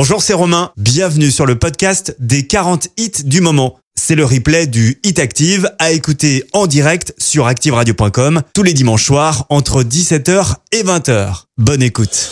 Bonjour, 0.00 0.22
c'est 0.22 0.32
Romain. 0.32 0.70
Bienvenue 0.76 1.32
sur 1.32 1.44
le 1.44 1.58
podcast 1.58 2.14
des 2.20 2.46
40 2.46 2.86
hits 2.98 3.24
du 3.24 3.40
moment. 3.40 3.80
C'est 3.96 4.14
le 4.14 4.24
replay 4.24 4.68
du 4.68 5.00
Hit 5.02 5.18
Active 5.18 5.72
à 5.80 5.90
écouter 5.90 6.44
en 6.52 6.68
direct 6.68 7.14
sur 7.18 7.48
activeradio.com 7.48 8.42
tous 8.54 8.62
les 8.62 8.74
dimanches 8.74 9.04
soirs 9.04 9.46
entre 9.48 9.82
17h 9.82 10.54
et 10.70 10.84
20h. 10.84 11.46
Bonne 11.56 11.82
écoute. 11.82 12.30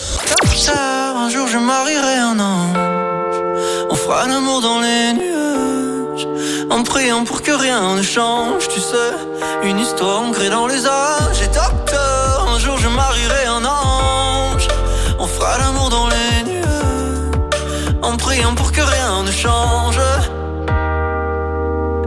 Pour 18.55 18.71
que 18.71 18.81
rien 18.81 19.23
ne 19.23 19.31
change. 19.31 19.99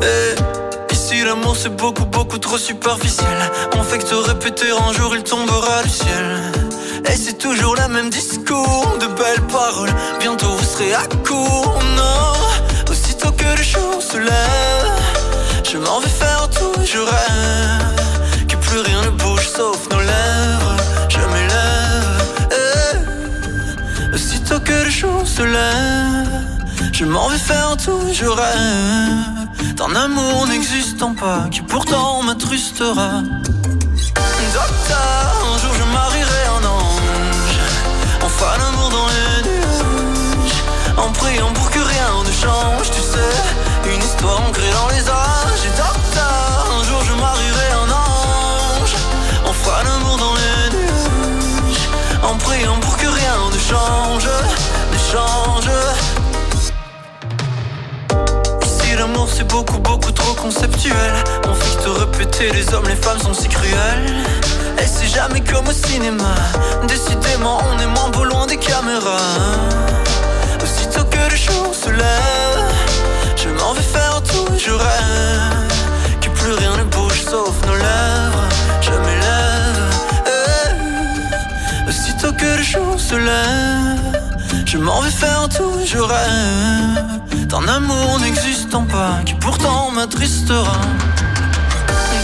Et 0.02 0.94
ici 0.94 1.24
l'amour 1.24 1.56
c'est 1.56 1.74
beaucoup 1.74 2.04
beaucoup 2.04 2.38
trop 2.38 2.58
superficiel. 2.58 3.38
On 3.76 3.82
fait 3.82 3.98
que 3.98 4.04
te 4.04 4.14
répéter 4.14 4.66
un 4.70 4.92
jour 4.92 5.14
il 5.16 5.24
tombera 5.24 5.82
du 5.82 5.88
ciel. 5.88 6.52
Et 7.08 7.16
c'est 7.16 7.38
toujours 7.38 7.74
le 7.74 7.88
même 7.88 8.10
discours, 8.10 8.96
de 9.00 9.06
belles 9.06 9.46
paroles. 9.48 9.92
Bientôt 10.20 10.50
vous 10.50 10.64
serez 10.64 10.94
à 10.94 11.04
court, 11.26 11.78
non. 11.96 12.90
Aussitôt 12.90 13.32
que 13.32 13.44
le 13.56 13.62
jour 13.62 14.00
se 14.00 14.18
lève, 14.18 14.90
je 15.70 15.78
m'en 15.78 15.98
vais 16.00 16.08
faire 16.08 16.48
tout, 16.50 16.80
je 16.84 16.98
rêve. 16.98 18.46
Que 18.48 18.56
plus 18.56 18.80
rien 18.80 19.02
ne 19.02 19.10
bouge 19.10 19.48
sauf 19.48 19.88
nos 19.90 20.00
lèvres. 20.00 20.29
Je 26.92 27.04
m'en 27.04 27.28
vais 27.28 27.38
faire 27.38 27.76
tout, 27.76 28.00
je 28.12 28.26
rêve. 28.26 29.74
D'un 29.76 29.94
amour 29.94 30.46
n'existant 30.48 31.14
pas, 31.14 31.46
qui 31.50 31.60
pourtant 31.62 32.22
m'attrustera. 32.22 33.22
Docteur, 34.52 35.32
un 35.54 35.58
jour 35.58 35.72
je 35.78 35.84
marierai 35.92 36.42
un 36.58 36.64
ange. 36.66 37.58
Fera 38.36 38.56
l'amour 38.58 38.90
dans 38.90 39.06
les 39.06 39.48
nuages. 39.48 40.58
En 40.96 41.10
priant 41.12 41.52
pour 41.52 41.70
que 41.70 41.78
rien 41.78 42.10
ne 42.26 42.32
change, 42.32 42.90
tu 42.90 43.00
sais. 43.00 43.94
Une 43.94 44.02
histoire 44.02 44.40
ancrée 44.48 44.72
dans 44.72 44.88
les 44.88 45.08
âges. 45.08 45.64
Et 45.68 45.74
docteur, 45.76 46.66
un 46.78 46.84
jour 46.84 47.02
je 47.08 47.14
marierai 47.14 47.68
un 47.84 47.90
ange. 47.90 48.94
Fera 49.62 49.82
l'amour 49.84 50.16
dans 50.18 50.34
les 50.34 50.76
nuages. 50.76 51.88
En 52.22 52.36
priant 52.36 52.78
pour 52.80 52.96
que 52.96 53.06
rien 53.06 53.36
ne 53.54 53.58
change, 53.58 54.28
change. 55.10 55.70
Ici 58.62 58.96
l'amour 58.96 59.28
c'est 59.34 59.48
beaucoup 59.48 59.78
beaucoup 59.78 60.12
trop 60.12 60.34
conceptuel. 60.34 61.12
On 61.48 61.54
fait 61.54 61.82
te 61.82 61.88
répéter 61.88 62.50
les 62.52 62.72
hommes 62.74 62.88
les 62.88 63.00
femmes 63.04 63.18
sont 63.18 63.34
si 63.34 63.48
cruels. 63.48 64.06
Et 64.78 64.86
c'est 64.86 65.08
jamais 65.08 65.40
comme 65.40 65.66
au 65.68 65.72
cinéma. 65.72 66.34
Décidément 66.86 67.58
on 67.70 67.78
est 67.80 67.86
moins 67.86 68.10
beau 68.10 68.24
loin 68.24 68.46
des 68.46 68.56
caméras. 68.56 69.36
Aussitôt 70.62 71.04
que 71.04 71.30
le 71.30 71.36
jour 71.36 71.74
se 71.74 71.90
lève 71.90 72.72
Je 73.36 73.48
m'en 73.48 73.72
vais 73.72 73.82
faire 73.82 74.22
tout 74.22 74.46
je 74.58 74.70
rêve 74.70 75.72
Que 76.20 76.28
plus 76.28 76.52
rien 76.52 76.76
ne 76.76 76.84
bouge 76.84 77.22
sauf 77.30 77.54
nos 77.66 77.74
lèvres. 77.74 78.48
Je 78.80 78.90
m'élève. 79.04 79.90
Aussitôt 81.88 82.32
que 82.32 82.56
le 82.58 82.62
jour 82.62 83.00
se 83.00 83.16
lève 83.16 84.19
je 84.70 84.78
m'en 84.78 85.00
vais 85.00 85.10
faire 85.10 85.48
tout, 85.48 85.80
je 85.84 85.98
rêve 85.98 87.46
D'un 87.48 87.66
amour 87.66 88.20
n'existant 88.20 88.84
pas 88.84 89.18
Qui 89.26 89.34
pourtant 89.34 89.90
m'attristera. 89.90 90.78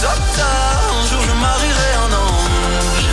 Docteur, 0.00 0.78
un 0.98 1.06
jour 1.10 1.22
je 1.28 1.34
marierai 1.46 1.90
un 2.04 2.12
ange. 2.26 3.08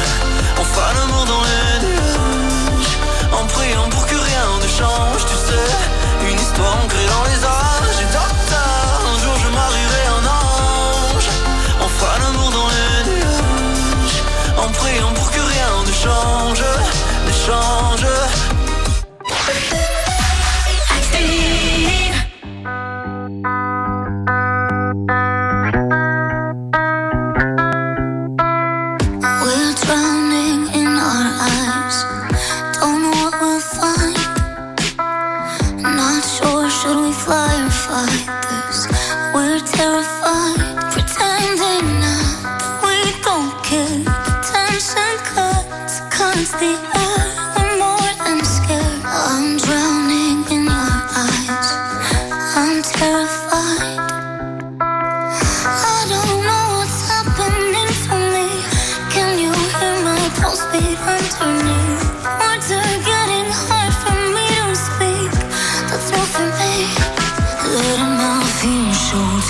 On 0.62 0.64
fera 0.64 0.94
l'amour 0.94 1.26
dans 1.26 1.44
les 1.50 1.74
nuages 1.86 2.94
En 3.32 3.46
priant 3.48 3.90
pour 3.90 4.06
que 4.06 4.16
rien 4.16 4.48
ne 4.62 4.68
change 4.80 5.22
Tu 5.30 5.38
sais, 5.48 6.30
une 6.30 6.40
histoire 6.40 6.78
ancrée 6.84 7.08
dans 7.16 7.26
les 7.30 7.40
âges. 7.44 8.00
Et 8.04 8.10
un 8.16 9.18
jour 9.24 9.36
je 9.44 9.50
marierai 9.62 10.04
un 10.20 10.26
ange. 10.42 11.30
On 11.82 11.88
fera 11.88 12.20
l'amour 12.20 12.52
dans 12.52 12.70
les 12.76 12.98
nuages 13.10 14.22
En 14.64 14.70
priant 14.72 15.14
pour 15.16 15.32
que 15.32 15.42
rien 15.42 15.74
ne 15.88 15.94
change 16.06 16.64
Ne 17.26 17.34
change 17.48 18.03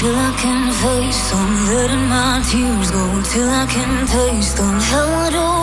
till 0.04 0.18
I 0.18 0.36
can 0.38 0.72
face 0.84 1.31
them. 1.31 1.50
Letting 1.74 2.08
my 2.10 2.44
tears 2.50 2.92
go 2.92 3.06
till 3.31 3.50
I 3.50 3.66
can 3.68 4.06
taste 4.06 4.58
them. 4.58 4.78
How 4.92 5.30
do 5.30 5.40
I 5.40 5.62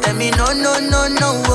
tell 0.00 0.14
me 0.16 0.30
no, 0.30 0.46
no, 0.52 0.78
no, 0.80 1.08
no. 1.08 1.53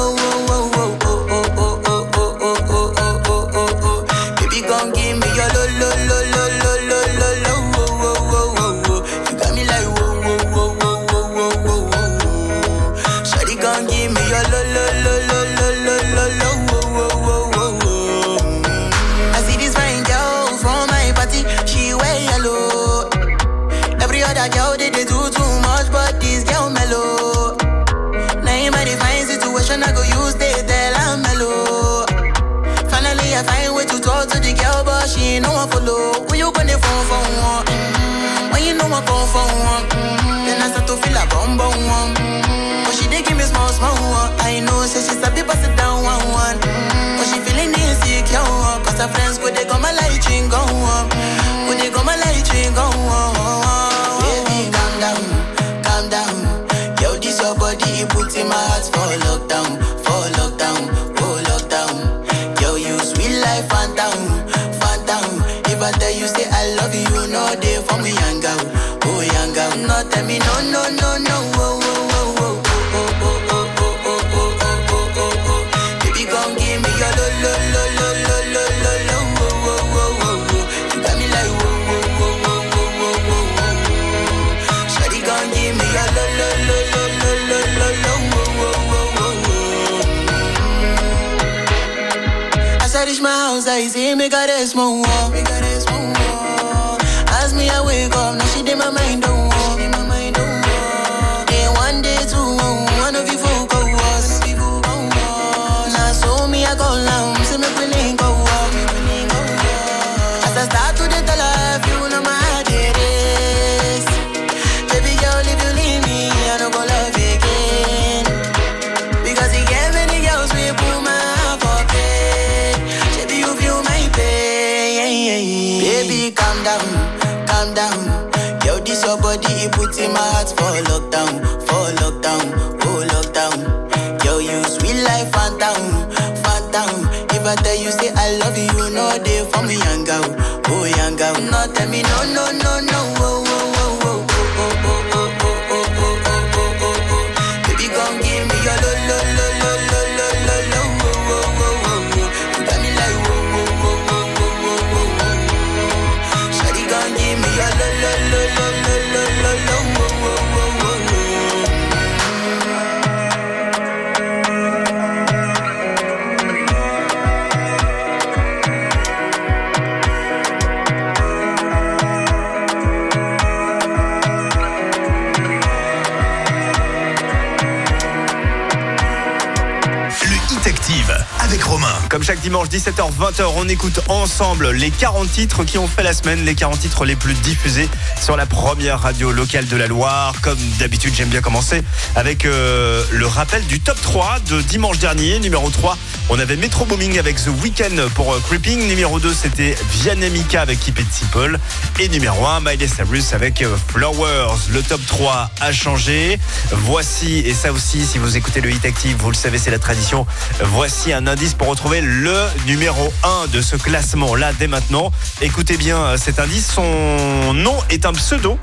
dimanche 182.49 182.69
17h-20h, 182.69 183.43
on 183.57 183.69
écoute 183.69 183.99
ensemble 184.07 184.71
les 184.71 184.89
40 184.89 185.31
titres 185.31 185.63
qui 185.65 185.77
ont 185.77 185.87
fait 185.87 186.01
la 186.01 186.13
semaine, 186.13 186.43
les 186.45 186.55
40 186.55 186.79
titres 186.79 187.05
les 187.05 187.15
plus 187.15 187.35
diffusés 187.35 187.87
sur 188.19 188.35
la 188.35 188.47
première 188.47 188.99
radio 189.01 189.31
locale 189.31 189.67
de 189.67 189.77
la 189.77 189.85
Loire. 189.85 190.33
Comme 190.41 190.57
d'habitude, 190.79 191.13
j'aime 191.13 191.29
bien 191.29 191.41
commencer 191.41 191.83
avec 192.15 192.45
euh, 192.45 193.03
le 193.11 193.27
rappel 193.27 193.63
du 193.67 193.79
top 193.79 194.01
3 194.01 194.39
de 194.49 194.61
dimanche 194.63 194.97
dernier, 194.97 195.37
numéro 195.37 195.69
3. 195.69 195.95
On 196.31 196.37
avait 196.37 196.57
Metro 196.57 196.85
Booming 196.85 197.17
avec 197.17 197.37
The 197.37 197.49
Weeknd 197.63 198.07
pour 198.13 198.31
euh, 198.31 198.39
Creeping. 198.39 198.87
Numéro 198.87 199.19
2, 199.19 199.33
c'était 199.33 199.75
Vianney 199.93 200.29
Mika 200.29 200.61
avec 200.61 200.79
Keep 200.79 200.99
It 200.99 201.11
Simple. 201.11 201.57
Et 201.99 202.07
numéro 202.07 202.45
1, 202.45 202.59
Miley 202.59 202.87
Cyrus 202.87 203.33
avec 203.33 203.63
euh, 203.63 203.75
Flowers. 203.87 204.59
Le 204.71 204.83
top 204.83 205.01
3 205.07 205.49
a 205.59 205.71
changé. 205.71 206.39
Voici, 206.71 207.39
et 207.39 207.55
ça 207.55 207.71
aussi, 207.71 208.05
si 208.05 208.19
vous 208.19 208.37
écoutez 208.37 208.61
le 208.61 208.69
Hit 208.69 208.85
Active, 208.85 209.17
vous 209.17 209.31
le 209.31 209.35
savez, 209.35 209.57
c'est 209.57 209.71
la 209.71 209.79
tradition. 209.79 210.27
Voici 210.61 211.13
un 211.13 211.25
indice 211.25 211.55
pour 211.55 211.67
retrouver 211.67 212.01
le 212.01 212.37
numéro 212.67 213.11
1 213.23 213.47
de 213.47 213.59
ce 213.59 213.75
classement 213.75 214.35
là 214.35 214.53
dès 214.53 214.67
maintenant. 214.67 215.11
Écoutez 215.41 215.77
bien 215.77 215.97
euh, 215.97 216.17
cet 216.17 216.37
indice. 216.39 216.71
Son 216.71 217.55
nom 217.55 217.75
est 217.89 218.05
un 218.05 218.13
pseudo. 218.13 218.59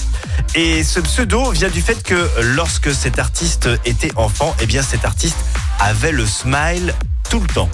Et 0.55 0.85
ce 0.85 1.01
pseudo 1.01 1.51
vient 1.51 1.69
du 1.69 1.83
fait 1.83 2.01
que 2.05 2.31
lorsque 2.55 2.95
cet 2.95 3.19
artiste 3.19 3.69
était 3.85 4.13
enfant, 4.15 4.55
eh 4.63 4.67
bien 4.67 4.83
cet 4.83 5.05
artiste 5.05 5.39
avait 5.81 6.13
le 6.13 6.25
smile 6.25 6.95
tout 7.29 7.41
le 7.41 7.47
temps. 7.47 7.69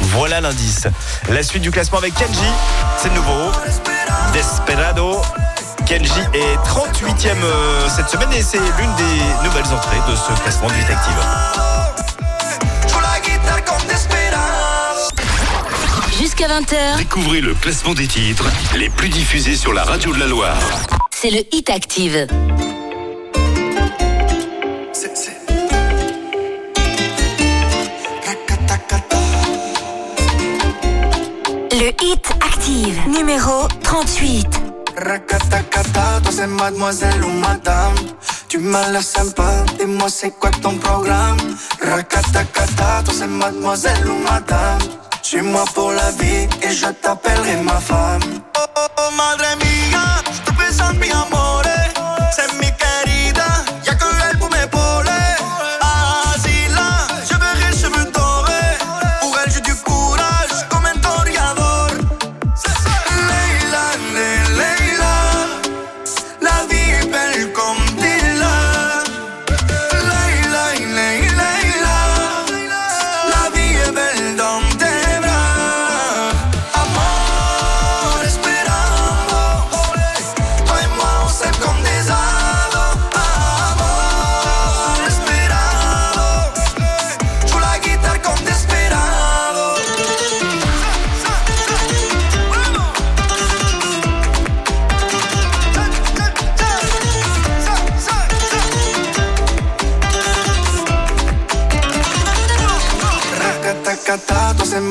Voilà 0.00 0.40
l'indice. 0.40 0.86
La 1.30 1.42
suite 1.42 1.62
du 1.62 1.70
classement 1.70 1.98
avec 1.98 2.14
Kenji, 2.14 2.38
c'est 2.98 3.12
nouveau. 3.14 3.50
Desperado. 4.32 5.20
Kenji 5.86 6.20
est 6.34 6.56
38e 6.68 7.28
euh, 7.42 7.88
cette 7.88 8.08
semaine 8.08 8.32
et 8.32 8.42
c'est 8.42 8.58
l'une 8.58 8.94
des 8.96 9.44
nouvelles 9.44 9.72
entrées 9.72 10.00
de 10.10 10.16
ce 10.16 10.42
classement 10.42 10.68
du 10.68 10.74
Hit 10.80 10.90
Active. 10.90 12.28
Jusqu'à 16.18 16.48
20h, 16.48 16.96
Découvrez 16.98 17.40
le 17.40 17.54
classement 17.54 17.94
des 17.94 18.06
titres 18.06 18.44
les 18.76 18.90
plus 18.90 19.08
diffusés 19.08 19.56
sur 19.56 19.72
la 19.72 19.84
radio 19.84 20.12
de 20.12 20.18
la 20.18 20.26
Loire. 20.26 20.56
c'est 21.14 21.30
le 21.30 21.40
Hit 21.52 21.70
Active. 21.70 22.26
Numéro 33.06 33.66
38. 33.82 34.46
Racatacata, 34.96 36.20
toi 36.22 36.30
c'est 36.30 36.46
mademoiselle 36.46 37.24
ou 37.24 37.30
madame. 37.30 37.94
Tu 38.48 38.58
m'as 38.58 38.90
l'air 38.90 39.02
sympa, 39.02 39.64
dis-moi 39.78 40.08
c'est 40.10 40.32
quoi 40.38 40.50
ton 40.50 40.76
programme? 40.76 41.38
Racatacata, 41.80 43.02
toi 43.04 43.14
c'est 43.18 43.26
mademoiselle 43.26 44.06
ou 44.06 44.18
madame. 44.30 44.80
Suis 45.22 45.40
moi 45.40 45.64
pour 45.74 45.92
la 45.92 46.10
vie 46.10 46.46
et 46.60 46.70
je 46.70 46.88
t'appellerai 46.88 47.56
ma 47.62 47.80
femme. 47.80 48.20
Oh, 48.58 48.60
oh, 48.76 48.86
oh 48.98 49.16
madre 49.16 49.44
je 50.30 50.40
te 50.42 50.54
présente 50.54 50.98
mi 50.98 51.10
amore. 51.10 51.62
C'est 52.36 52.52
mi 52.60 52.67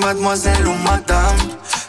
mademoiselle 0.08 0.66
ou 0.66 0.76
madame. 0.90 1.42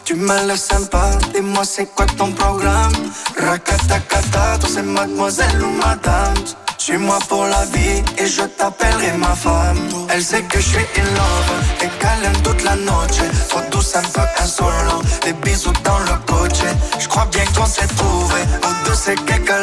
Tu 0.03 0.13
m'as 0.15 0.43
l'air 0.43 0.57
sympa, 0.57 1.11
dis-moi 1.33 1.63
c'est 1.63 1.85
quoi 1.95 2.05
ton 2.17 2.31
programme? 2.33 2.91
Rakatakata, 3.37 4.57
toi 4.59 4.69
c'est 4.73 4.83
mademoiselle 4.83 5.63
ou 5.63 5.71
madame. 5.85 6.33
Suis-moi 6.77 7.19
pour 7.29 7.45
la 7.45 7.63
vie 7.73 8.03
et 8.17 8.27
je 8.27 8.41
t'appellerai 8.57 9.13
ma 9.17 9.33
femme. 9.43 9.79
Elle 10.09 10.23
sait 10.23 10.41
que 10.41 10.59
je 10.59 10.67
suis 10.73 10.87
in 11.01 11.09
love 11.19 11.51
et 11.83 11.89
aime 12.25 12.41
toute 12.43 12.61
la 12.63 12.75
noche. 12.75 13.21
Trop 13.47 13.61
douce, 13.71 13.95
un 13.95 14.01
peu 14.01 14.27
insolent, 14.43 15.01
des 15.23 15.33
bisous 15.43 15.79
dans 15.85 15.99
le 15.99 16.15
coche. 16.29 16.63
Je 16.99 17.07
crois 17.07 17.27
bien 17.31 17.45
qu'on 17.55 17.67
s'est 17.75 17.93
trouvé, 17.99 18.41
aux 18.65 18.85
deux 18.85 18.95
c'est 18.95 19.19
quelque 19.25 19.57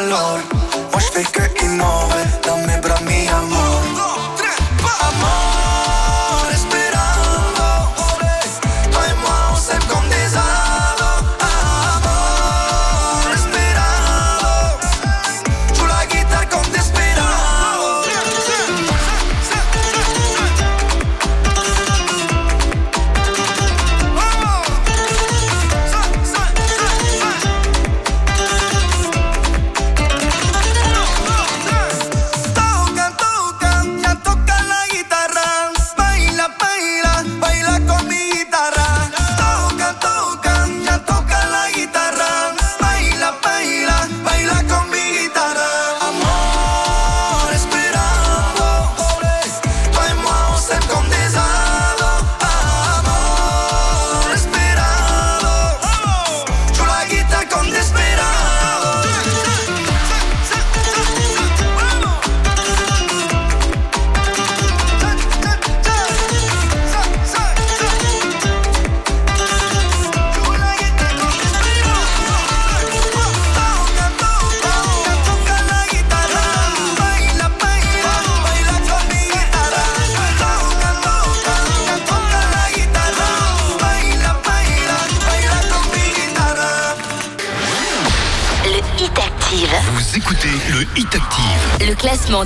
Moi 0.91 0.99
je 1.05 1.09
fais 1.13 1.27
que 1.35 1.43
innover, 1.63 2.25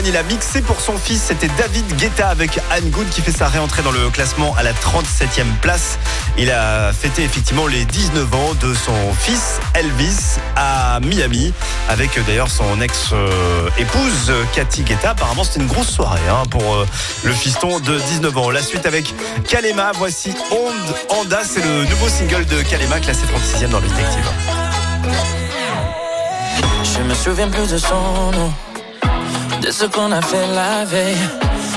Il 0.00 0.16
a 0.16 0.22
mixé 0.22 0.62
pour 0.62 0.80
son 0.80 0.96
fils. 0.96 1.24
C'était 1.28 1.48
David 1.58 1.96
Guetta 1.96 2.28
avec 2.28 2.58
Anne 2.70 2.88
Good 2.90 3.08
qui 3.10 3.20
fait 3.20 3.30
sa 3.30 3.48
réentrée 3.48 3.82
dans 3.82 3.90
le 3.90 4.08
classement 4.08 4.54
à 4.56 4.62
la 4.62 4.72
37e 4.72 5.44
place. 5.60 5.98
Il 6.38 6.50
a 6.50 6.92
fêté 6.92 7.22
effectivement 7.22 7.66
les 7.66 7.84
19 7.84 8.34
ans 8.34 8.54
de 8.60 8.72
son 8.74 8.94
fils 9.20 9.60
Elvis 9.74 10.38
à 10.56 10.98
Miami 11.00 11.52
avec 11.90 12.16
euh, 12.16 12.22
d'ailleurs 12.26 12.50
son 12.50 12.80
ex-épouse 12.80 14.32
Cathy 14.54 14.82
Guetta. 14.82 15.10
Apparemment, 15.10 15.44
c'était 15.44 15.60
une 15.60 15.68
grosse 15.68 15.90
soirée 15.90 16.20
hein, 16.30 16.44
pour 16.50 16.74
euh, 16.74 16.86
le 17.24 17.32
fiston 17.32 17.78
de 17.80 17.98
19 17.98 18.38
ans. 18.38 18.50
La 18.50 18.62
suite 18.62 18.86
avec 18.86 19.14
Kalema. 19.46 19.92
Voici 19.98 20.32
Ond 20.50 21.20
Anda. 21.20 21.42
C'est 21.44 21.62
le 21.62 21.84
nouveau 21.84 22.08
single 22.08 22.46
de 22.46 22.62
Kalema 22.62 22.98
classé 22.98 23.20
36e 23.26 23.68
dans 23.68 23.80
le 23.80 23.88
détective. 23.88 24.30
Je 26.82 27.02
me 27.02 27.14
souviens 27.14 27.48
plus 27.48 27.70
de 27.70 27.78
son 27.78 28.32
nom, 28.32 28.52
ce 29.72 29.86
qu'on 29.86 30.12
a 30.12 30.20
fait 30.20 30.46
la 30.54 30.84
veille. 30.84 31.16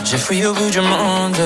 J'ai 0.03 0.17
fouillé 0.17 0.45
au 0.47 0.53
bout 0.53 0.69
du 0.69 0.81
monde. 0.81 1.37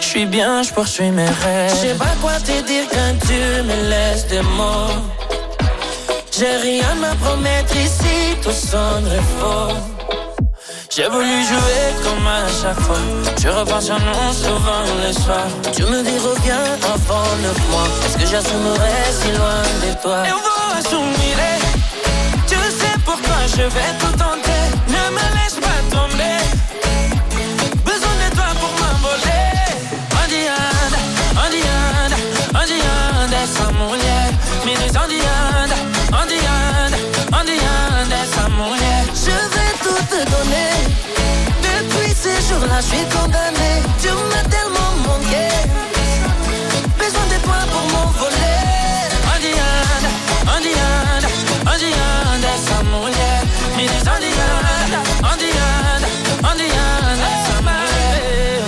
Je 0.00 0.04
suis 0.04 0.26
bien, 0.26 0.62
je 0.62 0.70
poursuis 0.72 1.10
mes 1.10 1.24
rêves. 1.24 1.70
Je 1.70 1.88
sais 1.88 1.94
pas 1.94 2.14
quoi 2.20 2.32
te 2.40 2.60
dire 2.66 2.84
quand 2.90 3.14
tu 3.26 3.38
me 3.68 3.88
laisses 3.88 4.26
des 4.26 4.42
mots. 4.42 4.98
J'ai 6.36 6.56
rien 6.56 6.96
à 7.10 7.14
promettre 7.24 7.76
ici, 7.76 8.36
tout 8.42 8.50
sonnerait 8.50 9.26
faux. 9.38 9.74
J'ai 10.90 11.08
voulu 11.08 11.36
jouer 11.50 11.84
comme 12.02 12.26
à 12.26 12.46
chaque 12.60 12.80
fois. 12.80 12.98
Je 13.40 13.48
repense 13.48 13.90
à 13.90 13.98
nous 13.98 14.32
souvent 14.32 14.84
le 15.06 15.12
soir. 15.12 15.46
Tu 15.74 15.82
me 15.84 16.02
dis 16.02 16.18
reviens 16.18 16.66
avant 16.94 17.30
neuf 17.42 17.58
mois. 17.70 17.88
Est-ce 18.04 18.18
que 18.18 18.26
j'assumerai 18.26 18.96
si 19.20 19.28
loin 19.38 19.62
de 19.82 20.02
toi? 20.02 20.18
Et 20.26 20.32
on 20.32 20.42
va 20.46 20.78
assumer. 20.78 21.34
Tu 22.48 22.54
sais 22.54 22.96
pourquoi 23.04 23.38
je 23.56 23.62
vais 23.62 23.92
tout 24.00 24.12
tenter. 24.18 24.33
Depuis 41.62 42.12
ces 42.14 42.38
jours-là, 42.48 42.80
je 42.80 42.86
suis 42.86 43.06
condamné. 43.16 43.82
Tu 44.00 44.08
m'as 44.30 44.46
tellement 44.48 44.92
manqué. 45.06 45.46
Besoin 46.98 47.26
de 47.32 47.38
toi 47.44 47.60
pour 47.70 47.84
m'envoler. 47.92 48.60
Andianda, 49.32 50.10
Andianda, 50.56 51.28
Andianda, 51.72 52.48
essa 52.54 52.82
mulher 52.84 53.40
me 53.76 53.82
diz 53.88 54.06
Andianda, 54.06 55.00
Andianda, 55.32 56.08
Andianda, 56.50 57.26
essa 57.34 57.56
mulher. 57.66 58.62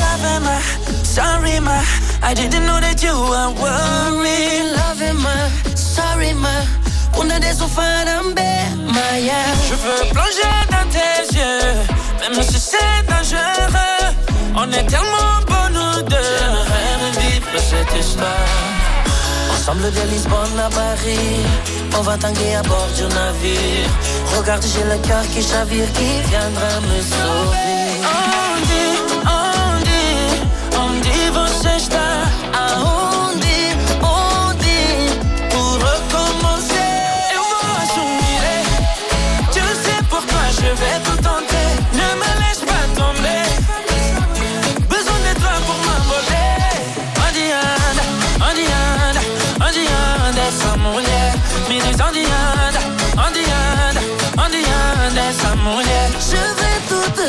Love 0.00 0.40
ma, 0.46 0.56
sorry 1.04 1.60
ma, 1.60 1.78
I 2.22 2.34
didn't 2.34 2.64
know 2.66 2.80
that 2.80 3.02
you 3.02 3.12
were 3.12 3.50
worried. 3.60 4.72
Love 4.76 5.12
ma, 5.14 5.34
sorry 5.74 6.32
ma, 6.32 6.54
Je 9.68 9.74
veux 9.74 10.12
plonger 10.12 10.52
dans 10.70 10.88
tes 10.90 11.34
yeux, 11.34 11.60
même 12.20 12.42
si 12.42 12.58
c'est 12.58 13.02
dangereux. 13.08 14.14
On 14.54 14.70
est 14.70 14.84
tellement 14.84 15.40
bons 15.46 15.70
nous 15.72 16.02
deux. 16.02 16.16
J'aimerais 16.16 16.94
revivre 17.04 17.48
cette 17.58 17.98
histoire. 17.98 18.28
Ensemble 19.54 19.90
de 19.92 20.02
Lisbonne 20.10 20.58
à 20.58 20.68
Paris, 20.68 21.40
on 21.96 22.02
va 22.02 22.16
tanguer 22.18 22.54
à 22.54 22.62
bord 22.62 22.88
du 22.96 23.02
navire. 23.02 23.88
Regarde, 24.36 24.64
j'ai 24.64 24.84
le 24.84 24.98
cœur 25.06 25.22
qui 25.32 25.42
chavire, 25.42 25.90
qui 25.92 26.20
viendra 26.28 26.80
me 26.88 27.00
sauver. 27.00 27.82
On 28.02 28.60
dit, 28.68 28.98
on 29.24 29.80
dit, 29.88 30.42
on 30.76 31.00
dit, 31.00 31.28
você 31.32 31.76
está 31.76 32.01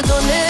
donner. 0.02 0.50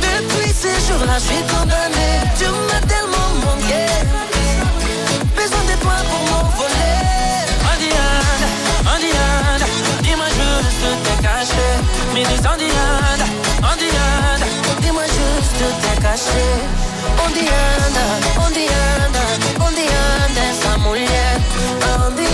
Depuis 0.00 0.52
ces 0.52 0.78
jours-là, 0.86 1.18
je 1.18 1.24
suis 1.32 1.42
condamné. 1.52 2.08
Tu 2.38 2.46
m'as 2.46 2.84
tellement 2.86 3.30
manqué. 3.44 3.84
Besoin 5.34 5.64
de 5.70 5.76
toi 5.82 5.96
pour 6.08 6.22
m'envoler. 6.30 7.02
Andianda, 7.70 8.48
Andianda, 8.94 9.66
dis-moi 10.02 10.28
juste 10.38 10.86
t'es 11.04 11.18
caché. 11.22 11.68
Me 12.14 12.22
diz 12.28 12.44
Andianda, 12.46 13.26
Andianda, 13.62 14.46
dis-moi 14.80 15.04
juste 15.04 15.64
t'es 15.82 15.96
caché. 16.02 16.46
Anda, 17.24 18.02
onde 19.60 19.88
anda 19.88 20.42
essa 20.50 20.76
mulher? 20.78 21.38
Onde 22.06 22.33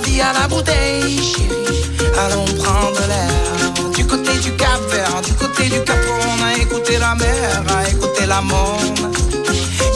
la 0.00 0.06
vie 0.06 0.20
à 0.20 0.32
la 0.32 0.46
bouteille, 0.46 1.18
chérie. 1.18 1.82
Allons 2.24 2.44
prendre 2.62 3.00
l'air. 3.10 3.72
Du 3.96 4.06
côté 4.06 4.32
du 4.38 4.52
Cap 4.54 4.80
Vert, 4.90 5.20
du 5.22 5.32
côté 5.34 5.64
du 5.64 5.82
Cap 5.82 5.98
on 6.30 6.42
a 6.44 6.54
écouté 6.54 6.98
la 6.98 7.14
mer, 7.16 7.62
a 7.76 7.88
écouté 7.88 8.26
la 8.26 8.40
monde. 8.40 9.00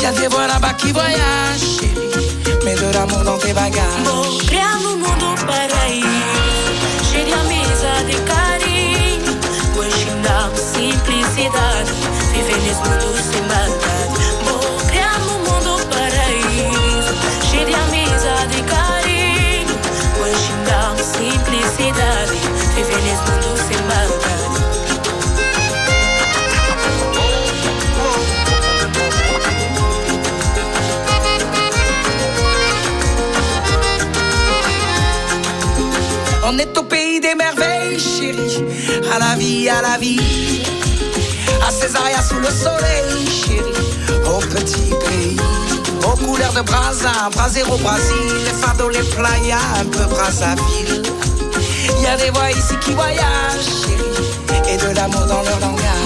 Y 0.00 0.06
a 0.06 0.12
des 0.12 0.28
voix 0.28 0.46
là-bas 0.46 0.74
qui 0.74 0.90
voyagent, 0.92 1.68
chérie. 1.78 2.64
Mets 2.64 2.74
de 2.74 2.92
l'amour 2.94 3.22
dans 3.24 3.38
tes 3.38 3.52
bagages. 3.52 4.08
Um 4.84 4.98
mundo 4.98 5.34
para 5.46 5.88
ir 5.88 6.04
Cheio 7.08 7.24
de 7.26 7.32
amizade 7.32 8.12
e 8.12 8.20
carinho 8.30 9.32
Hoje 9.76 10.06
dá 10.24 10.50
simplicidade 10.74 11.92
Viver 12.32 12.60
nesse 12.62 12.82
mundo 12.86 13.08
sem 13.30 13.42
maldade 13.42 14.21
On 36.52 36.58
est 36.58 36.76
au 36.76 36.82
pays 36.82 37.18
des 37.18 37.34
merveilles, 37.34 37.98
chérie. 37.98 38.62
À 39.10 39.18
la 39.18 39.36
vie, 39.36 39.70
à 39.70 39.80
la 39.80 39.96
vie. 39.96 40.62
À 41.66 41.70
Césaria 41.70 42.20
sous 42.20 42.40
le 42.40 42.48
soleil, 42.48 43.26
chérie. 43.26 43.72
Au 44.26 44.38
petit 44.38 44.92
pays. 45.06 45.36
Aux 46.04 46.16
couleurs 46.16 46.52
de 46.52 46.60
Brasa, 46.60 47.30
Brasero 47.32 47.74
au 47.74 47.78
Brésil. 47.78 48.44
Les 48.44 48.60
fardeaux, 48.60 48.90
les 48.90 48.98
playas, 48.98 49.56
un 49.80 49.86
peu 49.86 50.04
Brazzaville. 50.04 51.02
Y 52.02 52.06
a 52.06 52.16
des 52.18 52.30
voix 52.30 52.50
ici 52.50 52.74
qui 52.82 52.92
voyagent, 52.92 53.72
chérie. 53.86 54.74
Et 54.74 54.76
de 54.76 54.94
l'amour 54.94 55.24
dans 55.24 55.42
leur 55.42 55.58
langage. 55.58 56.01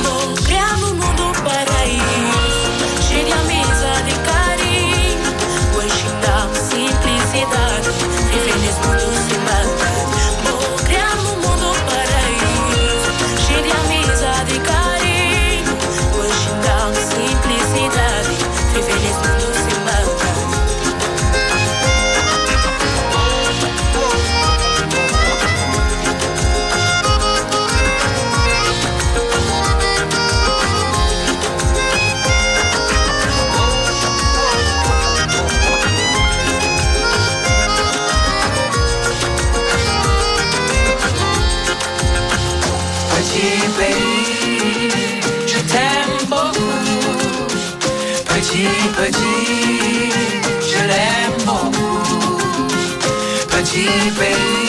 cheap 53.77 54.66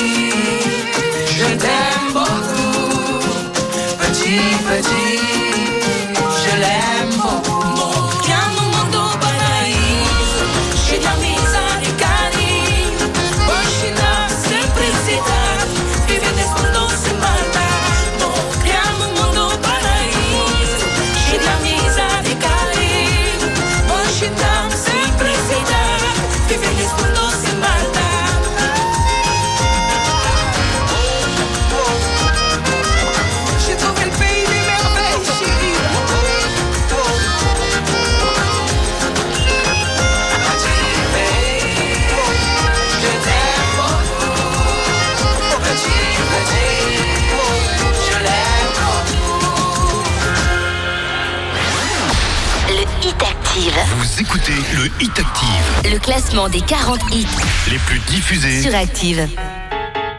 Hit 54.99 55.12
Active, 55.19 55.91
Le 55.91 55.99
classement 55.99 56.49
des 56.49 56.62
40 56.62 56.99
hits 57.12 57.27
les 57.69 57.77
plus 57.79 57.99
diffusés. 57.99 58.62
sur 58.62 58.73
Active. 58.75 59.27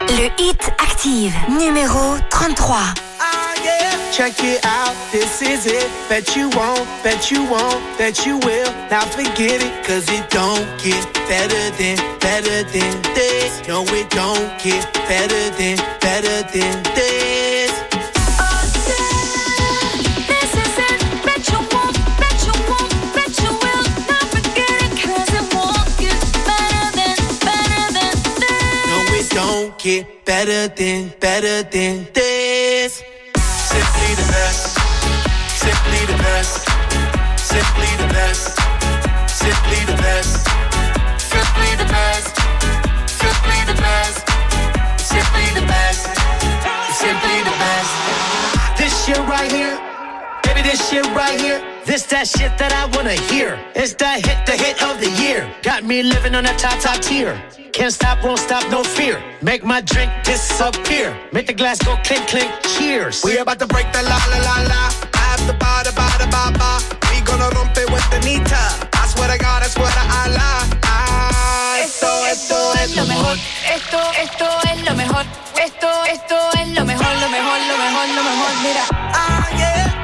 Le 0.09 0.29
Hit 0.41 0.71
Active, 0.79 1.33
numéro 1.49 2.17
33. 2.29 2.77
Check 4.11 4.43
it 4.43 4.65
out, 4.65 4.93
this 5.11 5.41
is 5.41 5.65
it. 5.65 5.87
Bet 6.09 6.35
you 6.35 6.49
won't, 6.49 6.85
bet 7.03 7.29
you 7.31 7.43
won't, 7.45 7.79
bet 7.97 8.25
you 8.25 8.37
will. 8.39 8.67
Now 8.89 9.01
forget 9.01 9.61
it, 9.61 9.71
cause 9.85 10.09
it 10.09 10.29
don't 10.29 10.65
get 10.83 11.05
better 11.29 11.69
than, 11.77 11.95
better 12.19 12.63
than 12.63 13.01
this. 13.13 13.61
No, 13.67 13.83
it 13.83 14.09
don't 14.09 14.49
get 14.61 14.91
better 15.07 15.49
than, 15.57 15.77
better 16.01 16.41
than 16.51 16.83
this. 16.95 16.95
This 16.95 17.28
better 30.29 30.67
than, 30.75 31.11
better 31.19 31.63
than 31.63 32.05
this. 32.13 33.01
Simply 33.73 34.11
the 34.13 34.27
best. 34.29 34.77
Simply 35.57 36.01
the 36.05 36.17
best. 36.21 36.69
Simply 37.51 37.89
the 37.97 38.07
best. 38.13 38.53
Simply 39.25 39.81
the 39.89 39.97
best. 40.05 40.45
Simply 41.33 41.71
the 41.81 41.87
best. 41.95 42.35
Simply 43.09 43.59
the 43.71 43.77
best. 43.81 44.21
Simply 45.01 45.47
the 45.57 45.65
best. 45.65 46.05
Simply 47.01 47.37
the 47.49 47.55
best. 47.63 47.91
This 48.77 48.93
shit 49.05 49.17
right 49.33 49.51
here, 49.51 49.81
this 50.69 50.89
shit 50.89 51.05
right 51.15 51.39
here. 51.41 51.59
This 51.85 52.03
that 52.13 52.27
shit 52.27 52.53
that 52.61 52.71
I 52.81 52.85
wanna 52.95 53.17
hear. 53.31 53.57
It's 53.73 53.93
that 54.01 54.17
hit, 54.25 54.39
the 54.45 54.55
hit 54.63 54.77
of 54.89 55.01
the 55.01 55.09
year. 55.23 55.41
Got 55.63 55.83
me 55.83 56.03
living 56.03 56.35
on 56.35 56.45
a 56.45 56.53
top, 56.57 56.77
top 56.79 57.01
tier. 57.01 57.33
Can't 57.73 57.93
stop, 57.93 58.23
won't 58.23 58.39
stop, 58.39 58.63
no 58.69 58.83
fear. 58.83 59.17
Make 59.41 59.63
my 59.63 59.81
drink 59.81 60.11
disappear. 60.23 61.07
Make 61.33 61.47
the 61.47 61.57
glass 61.61 61.77
go 61.81 61.97
clink, 62.07 62.27
clink, 62.27 62.51
cheers. 62.73 63.23
We 63.23 63.37
about 63.37 63.57
to 63.59 63.67
break 63.67 63.87
the 63.93 64.01
la 64.11 64.19
la 64.31 64.39
la 64.47 64.55
la. 64.71 64.81
After 65.31 65.57
ba 65.61 65.71
da 65.85 65.91
ba 65.99 66.07
da 66.21 66.27
ba 66.35 66.43
ba. 66.59 66.71
We 67.09 67.17
gonna 67.29 67.49
rompe 67.57 67.83
with 67.93 68.07
the 68.13 68.19
nita. 68.27 68.63
I 69.01 69.03
swear 69.11 69.29
to 69.33 69.37
God, 69.41 69.63
I 69.65 69.67
swear 69.73 69.89
to 69.89 70.03
Allah. 70.21 70.53
Ah, 70.85 71.81
esto, 71.81 72.11
esto 72.33 72.57
es 72.83 72.95
lo 72.95 73.05
mejor. 73.09 73.35
Esto, 73.75 73.99
esto 74.23 74.47
es 74.69 74.79
lo 74.85 74.93
mejor. 75.01 75.25
Esto, 75.65 75.89
esto 76.15 76.37
es 76.61 76.67
lo 76.77 76.85
mejor, 76.85 77.11
lo 77.23 77.29
mejor, 77.29 77.48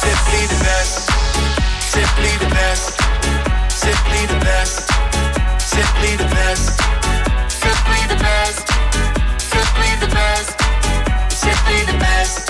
Simply 0.00 0.42
the 0.46 0.58
best. 0.64 1.10
Simply 1.94 2.32
the 2.42 2.48
best. 2.54 3.00
Simply 3.68 4.22
the 4.32 4.38
best. 4.44 4.90
Simply 5.58 6.16
the 6.16 6.28
best. 6.36 6.80
Simply 7.48 8.00
the 8.08 8.18
best. 8.26 8.66
Simply 9.38 9.90
the 10.02 10.08
best. 10.08 10.50
Simply 11.28 11.80
the 11.90 11.96
best. 11.98 12.48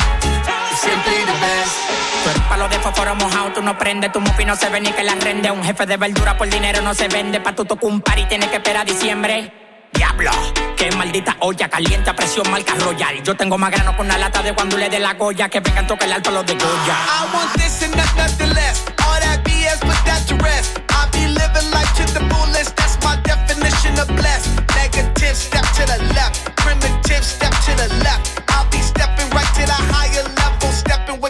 Simply 0.84 1.18
the 1.30 1.36
best. 1.44 1.76
Tú 2.22 2.54
eres 2.54 2.70
de 2.70 2.78
fósforo 2.78 3.14
mojado, 3.16 3.52
tú 3.52 3.62
no 3.62 3.76
prendes, 3.78 4.12
tu 4.12 4.20
mufi 4.20 4.44
no 4.44 4.54
se 4.54 4.68
ve 4.68 4.80
ni 4.80 4.92
que 4.92 5.02
la 5.02 5.14
rende. 5.14 5.50
Un 5.50 5.64
jefe 5.64 5.86
de 5.86 5.96
verdura 5.96 6.36
por 6.36 6.48
dinero 6.48 6.82
no 6.82 6.94
se 6.94 7.08
vende, 7.08 7.40
pa' 7.40 7.54
tu 7.54 7.64
tocar 7.64 7.90
un 7.90 8.00
par 8.00 8.18
y 8.18 8.26
tienes 8.26 8.48
que 8.50 8.56
esperar 8.56 8.86
diciembre. 8.86 9.69
Diablo, 9.92 10.30
qué 10.76 10.90
maldita 10.92 11.36
olla 11.40 11.68
caliente 11.68 12.10
a 12.10 12.14
presión 12.14 12.50
marca 12.50 12.74
royal. 12.76 13.22
Yo 13.22 13.34
tengo 13.34 13.58
más 13.58 13.70
grano 13.70 13.96
con 13.96 14.06
una 14.06 14.18
lata 14.18 14.42
de 14.42 14.54
cuando 14.54 14.76
le 14.76 14.88
dé 14.88 14.98
la 14.98 15.14
goya 15.14 15.48
que 15.48 15.60
vengan 15.60 15.86
toca 15.86 16.04
el 16.06 16.12
alto 16.12 16.30
los 16.30 16.46
de 16.46 16.54
Goya. 16.54 16.96
I 17.08 17.34
want 17.34 17.52
this 17.54 17.82
and 17.82 17.96
not 17.96 18.14
nothing 18.16 18.50
less. 18.54 18.84
All 19.04 19.20
that 19.20 19.42
BS, 19.44 19.80
put 19.80 19.98
that 20.04 20.26
to 20.28 20.36
rest. 20.36 20.80
I 20.90 21.08
be 21.12 21.26
living 21.26 21.70
life 21.70 21.92
to 21.96 22.04
the 22.12 22.20
fullest. 22.32 22.76
That's 22.76 22.96
my 23.04 23.16
definition 23.22 23.98
of 23.98 24.08
blessed. 24.16 24.48
Negative, 24.76 25.36
step 25.36 25.64
to 25.74 25.86
the 25.86 25.98
left. 26.14 26.54
Primitive, 26.56 27.24
step 27.24 27.52
to 27.66 27.72
the 27.76 27.88
left. 28.04 28.39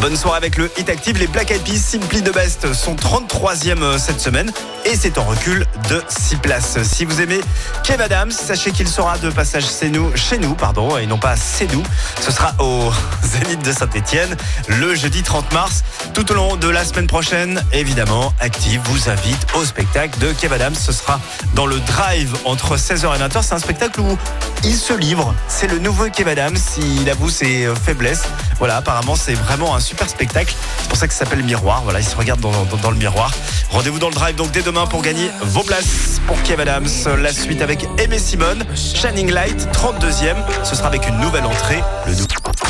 Bonne 0.00 0.16
soirée 0.16 0.38
avec 0.38 0.56
le 0.56 0.70
Hit 0.78 0.88
Active. 0.88 1.18
Les 1.18 1.26
Black 1.26 1.50
Eyed 1.50 1.62
Peas 1.62 1.76
Simply 1.76 2.22
the 2.22 2.32
Best 2.32 2.72
sont 2.72 2.94
33e 2.94 3.82
euh, 3.82 3.98
cette 3.98 4.18
semaine 4.18 4.50
et 4.86 4.96
c'est 4.96 5.18
en 5.18 5.24
recul 5.24 5.66
de 5.90 6.02
6 6.08 6.36
places. 6.36 6.78
Si 6.82 7.04
vous 7.04 7.20
aimez 7.20 7.40
Kev 7.84 8.02
Adams, 8.02 8.30
sachez 8.30 8.70
qu'il 8.70 8.88
sera 8.88 9.18
de 9.18 9.28
passage 9.28 9.66
chez 9.66 9.90
nous, 9.90 10.10
chez 10.16 10.38
nous 10.38 10.54
pardon, 10.54 10.96
et 10.96 11.04
non 11.04 11.18
pas 11.18 11.36
c'est 11.36 11.70
nous. 11.70 11.82
Ce 12.18 12.32
sera 12.32 12.54
au 12.60 12.90
Zénith 13.22 13.62
de 13.62 13.72
Saint-Etienne 13.72 14.34
le 14.68 14.94
jeudi 14.94 15.22
30 15.22 15.52
mars. 15.52 15.84
Tout 16.14 16.32
au 16.32 16.34
long 16.34 16.56
de 16.56 16.68
la 16.68 16.84
semaine 16.86 17.06
prochaine, 17.06 17.62
évidemment, 17.72 18.32
Active 18.40 18.80
vous 18.84 19.10
invite 19.10 19.46
au 19.54 19.66
spectacle 19.66 20.18
de 20.18 20.32
Kev 20.32 20.54
Adams. 20.54 20.74
Ce 20.74 20.92
sera 20.92 21.20
dans 21.54 21.66
le 21.66 21.78
Drive 21.80 22.34
entre 22.46 22.78
16h 22.78 23.16
et 23.16 23.18
20h. 23.18 23.42
C'est 23.42 23.54
un 23.54 23.58
spectacle 23.58 24.00
où 24.00 24.16
il 24.64 24.76
se 24.76 24.94
livre. 24.94 25.34
C'est 25.46 25.66
le 25.66 25.78
nouveau 25.78 26.08
Kev 26.08 26.30
Adams. 26.30 26.56
Il 26.78 27.10
avoue 27.10 27.28
ses 27.28 27.68
faiblesses. 27.84 28.24
Voilà, 28.58 28.76
apparemment, 28.76 29.14
c'est 29.14 29.34
vraiment 29.34 29.74
un 29.74 29.80
super 29.90 30.08
spectacle. 30.08 30.54
C'est 30.78 30.88
pour 30.88 30.96
ça 30.96 31.06
que 31.08 31.12
ça 31.12 31.20
s'appelle 31.24 31.42
Miroir. 31.42 31.82
Voilà, 31.82 31.98
il 32.00 32.06
se 32.06 32.14
regarde 32.16 32.40
dans, 32.40 32.50
dans- 32.52 32.76
dans 32.76 32.90
le 32.90 32.96
miroir. 32.96 33.32
Rendez-vous 33.70 33.98
dans 33.98 34.08
le 34.08 34.14
drive 34.14 34.36
donc 34.36 34.50
dès 34.52 34.62
demain 34.62 34.86
pour 34.86 35.02
gagner 35.02 35.30
vos 35.42 35.62
places 35.62 36.20
pour 36.26 36.40
Kev 36.42 36.60
Adams. 36.62 36.88
La 37.18 37.32
suite 37.32 37.60
avec 37.60 37.86
Aimé 37.98 38.18
Simone, 38.18 38.64
Shining 38.74 39.30
Light, 39.32 39.68
32e. 39.72 40.36
Ce 40.64 40.76
sera 40.76 40.88
avec 40.88 41.06
une 41.08 41.18
nouvelle 41.18 41.44
entrée, 41.44 41.82
le 42.06 42.14
nou- 42.14 42.26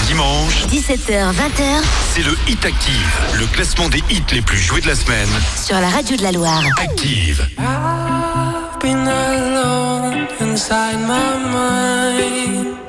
Dimanche, 0.06 0.64
17h, 0.70 1.32
20h 1.32 1.82
c'est 2.14 2.22
le 2.22 2.36
Hit 2.48 2.64
Active, 2.64 3.10
le 3.38 3.46
classement 3.46 3.88
des 3.88 4.02
hits 4.10 4.22
les 4.32 4.42
plus 4.42 4.58
joués 4.58 4.80
de 4.80 4.88
la 4.88 4.94
semaine. 4.96 5.28
sur 5.62 5.78
la 5.78 5.88
radio 5.88 6.16
de 6.16 6.22
la 6.22 6.32
Loire. 6.32 6.62
Active. 6.82 7.46
been 8.82 9.06
alone 9.06 10.26
inside 10.40 10.98
my 11.06 11.36
mind. 11.52 12.79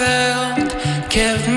felt, 0.00 1.10
give 1.10 1.49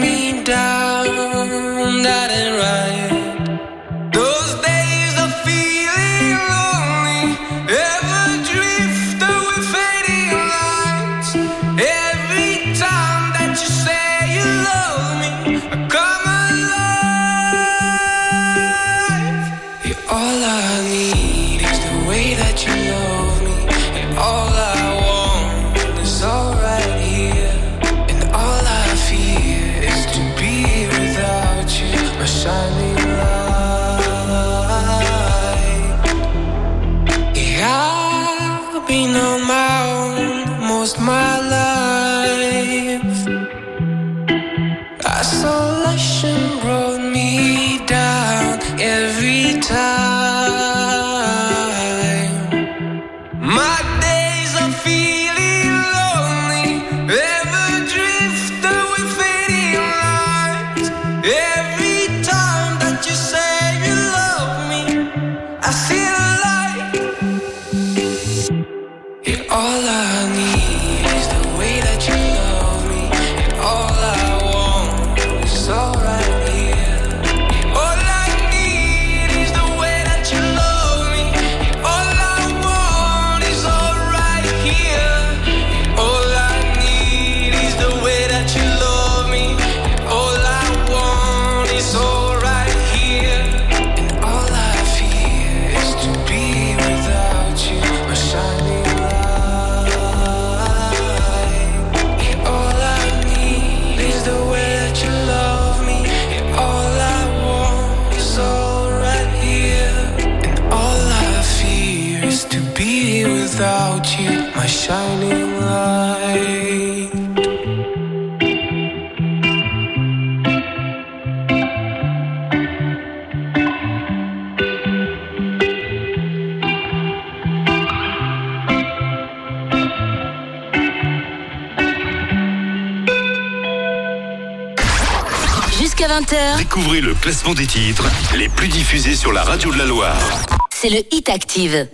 classement 137.24 137.54
des 137.54 137.66
titres 137.66 138.06
les 138.36 138.50
plus 138.50 138.68
diffusés 138.68 139.16
sur 139.16 139.32
la 139.32 139.44
radio 139.44 139.72
de 139.72 139.78
la 139.78 139.86
Loire. 139.86 140.46
c'est 140.70 140.90
le 140.90 141.00
Hit 141.10 141.30
Active. 141.30 141.88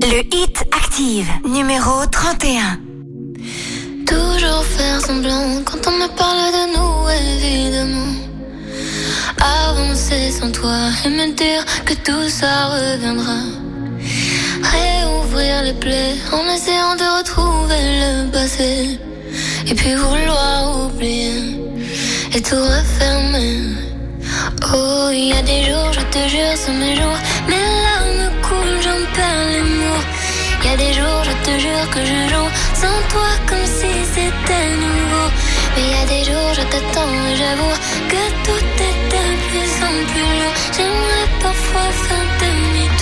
Le 0.00 0.20
Hit 0.32 0.62
Active, 0.70 1.28
numéro 1.44 2.06
31. 2.06 2.78
Toujours 4.06 4.64
faire 4.64 5.00
semblant 5.00 5.60
quand 5.64 5.88
on 5.88 5.90
me 5.90 6.06
parle 6.16 6.52
de 6.58 6.64
nous, 6.76 7.10
évidemment. 7.34 8.14
Avancer 9.40 10.30
sans 10.30 10.52
toi 10.52 10.78
et 11.04 11.08
me 11.08 11.32
dire 11.34 11.64
que 11.84 11.94
tout 11.94 12.28
ça 12.28 12.66
reviendra. 12.66 13.40
Réouvrir 14.62 15.64
les 15.64 15.74
plaies 15.74 16.14
en 16.30 16.48
essayant 16.54 16.94
de 16.94 17.18
retrouver 17.18 17.82
le 18.02 18.30
passé. 18.30 19.00
Et 19.70 19.74
puis 19.74 19.94
vouloir 19.94 20.86
oublier 20.86 21.60
et 22.34 22.42
tout 22.42 22.56
refermer. 22.56 23.58
Oh, 24.74 25.10
il 25.12 25.28
y 25.28 25.32
a 25.32 25.42
des 25.42 25.62
jours, 25.62 25.92
je 25.92 26.00
te 26.00 26.28
jure, 26.28 26.54
c'est 26.56 26.72
mes 26.72 26.96
jours. 26.96 27.18
Mes 27.46 27.54
larmes 27.84 28.32
coulent, 28.42 28.82
j'en 28.82 29.00
perds 29.14 29.46
les 29.52 29.62
mots. 29.62 30.04
Il 30.62 30.70
y 30.70 30.72
a 30.74 30.76
des 30.76 30.92
jours, 30.92 31.22
je 31.22 31.34
te 31.46 31.58
jure 31.58 31.90
que 31.94 32.00
je 32.00 32.20
joue 32.32 32.50
sans 32.74 32.98
toi 33.12 33.30
comme 33.48 33.68
si 33.78 33.92
c'était 34.12 34.70
nouveau. 34.82 35.28
Mais 35.76 35.82
il 35.86 35.92
y 35.92 36.00
a 36.02 36.06
des 36.14 36.24
jours, 36.28 36.52
je 36.52 36.62
t'attends 36.72 37.14
et 37.30 37.36
j'avoue 37.36 37.76
que 38.10 38.22
tout 38.44 38.66
est 38.88 38.98
de 39.12 39.24
plus 39.46 39.72
en 39.88 39.94
plus 40.10 40.30
lourd. 40.40 40.56
J'aimerais 40.76 41.28
parfois 41.40 41.88
faire 42.06 42.28
demi-tour. 42.40 42.99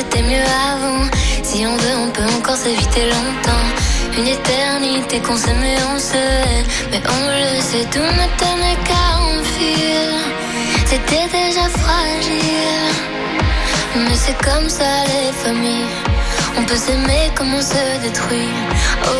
C'était 0.00 0.22
mieux 0.22 0.48
avant. 0.72 1.04
Si 1.42 1.66
on 1.66 1.76
veut, 1.76 1.96
on 2.04 2.10
peut 2.10 2.28
encore 2.38 2.56
s'éviter 2.56 3.04
longtemps. 3.14 3.66
Une 4.18 4.28
éternité 4.28 5.20
qu'on 5.20 5.36
s'aimait, 5.36 5.82
on 5.94 5.98
se 5.98 6.16
hait. 6.16 6.64
Mais 6.90 7.02
on 7.16 7.22
le 7.38 7.60
sait, 7.68 7.86
tout 7.92 8.10
ne 8.20 8.26
tenait 8.42 8.78
qu'à 8.88 9.08
fil. 9.54 10.12
C'était 10.90 11.28
déjà 11.38 11.66
fragile. 11.84 12.88
Mais 13.96 14.18
c'est 14.24 14.38
comme 14.46 14.68
ça 14.68 14.90
les 15.12 15.32
familles. 15.44 15.90
On 16.58 16.62
peut 16.64 16.80
s'aimer 16.86 17.24
comme 17.34 17.52
on 17.54 17.62
se 17.62 17.82
détruit. 18.02 18.52
Oh, 19.04 19.10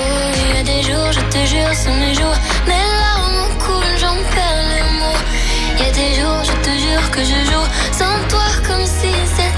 il 0.41 0.57
y 0.57 0.61
a 0.61 0.65
des 0.73 0.83
jours, 0.89 1.11
je 1.13 1.25
te 1.35 1.41
jure, 1.53 1.73
c'est 1.75 1.97
mes 2.03 2.15
jours. 2.15 2.39
Mes 2.67 2.85
larmes 3.03 3.49
coulent, 3.65 3.99
j'en 4.03 4.19
perds 4.35 4.65
les 4.73 4.89
mots. 4.99 5.21
Il 5.77 5.85
y 5.85 5.89
a 5.89 5.93
des 6.01 6.13
jours, 6.19 6.41
je 6.51 6.57
te 6.67 6.73
jure 6.85 7.11
que 7.11 7.23
je 7.33 7.39
joue 7.51 7.67
sans 8.01 8.17
toi 8.33 8.49
comme 8.67 8.87
si 8.87 9.13
c'était 9.37 9.50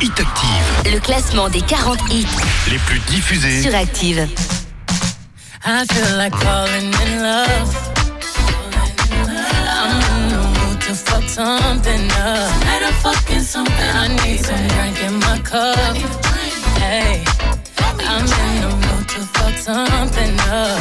Hit 0.00 0.12
Active, 0.20 0.92
le 0.92 0.98
classement 1.00 1.48
des 1.48 1.60
40 1.62 1.98
hits 2.10 2.26
les 2.70 2.78
plus 2.78 2.98
diffusés. 3.00 3.62
sur 3.62 3.74
Active. 3.74 4.28
I 5.66 5.84
feel 5.86 6.16
like 6.18 6.34
falling 6.36 6.92
in 6.92 7.22
love. 7.22 7.92
I'm 9.26 10.00
in 10.12 10.28
the 10.28 10.36
mood 10.36 10.80
to 10.82 10.94
fuck 10.94 11.28
something 11.28 12.10
up. 12.12 12.50
Better 12.64 12.92
fucking 13.02 13.40
something. 13.40 13.74
I 13.74 14.08
need 14.08 14.44
some 14.44 14.66
drink 14.68 15.00
in 15.06 15.14
my 15.20 15.38
cup. 15.38 15.96
Hey, 16.78 17.24
I'm 18.00 18.24
in 18.24 18.60
the 18.60 18.68
mood 18.68 19.08
to 19.08 19.20
fuck 19.34 19.56
something 19.58 20.38
up. 20.50 20.80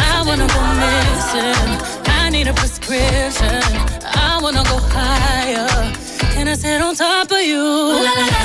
I 0.00 0.22
wanna 0.26 0.46
go 0.46 0.62
missing. 0.80 1.70
I 2.06 2.30
need 2.30 2.48
a 2.48 2.54
prescription. 2.54 3.62
I 4.04 4.38
wanna 4.40 4.62
go 4.64 4.78
higher. 4.78 5.92
Can 6.38 6.46
I 6.46 6.54
sit 6.54 6.80
on 6.80 6.94
top 6.94 7.32
of 7.32 7.40
you? 7.40 7.58
I 7.58 7.98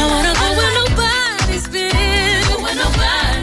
wanna 0.10 0.34
go 0.34 0.48
where 0.58 0.74
nobody's 0.82 1.68
been. 1.68 1.94
Where 2.64 2.74
nobody's 2.74 2.98
been. 2.98 3.43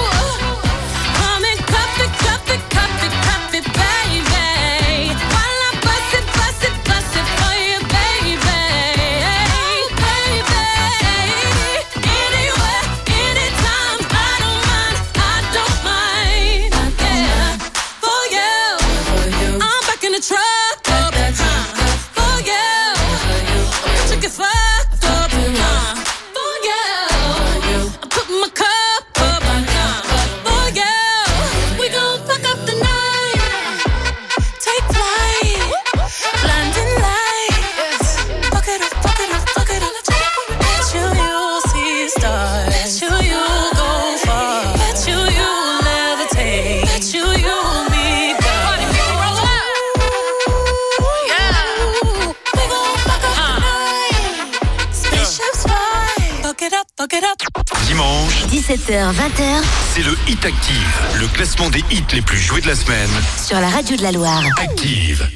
17h-20h, 58.71 59.63
c'est 59.93 60.01
le 60.01 60.15
Hit 60.29 60.45
Active, 60.45 61.01
le 61.19 61.27
classement 61.27 61.69
des 61.69 61.83
hits 61.91 62.05
les 62.13 62.21
plus 62.21 62.37
joués 62.37 62.61
de 62.61 62.67
la 62.67 62.75
semaine. 62.75 63.09
Sur 63.35 63.59
la 63.59 63.67
radio 63.67 63.97
de 63.97 64.01
la 64.01 64.13
Loire. 64.13 64.41
Active. 64.61 65.27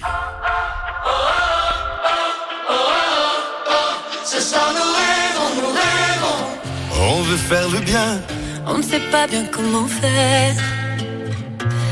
On 6.97 7.21
veut 7.23 7.35
faire 7.35 7.67
le 7.67 7.79
bien. 7.79 8.21
On 8.67 8.77
ne 8.77 8.83
sait 8.83 9.01
pas 9.11 9.27
bien 9.27 9.43
comment 9.51 9.85
faire. 9.85 10.55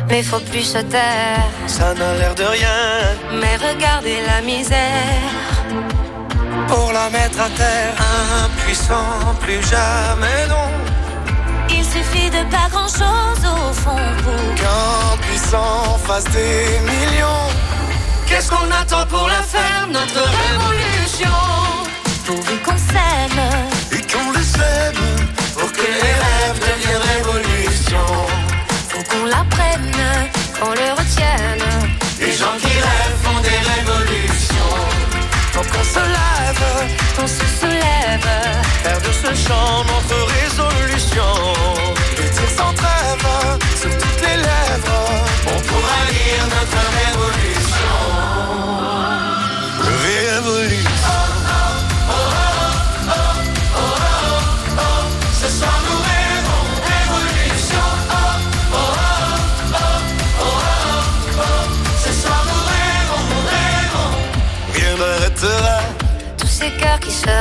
Mais 0.07 0.23
faut 0.23 0.39
plus 0.39 0.63
se 0.63 0.77
taire. 0.77 1.43
Ça 1.67 1.93
n'a 1.93 2.15
l'air 2.19 2.35
de 2.35 2.43
rien. 2.43 3.17
Mais 3.33 3.57
regardez 3.57 4.19
la 4.25 4.39
misère 4.39 5.19
pour 6.69 6.93
la 6.93 7.09
mettre 7.09 7.41
à 7.41 7.49
terre. 7.49 7.95
Impuissant, 8.45 9.35
plus 9.41 9.61
jamais 9.61 10.47
non. 10.47 10.72
Il 11.95 12.03
suffit 12.03 12.29
de 12.31 12.43
pas 12.49 12.69
grand 12.71 12.87
chose 12.87 13.45
au 13.45 13.71
fond 13.71 13.95
pour 14.23 14.55
Qu'un 14.55 15.17
puissant 15.21 15.99
fasse 16.03 16.23
des 16.25 16.79
millions. 16.79 17.47
Qu'est-ce 18.25 18.49
qu'on 18.49 18.71
attend 18.71 19.05
pour 19.05 19.27
la 19.27 19.43
faire, 19.43 19.87
notre 19.87 20.23
révolution? 20.43 21.29
Pourvu 22.25 22.57
qu'on 22.65 22.77
s'aime. 22.77 23.43
Et 23.91 24.01
qu'on 24.11 24.31
le 24.31 24.41
sème 24.41 25.03
pour 25.55 25.71
que 25.71 25.81
les 25.81 26.15
rêves 26.23 26.59
deviennent 26.67 27.01
révolution. 27.15 28.07
Faut 28.89 29.03
qu'on 29.03 29.25
l'apprenne, 29.25 29.91
qu'on 30.59 30.71
le 30.71 30.91
retienne. 30.99 31.69
Les 32.19 32.31
gens 32.31 32.57
qui 32.59 32.73
rêvent 32.73 33.19
font 33.21 33.39
des 33.41 33.49
révolutions. 33.49 33.92
Faut 35.53 35.61
qu'on 35.61 35.83
se 35.83 35.99
lève, 35.99 36.89
Qu'on 37.15 37.27
se 37.27 37.45
soulève. 37.59 38.27
faire 38.83 38.99
de 38.99 39.11
ce 39.11 39.47
chant 39.47 39.85
notre 39.85 40.19
résolution. 40.41 41.53
Le 42.17 42.29
tir 42.29 42.49
sans 42.57 42.73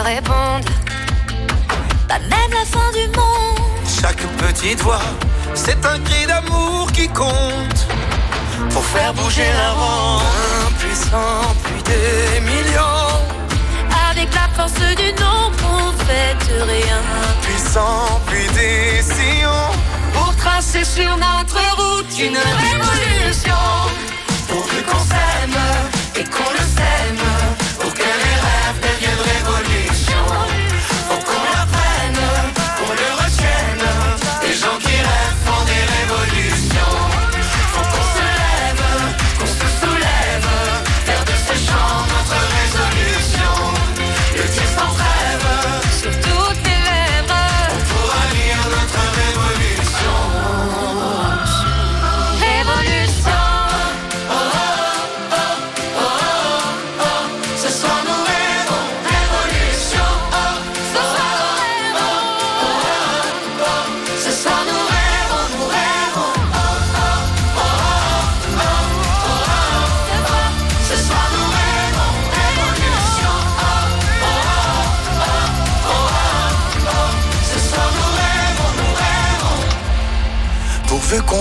répondent. 0.02 0.68
Pas 2.08 2.18
même 2.18 2.50
la 2.50 2.64
fin 2.66 2.90
du 2.92 3.06
monde. 3.16 3.58
Chaque 4.00 4.22
petite 4.36 4.80
voix, 4.80 5.06
c'est 5.54 5.84
un 5.86 5.98
cri 6.00 6.26
d'amour 6.26 6.90
qui 6.92 7.08
compte. 7.08 7.86
Pour 8.70 8.84
faire 8.84 9.12
bouger 9.14 9.50
la 9.56 9.70
ronde. 9.72 10.22
Impuissant, 10.66 11.54
plus 11.62 11.82
des 11.82 12.40
millions. 12.40 13.20
Avec 14.10 14.28
la 14.34 14.48
force 14.56 14.80
du 14.96 15.12
nombre, 15.22 15.56
on 15.64 15.92
fait 16.04 16.36
rien. 16.64 17.00
Puissant, 17.42 18.20
puis 18.26 18.46
des 18.54 19.02
sillons. 19.02 19.72
Pour 20.12 20.34
tracer 20.36 20.84
sur 20.84 21.16
notre 21.16 21.60
route 21.78 22.18
une 22.18 22.38
révolution. 22.64 23.62
Pourvu 24.48 24.82
qu'on 24.82 25.04
s'aime 25.12 25.60
Et 26.16 26.24
qu'on 26.24 26.50
le 26.50 26.64
sème. 26.76 27.24
Pour 27.80 27.92
que 27.94 28.00
les 28.00 28.36
rêves 28.44 28.80
deviennent 28.82 29.31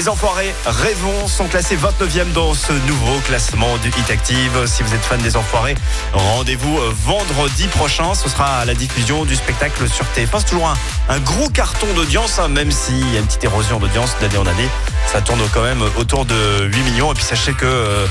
Les 0.00 0.08
Enfoirés 0.08 0.54
Rêvons 0.64 1.28
sont 1.28 1.46
classés 1.46 1.76
29e 1.76 2.32
dans 2.32 2.54
ce 2.54 2.72
nouveau 2.88 3.18
classement 3.26 3.76
du 3.82 3.88
Hit 3.88 4.10
Active. 4.10 4.64
Si 4.64 4.82
vous 4.82 4.94
êtes 4.94 5.04
fan 5.04 5.20
des 5.20 5.36
Enfoirés, 5.36 5.74
rendez-vous 6.14 6.78
euh, 6.78 6.90
vendredi 7.04 7.66
prochain. 7.66 8.14
Ce 8.14 8.30
sera 8.30 8.64
la 8.64 8.72
diffusion 8.72 9.26
du 9.26 9.36
spectacle 9.36 9.86
sur 9.90 10.06
TF1. 10.16 10.38
C'est 10.38 10.48
toujours 10.48 10.68
un, 10.68 10.76
un 11.10 11.18
gros 11.18 11.50
carton 11.50 11.86
d'audience, 11.94 12.38
hein, 12.38 12.48
même 12.48 12.70
s'il 12.70 13.12
y 13.12 13.16
a 13.16 13.20
une 13.20 13.26
petite 13.26 13.44
érosion 13.44 13.78
d'audience 13.78 14.16
d'année 14.22 14.38
en 14.38 14.46
année. 14.46 14.68
Ça 15.06 15.20
tourne 15.20 15.40
quand 15.52 15.62
même 15.62 15.82
autour 15.96 16.24
de 16.24 16.64
8 16.64 16.82
millions. 16.82 17.12
Et 17.12 17.14
puis 17.14 17.24
sachez 17.24 17.52
que 17.52 17.66
euh, 17.66 18.06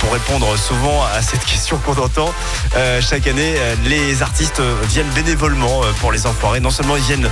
pour 0.00 0.12
répondre 0.12 0.56
souvent 0.56 1.02
à 1.04 1.22
cette 1.22 1.44
question 1.46 1.78
qu'on 1.78 1.96
entend, 1.96 2.32
euh, 2.76 3.00
chaque 3.00 3.26
année, 3.26 3.54
euh, 3.56 3.74
les 3.84 4.22
artistes 4.22 4.60
viennent 4.88 5.10
bénévolement 5.10 5.82
pour 6.00 6.12
les 6.12 6.26
enfoirés. 6.26 6.60
Non 6.60 6.70
seulement 6.70 6.96
ils 6.96 7.02
viennent 7.02 7.28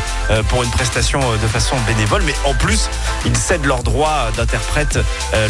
pour 0.49 0.63
une 0.63 0.71
prestation 0.71 1.21
de 1.21 1.47
façon 1.49 1.77
bénévole, 1.87 2.23
mais 2.25 2.35
en 2.45 2.55
plus, 2.55 2.89
ils 3.25 3.37
cèdent 3.37 3.67
leurs 3.67 3.83
droits 3.83 4.31
d'interprète 4.37 4.99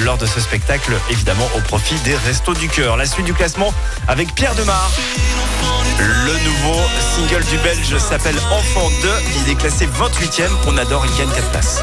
lors 0.01 0.19
de 0.19 0.27
ce 0.27 0.41
spectacle, 0.41 0.93
évidemment 1.11 1.49
au 1.57 1.61
profit 1.61 1.95
des 2.05 2.17
Restos 2.17 2.55
du 2.55 2.69
Cœur. 2.69 2.97
La 2.97 3.07
suite 3.07 3.27
du 3.27 3.35
classement 3.35 3.73
avec 4.09 4.35
Pierre 4.35 4.55
Demar. 4.55 4.91
Le 5.99 6.33
nouveau 6.45 6.81
single 7.15 7.45
du 7.45 7.59
Belge 7.59 7.99
s'appelle 7.99 8.37
Enfant 8.51 8.89
2. 9.03 9.09
Il 9.45 9.53
est 9.53 9.55
classé 9.55 9.87
28e. 9.87 10.49
On 10.67 10.77
adore, 10.79 11.05
il 11.07 11.17
gagne 11.19 11.29
4 11.35 11.51
places. 11.51 11.83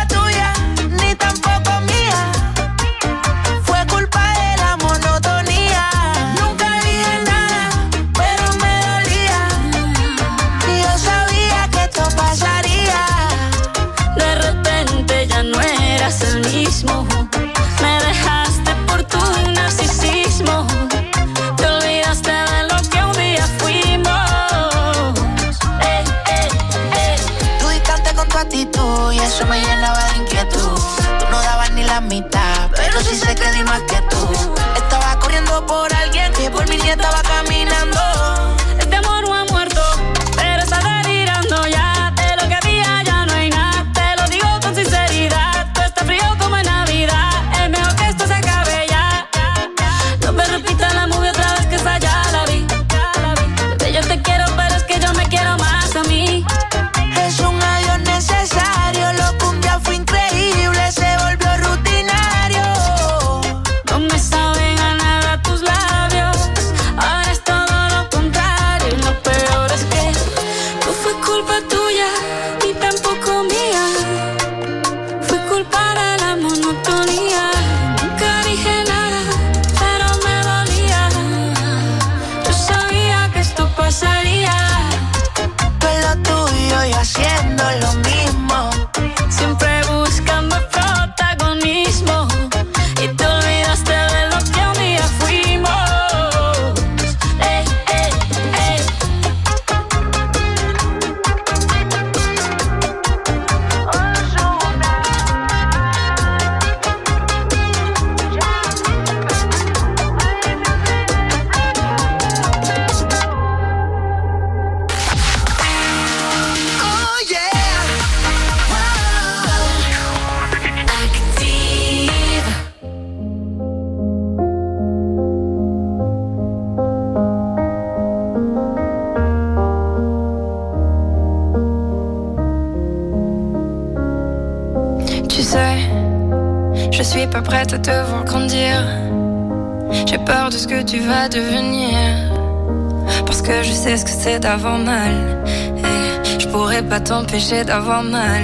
d'avoir 147.63 148.03
mal. 148.03 148.43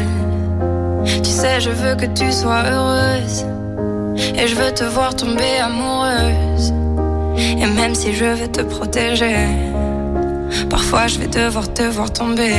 Tu 1.06 1.30
sais, 1.30 1.60
je 1.60 1.70
veux 1.70 1.96
que 1.96 2.06
tu 2.06 2.32
sois 2.32 2.64
heureuse. 2.72 3.46
Et 4.36 4.48
je 4.48 4.56
veux 4.56 4.72
te 4.74 4.84
voir 4.84 5.16
tomber 5.16 5.58
amoureuse. 5.62 6.74
Et 7.38 7.66
même 7.66 7.94
si 7.96 8.14
je 8.14 8.26
veux 8.26 8.48
te 8.48 8.62
protéger, 8.62 9.48
parfois 10.70 11.08
je 11.08 11.20
vais 11.20 11.28
devoir 11.28 11.72
te 11.74 11.84
voir 11.84 12.12
tomber. 12.12 12.56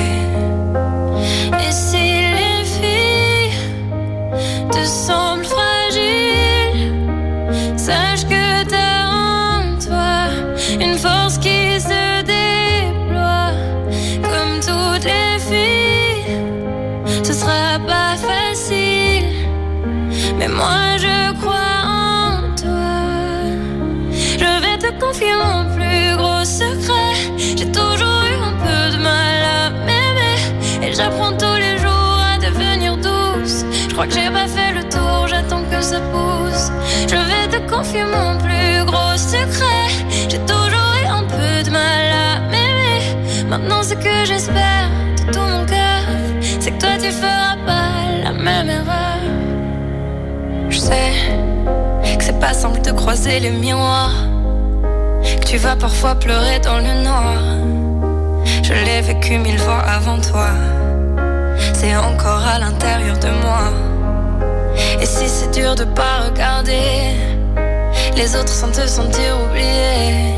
confie 37.88 38.04
mon 38.04 38.36
plus 38.38 38.84
gros 38.84 39.16
secret. 39.16 39.88
J'ai 40.28 40.38
toujours 40.40 40.92
eu 41.02 41.06
un 41.06 41.24
peu 41.24 41.62
de 41.64 41.70
mal 41.70 42.04
à 42.12 42.40
m'aimer. 42.50 43.46
Maintenant, 43.48 43.82
ce 43.82 43.94
que 43.94 44.24
j'espère 44.24 44.90
de 45.26 45.32
tout 45.32 45.40
mon 45.40 45.64
cœur, 45.64 46.02
c'est 46.60 46.72
que 46.72 46.80
toi 46.80 46.90
tu 47.00 47.10
feras 47.10 47.56
pas 47.66 48.22
la 48.24 48.32
même 48.32 48.68
erreur. 48.68 49.20
Je 50.68 50.78
sais 50.78 51.12
que 52.18 52.24
c'est 52.24 52.40
pas 52.40 52.52
simple 52.52 52.80
de 52.80 52.92
croiser 52.92 53.40
les 53.40 53.50
miroirs. 53.50 54.14
Que 55.40 55.46
tu 55.46 55.56
vas 55.56 55.76
parfois 55.76 56.14
pleurer 56.14 56.58
dans 56.60 56.78
le 56.78 57.02
noir. 57.04 57.38
Je 58.62 58.72
l'ai 58.72 59.00
vécu 59.00 59.38
mille 59.38 59.58
fois 59.58 59.80
avant 59.80 60.20
toi. 60.20 60.50
C'est 61.72 61.96
encore 61.96 62.44
à 62.54 62.58
l'intérieur 62.58 63.18
de 63.18 63.30
moi. 63.42 63.72
Et 65.00 65.06
si 65.06 65.28
c'est 65.28 65.50
dur 65.52 65.74
de 65.74 65.84
pas 65.84 66.26
regarder, 66.26 67.27
les 68.18 68.34
autres 68.34 68.52
sont 68.52 68.72
te 68.72 68.84
sentir 68.84 69.38
oubliés. 69.44 70.34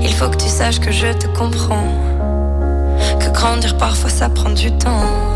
Il 0.00 0.14
faut 0.14 0.28
que 0.28 0.36
tu 0.36 0.48
saches 0.48 0.78
que 0.78 0.92
je 0.92 1.08
te 1.08 1.26
comprends. 1.36 1.92
Que 3.18 3.28
grandir 3.30 3.76
parfois 3.76 4.08
ça 4.08 4.28
prend 4.28 4.50
du 4.50 4.70
temps. 4.70 5.35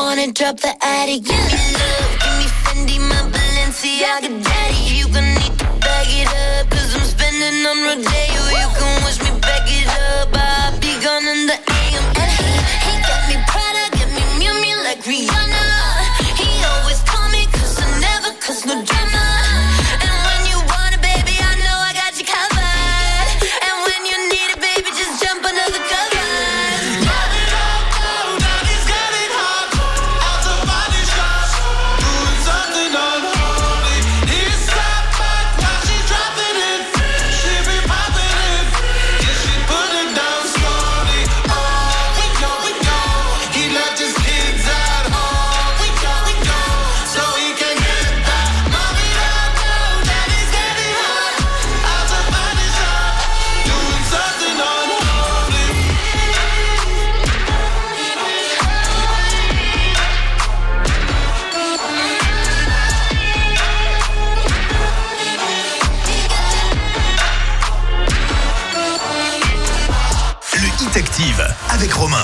Wanna 0.00 0.32
drop 0.32 0.56
the 0.60 0.74
attic, 0.82 1.24
give 1.24 1.69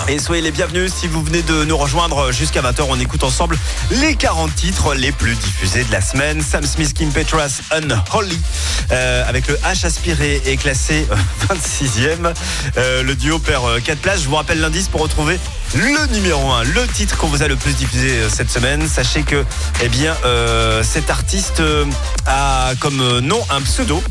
Et 0.09 0.21
soyez 0.21 0.41
les 0.41 0.53
bienvenus 0.53 0.93
si 0.95 1.09
vous 1.09 1.21
venez 1.21 1.43
de 1.43 1.65
nous 1.65 1.77
rejoindre 1.77 2.31
jusqu'à 2.31 2.63
20h. 2.63 2.87
On 2.89 3.01
écoute 3.01 3.25
ensemble 3.25 3.59
les 3.91 4.15
40 4.15 4.55
titres 4.55 4.95
les 4.95 5.11
plus 5.11 5.35
diffusés 5.35 5.83
de 5.83 5.91
la 5.91 6.01
semaine. 6.01 6.41
Sam 6.43 6.65
Smith, 6.65 6.95
Kim 6.95 7.11
Petras, 7.11 7.61
Unholy, 7.73 8.39
euh, 8.93 9.29
avec 9.29 9.49
le 9.49 9.55
H 9.57 9.85
aspiré 9.85 10.41
est 10.47 10.57
classé 10.59 11.09
euh, 11.11 11.55
26e. 11.55 12.33
Euh, 12.77 13.03
le 13.03 13.17
duo 13.17 13.41
perd 13.41 13.83
4 13.83 13.99
places. 13.99 14.23
Je 14.23 14.29
vous 14.29 14.37
rappelle 14.37 14.61
l'indice 14.61 14.87
pour 14.87 15.01
retrouver 15.01 15.41
le 15.75 16.07
numéro 16.13 16.53
1, 16.53 16.65
le 16.65 16.87
titre 16.87 17.17
qu'on 17.17 17.27
vous 17.27 17.43
a 17.43 17.49
le 17.49 17.57
plus 17.57 17.75
diffusé 17.75 18.11
euh, 18.11 18.29
cette 18.29 18.51
semaine. 18.51 18.89
Sachez 18.89 19.23
que, 19.23 19.45
eh 19.83 19.89
bien, 19.89 20.15
euh, 20.25 20.83
cet 20.85 21.11
artiste 21.11 21.61
euh, 21.61 21.85
a 22.27 22.71
comme 22.79 23.01
euh, 23.01 23.21
nom 23.21 23.41
un 23.51 23.61
pseudo. 23.63 24.03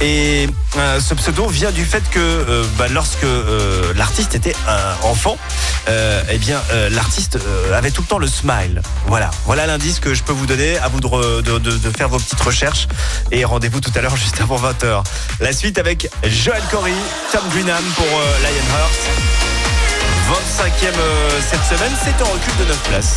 Et 0.00 0.48
euh, 0.76 1.00
ce 1.00 1.14
pseudo 1.14 1.46
vient 1.48 1.70
du 1.70 1.84
fait 1.84 2.02
que 2.10 2.18
euh, 2.18 2.64
bah, 2.76 2.86
lorsque 2.90 3.24
euh, 3.24 3.92
l'artiste 3.96 4.34
était 4.34 4.54
un 4.68 5.06
enfant, 5.06 5.38
eh 6.30 6.38
bien 6.38 6.60
l'artiste 6.90 7.38
avait 7.74 7.90
tout 7.90 8.02
le 8.02 8.06
temps 8.06 8.18
le 8.18 8.26
smile. 8.26 8.80
Voilà, 9.06 9.30
voilà 9.46 9.66
l'indice 9.66 10.00
que 10.00 10.14
je 10.14 10.22
peux 10.22 10.32
vous 10.32 10.46
donner. 10.46 10.78
À 10.78 10.88
vous 10.88 11.00
de, 11.00 11.06
re- 11.06 11.42
de- 11.42 11.58
de- 11.58 11.76
de 11.78 11.90
faire 11.96 12.08
vos 12.08 12.18
petites 12.18 12.40
recherches 12.40 12.88
et 13.30 13.44
rendez-vous 13.44 13.80
tout 13.80 13.92
à 13.94 14.00
l'heure 14.00 14.16
juste 14.24 14.40
avant 14.40 14.56
20h. 14.56 15.02
La 15.40 15.52
suite 15.52 15.78
avec 15.78 16.08
Joel 16.24 16.62
Corey, 16.70 16.92
Tom 17.32 17.42
Greenham 17.52 17.84
pour 17.96 18.06
Lionheart. 18.06 18.92
25e 20.30 20.86
euh, 20.98 21.40
cette 21.50 21.64
semaine, 21.78 21.92
c'est 22.02 22.22
en 22.22 22.28
recul 22.32 22.56
de 22.60 22.64
9 22.64 22.78
places. 22.88 23.16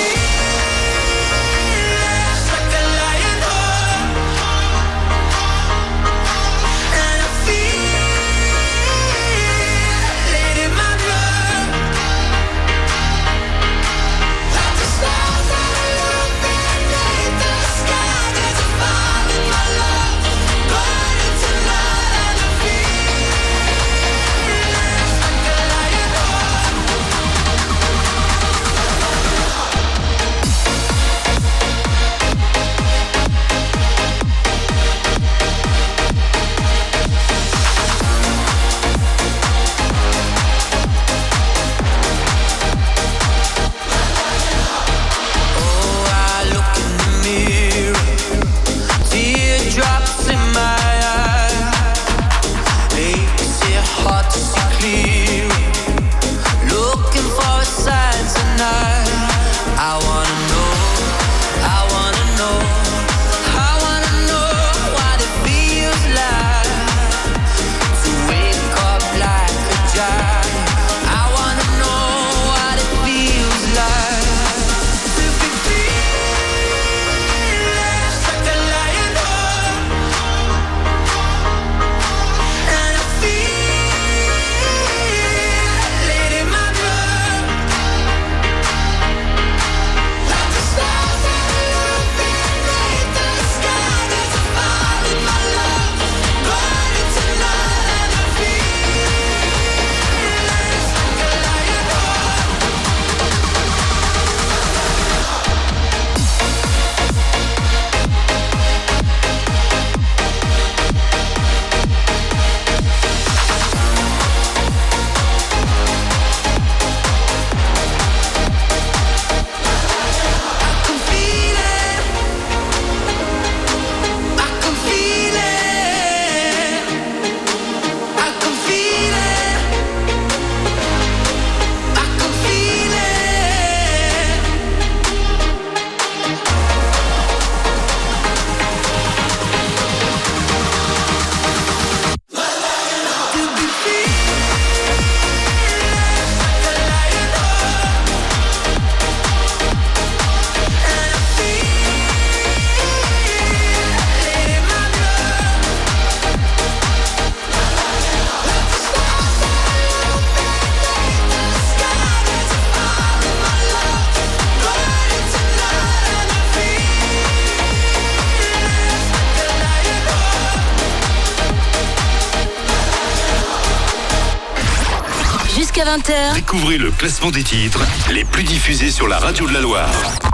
Découvrez 176.51 176.77
le 176.79 176.91
classement 176.91 177.31
des 177.31 177.45
titres 177.45 177.79
les 178.11 178.25
plus 178.25 178.43
diffusés 178.43 178.91
sur 178.91 179.07
la 179.07 179.19
radio 179.19 179.47
de 179.47 179.53
la 179.53 179.61
Loire. 179.61 179.89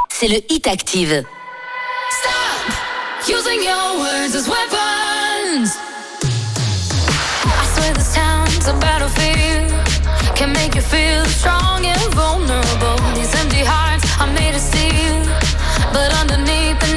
c'est 0.10 0.28
le 0.28 0.40
Hit 0.50 0.66
Active. 0.66 1.24
Using 3.28 3.62
your 3.62 4.00
words 4.00 4.34
as 4.34 4.48
weapons. 4.50 5.78
I 7.46 7.66
swear 7.76 7.94
this 7.94 8.16
town's 8.16 8.68
a 8.68 8.74
battlefield. 8.80 9.72
Can 10.36 10.54
make 10.54 10.74
you 10.74 10.82
feel 10.82 11.24
strong 11.26 11.86
and 11.86 12.02
vulnerable. 12.16 12.98
These 13.14 13.36
empty 13.36 13.64
hearts 13.64 14.10
are 14.20 14.34
made 14.34 14.56
of 14.56 14.62
steel. 14.62 15.22
But 15.94 16.12
underneath, 16.20 16.80
they're 16.80 16.97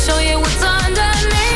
show 0.00 0.18
you 0.18 0.38
what's 0.40 0.62
underneath. 0.62 1.49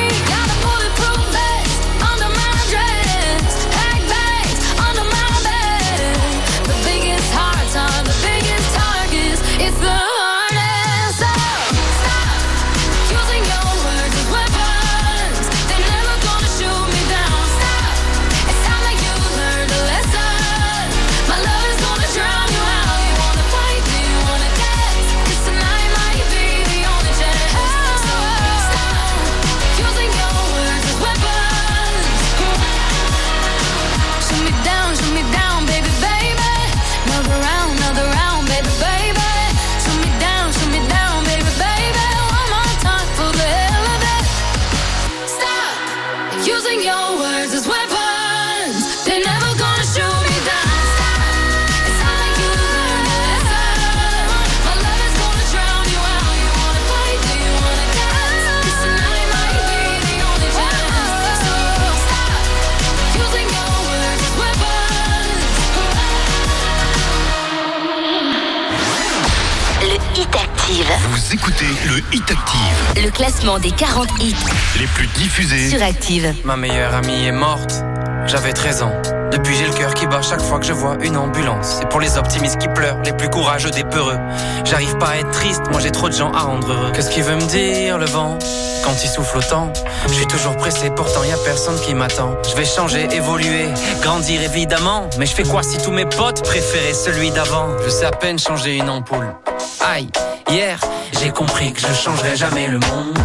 Écoutez 71.47 71.67
le 71.87 71.99
Hit 72.17 72.31
Active, 72.31 73.05
Le 73.05 73.11
classement 73.11 73.59
des 73.59 73.71
40 73.71 74.09
hits 74.21 74.35
les 74.81 74.87
plus 74.87 75.07
diffusés. 75.09 75.69
sur 75.69 75.83
Active. 75.83 76.35
Ma 76.43 76.57
meilleure 76.57 76.95
amie 76.95 77.27
est 77.27 77.33
morte, 77.33 77.85
j'avais 78.27 78.55
13 78.55 78.83
ans. 78.83 78.93
Depuis 79.31 79.55
j'ai 79.55 79.67
le 79.67 79.73
cœur 79.75 79.93
qui 79.93 80.07
bat 80.07 80.23
chaque 80.23 80.41
fois 80.41 80.59
que 80.59 80.65
je 80.65 80.73
vois 80.73 80.97
une 81.03 81.19
ambulance. 81.19 81.77
C'est 81.81 81.89
pour 81.91 82.01
les 82.01 82.17
optimistes 82.17 82.57
qui 82.59 82.69
pleurent, 82.69 82.99
les 83.05 83.13
plus 83.13 83.29
courageux 83.29 83.71
des 83.71 83.85
peureux. 83.85 84.17
J'arrive 84.65 84.97
pas 84.97 85.09
à 85.09 85.17
être 85.17 85.31
triste, 85.33 85.63
moi 85.71 85.81
j'ai 85.81 85.91
trop 85.91 86.09
de 86.09 86.15
gens 86.15 86.33
à 86.33 86.41
rendre 86.41 86.73
heureux. 86.73 86.93
Qu'est-ce 86.95 87.11
qu'il 87.11 87.25
veut 87.25 87.37
me 87.37 87.47
dire 87.47 87.99
le 87.99 88.07
vent? 88.07 88.39
Quand 88.83 88.95
il 89.03 89.09
souffle 89.09 89.39
autant 89.39 89.71
Je 90.07 90.13
suis 90.15 90.27
toujours 90.27 90.57
pressé, 90.57 90.91
pourtant 90.91 91.25
y 91.25 91.33
a 91.33 91.37
personne 91.45 91.79
qui 91.81 91.95
m'attend. 91.95 92.37
Je 92.49 92.57
vais 92.57 92.65
changer, 92.65 93.07
évoluer, 93.13 93.69
grandir 94.01 94.41
évidemment. 94.41 95.11
Mais 95.19 95.27
je 95.27 95.35
fais 95.35 95.45
quoi 95.45 95.63
si 95.63 95.77
tous 95.79 95.91
mes 95.93 96.07
potes 96.07 96.43
préféraient 96.43 96.95
celui 96.95 97.31
d'avant? 97.33 97.69
Je 97.85 97.91
sais 97.91 98.07
à 98.07 98.13
peine 98.13 98.39
changer 98.39 98.77
une 98.77 98.89
ampoule. 98.89 99.35
Aïe, 99.81 100.09
hier 100.51 100.79
j'ai 101.21 101.31
compris 101.31 101.73
que 101.73 101.81
je 101.81 101.93
changerai 101.93 102.37
jamais 102.37 102.67
le 102.67 102.79
monde. 102.79 103.19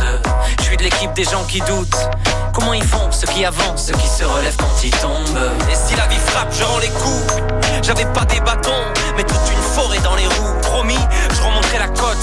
Je 0.59 0.63
suis 0.63 0.77
de 0.77 0.83
l'équipe 0.83 1.11
des 1.13 1.23
gens 1.23 1.43
qui 1.45 1.59
doutent. 1.61 2.09
Comment 2.53 2.73
ils 2.73 2.83
font 2.83 3.11
ceux 3.11 3.27
qui 3.27 3.43
avancent, 3.43 3.87
ceux 3.87 3.93
qui 3.93 4.07
se 4.07 4.23
relèvent 4.23 4.55
quand 4.57 4.83
ils 4.83 4.91
tombent? 4.91 5.51
Et 5.71 5.75
si 5.75 5.95
la 5.95 6.07
vie 6.07 6.17
frappe, 6.17 6.53
je 6.57 6.63
rends 6.63 6.77
les 6.79 6.89
coups. 6.89 7.33
J'avais 7.81 8.05
pas 8.05 8.25
des 8.25 8.39
bâtons, 8.39 8.85
mais 9.17 9.23
toute 9.23 9.51
une 9.51 9.61
forêt 9.61 9.99
dans 9.99 10.15
les 10.15 10.27
roues. 10.27 10.61
Promis, 10.61 10.99
je 11.33 11.41
remonterai 11.41 11.79
la 11.79 11.87
côte. 11.87 12.17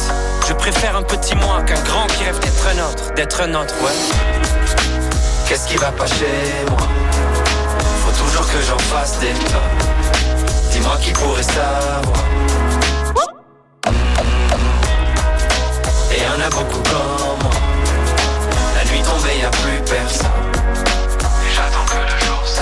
Je 0.49 0.53
préfère 0.53 0.97
un 0.97 1.03
petit 1.03 1.34
moi 1.34 1.62
qu'un 1.62 1.82
grand 1.82 2.07
qui 2.07 2.24
rêve 2.24 2.38
d'être 2.38 2.66
un 2.68 2.90
autre 2.90 3.14
D'être 3.14 3.40
un 3.40 3.55
autre, 3.55 3.74
ouais. 3.82 3.92
Qu'est-ce 5.49 5.66
qui 5.66 5.76
va 5.76 5.90
pas 5.90 6.07
chez 6.07 6.64
moi? 6.70 6.88
Faut 8.05 8.24
toujours 8.24 8.47
que 8.47 8.62
j'en 8.62 8.78
fasse 8.78 9.18
des 9.18 9.32
pas 9.51 9.62
Dis-moi 10.70 10.97
qui 11.03 11.11
pourrait 11.12 11.42
savoir 11.42 12.24
en 16.37 16.41
a 16.41 16.51
beaucoup 16.51 16.82
comme 16.82 17.39
moi. 17.43 17.51
La 18.74 18.84
nuit 18.91 19.03
tombée, 19.03 19.39
y 19.41 19.45
a 19.45 19.51
plus 19.51 19.80
personne. 19.84 20.26
J'attends 21.55 21.87
que 21.87 21.97
le 21.97 22.16
jour 22.26 22.43
se 22.47 22.61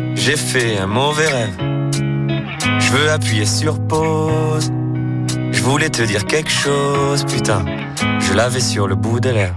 lève. 0.00 0.14
J'ai 0.14 0.36
fait 0.36 0.78
un 0.78 0.86
mauvais 0.86 1.28
rêve. 1.28 1.56
Je 2.80 2.90
veux 2.92 3.10
appuyer 3.10 3.46
sur 3.46 3.78
pause. 3.86 4.70
Je 5.52 5.62
voulais 5.62 5.90
te 5.90 6.02
dire 6.02 6.24
quelque 6.26 6.50
chose, 6.50 7.24
putain. 7.24 7.64
Je 8.20 8.32
l'avais 8.34 8.60
sur 8.60 8.88
le 8.88 8.96
bout 8.96 9.20
de 9.20 9.30
l'air. 9.30 9.54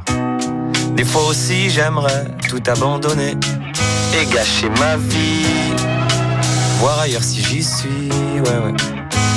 Des 0.95 1.05
fois 1.05 1.23
aussi 1.23 1.69
j'aimerais 1.71 2.25
tout 2.47 2.61
abandonner 2.67 3.35
Et 4.15 4.25
gâcher 4.31 4.69
ma 4.79 4.95
vie. 4.97 5.73
Voir 6.79 6.99
ailleurs 6.99 7.23
si 7.23 7.41
j'y 7.41 7.63
suis, 7.63 8.09
ouais 8.11 8.57
ouais 8.63 9.02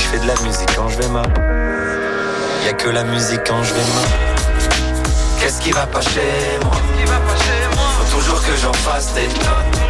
je 0.00 0.06
fais 0.08 0.18
de 0.18 0.26
la 0.26 0.34
musique 0.42 0.74
quand 0.74 0.88
je 0.88 0.96
vais 0.98 1.08
mal. 1.08 1.32
Y'a 2.64 2.72
que 2.72 2.88
la 2.88 3.04
musique 3.04 3.42
quand 3.46 3.62
je 3.62 3.74
vais 3.74 3.88
mal. 3.96 4.08
Qu'est-ce 5.38 5.60
qui 5.60 5.72
va 5.72 5.86
pas 5.86 6.00
chez 6.00 6.58
moi? 6.64 6.76
Faut 7.96 8.16
toujours 8.16 8.40
que 8.42 8.56
j'en 8.56 8.72
fasse 8.72 9.12
des 9.14 9.28
tonnes. 9.44 9.80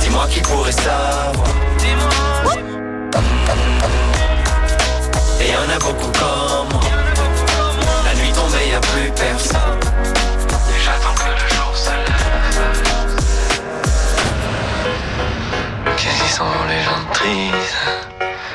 Dis-moi 0.00 0.26
qui 0.30 0.40
pourrait 0.40 0.72
savoir. 0.72 1.48
Et 5.40 5.50
y 5.50 5.56
en 5.56 5.68
a 5.74 5.78
beaucoup 5.78 6.10
comme 6.20 6.68
moi. 6.72 6.80
La 8.04 8.14
nuit 8.14 8.32
tombée, 8.32 8.68
y 8.70 8.74
a 8.74 8.80
plus 8.80 9.10
personne. 9.12 9.80
Et 10.70 10.80
j'attends 10.84 11.14
que 11.14 11.28
le 11.30 11.48
jour 11.54 11.72
se 11.74 11.90
lève. 11.90 12.72
Qu'est-ce 15.96 16.18
qu'ils 16.22 16.36
sont 16.40 16.54
les 16.68 16.82
gens 16.82 17.04
tristes 17.12 18.15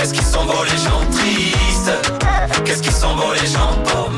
Qu'est-ce 0.00 0.14
qu'ils 0.14 0.24
sont 0.24 0.46
beaux 0.46 0.64
les 0.64 0.78
gens 0.78 1.10
tristes? 1.12 1.92
Qu'est-ce 2.64 2.82
qu'ils 2.82 2.90
sont 2.90 3.14
beaux 3.16 3.34
les 3.34 3.46
gens 3.46 3.76
paumés 3.84 4.09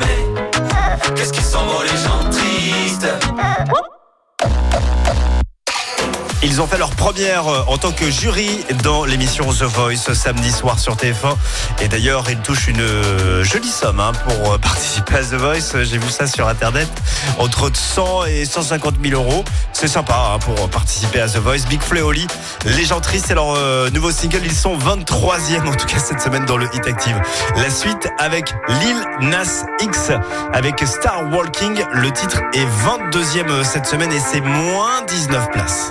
Ils 6.44 6.60
ont 6.60 6.66
fait 6.66 6.76
leur 6.76 6.90
première 6.90 7.46
euh, 7.46 7.62
en 7.68 7.78
tant 7.78 7.92
que 7.92 8.10
jury 8.10 8.64
dans 8.82 9.04
l'émission 9.04 9.44
The 9.52 9.62
Voice 9.62 10.12
samedi 10.12 10.50
soir 10.50 10.76
sur 10.80 10.96
TF1. 10.96 11.36
Et 11.80 11.86
d'ailleurs, 11.86 12.24
ils 12.28 12.38
touchent 12.38 12.66
une 12.66 12.80
euh, 12.80 13.44
jolie 13.44 13.68
somme 13.68 14.00
hein, 14.00 14.10
pour 14.26 14.54
euh, 14.54 14.58
participer 14.62 15.18
à 15.18 15.22
The 15.22 15.34
Voice. 15.34 15.84
J'ai 15.84 15.98
vu 15.98 16.10
ça 16.10 16.26
sur 16.26 16.48
Internet. 16.48 16.88
Entre 17.38 17.70
100 17.72 18.24
et 18.24 18.44
150 18.44 18.96
000 19.04 19.22
euros. 19.22 19.44
C'est 19.72 19.86
sympa 19.86 20.32
hein, 20.34 20.38
pour 20.40 20.68
participer 20.68 21.20
à 21.20 21.28
The 21.28 21.36
Voice. 21.36 21.64
Big 21.68 21.80
Fleoli, 21.80 22.26
Les 22.64 22.84
gens 22.84 23.00
tristes, 23.00 23.26
c'est 23.28 23.34
leur 23.34 23.56
nouveau 23.92 24.10
single. 24.10 24.40
Ils 24.44 24.52
sont 24.52 24.76
23e 24.76 25.68
en 25.68 25.74
tout 25.74 25.86
cas 25.86 25.98
cette 26.00 26.20
semaine 26.20 26.44
dans 26.44 26.56
le 26.56 26.66
Hit 26.74 26.86
Active. 26.88 27.20
La 27.56 27.70
suite 27.70 28.08
avec 28.18 28.52
Lil 28.68 29.28
Nas 29.28 29.64
X 29.80 30.10
avec 30.52 30.80
Star 30.86 31.32
Walking. 31.32 31.84
Le 31.92 32.10
titre 32.10 32.40
est 32.52 32.66
22e 32.66 33.62
cette 33.62 33.86
semaine 33.86 34.12
et 34.12 34.20
c'est 34.20 34.40
moins 34.40 35.02
19 35.06 35.50
places. 35.50 35.90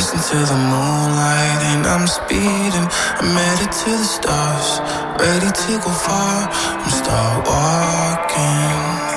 Racing 0.00 0.24
to 0.30 0.38
the 0.46 0.56
moonlight 0.56 1.60
and 1.72 1.86
I'm 1.86 2.06
speeding. 2.06 2.88
I'm 3.20 3.36
headed 3.36 3.70
to 3.70 3.90
the 3.90 4.04
stars, 4.16 4.80
ready 5.20 5.52
to 5.52 5.72
go 5.84 5.92
far. 5.92 6.48
I'm 6.80 6.88
start 6.88 7.46
walking. 7.46 9.10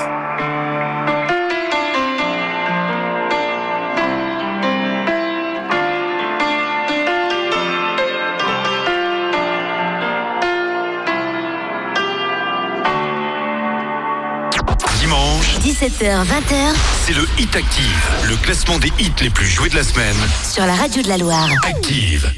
Dimanche, 14.99 15.59
17h-20h 15.61 16.92
c'est 17.05 17.13
le 17.13 17.27
Hit 17.37 17.53
Active, 17.53 18.09
le 18.29 18.37
classement 18.37 18.79
des 18.79 18.87
hits 18.97 19.11
les 19.21 19.29
plus 19.29 19.45
joués 19.45 19.67
de 19.67 19.75
la 19.75 19.83
semaine. 19.83 20.15
sur 20.49 20.65
la 20.65 20.73
radio 20.73 21.01
de 21.01 21.09
la 21.09 21.17
Loire. 21.17 21.49
Active. 21.65 22.31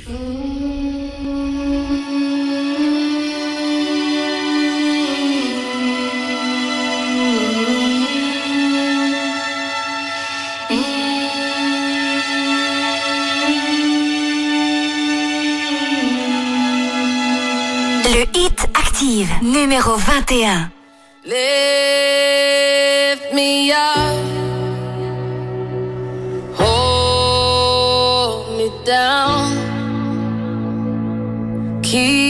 Le 18.05 18.39
Hit 18.39 18.67
Active, 18.73 19.29
numéro 19.43 19.95
21. 19.95 20.71
Lift 21.25 21.84
down, 28.85 29.49
keep 31.81 32.24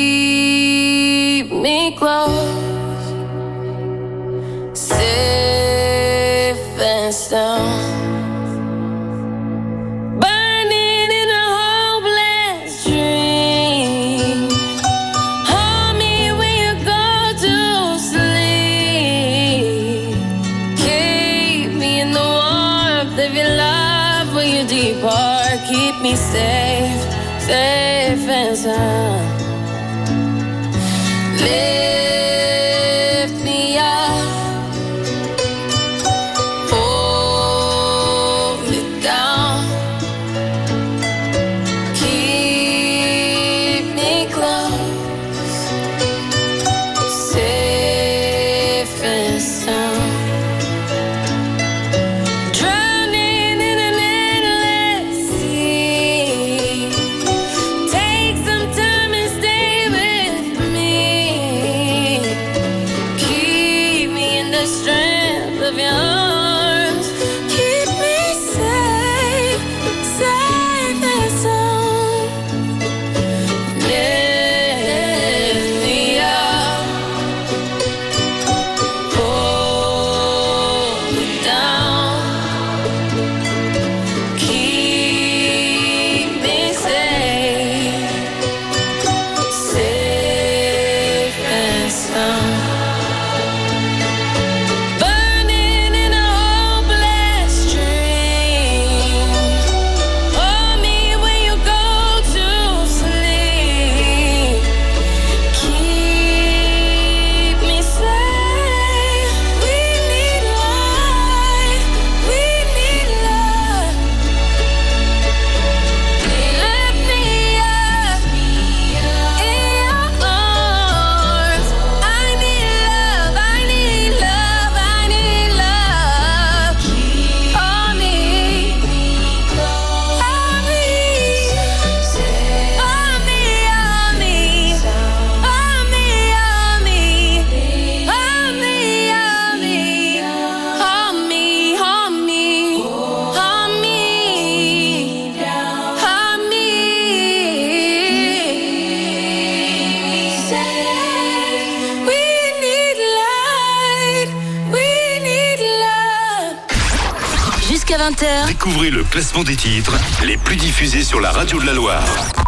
classement 159.16 159.44
des 159.44 159.56
titres 159.56 159.96
les 160.26 160.36
plus 160.36 160.58
diffusés 160.58 161.02
sur 161.02 161.22
la 161.22 161.32
radio 161.32 161.58
de 161.62 161.66
la 161.66 161.72
Loire. 161.72 162.04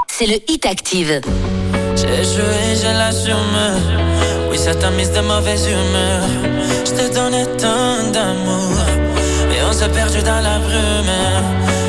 c'est 0.09 0.25
le 0.25 0.35
Hit 0.49 0.65
Active. 0.65 1.21
J'ai 1.95 2.23
joué, 2.33 2.59
j'ai 2.75 2.91
l'assume. 2.91 3.57
Oui, 4.51 4.57
ça 4.57 4.75
t'a 4.75 4.89
mise 4.89 5.09
de 5.13 5.21
mauvaise 5.21 5.65
humeur. 5.65 6.23
Je 6.85 6.91
te 6.91 7.13
donnais 7.15 7.45
tant 7.55 8.11
d'amour. 8.11 8.75
Et 9.55 9.63
on 9.63 9.71
s'est 9.71 9.87
perdu 9.87 10.21
dans 10.23 10.41
la 10.41 10.59
brume. 10.59 11.17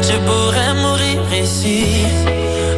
Je 0.00 0.16
pourrais 0.26 0.74
mourir 0.74 1.22
ici. 1.42 2.04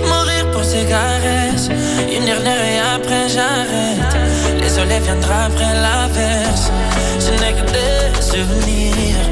Mourir 0.08 0.50
pour 0.52 0.64
ces 0.64 0.86
caresses. 0.86 1.68
Une 2.16 2.24
dernière 2.24 2.64
et 2.64 2.78
après 2.96 3.28
j'arrête. 3.28 4.16
Les 4.58 4.70
soleils 4.70 5.02
viendra 5.02 5.44
après 5.50 5.74
l'averse. 5.84 6.70
Je 7.24 7.32
n'ai 7.32 7.52
que 7.52 7.66
des 7.76 8.22
souvenirs. 8.22 9.29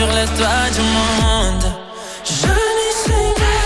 Sur 0.00 0.08
les 0.14 0.28
toits 0.38 0.70
du 0.72 0.80
monde. 1.20 1.66
Je 2.24 2.52
n'y 2.78 2.90
sais 3.04 3.32
pas 3.40 3.64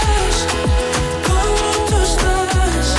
comment 1.27 1.79
tout 1.89 2.07
se 2.15 2.33
passe. 2.53 2.95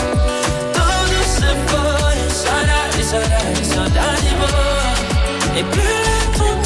Se. 3.12 3.20
Et 5.60 5.64
plus 5.76 6.02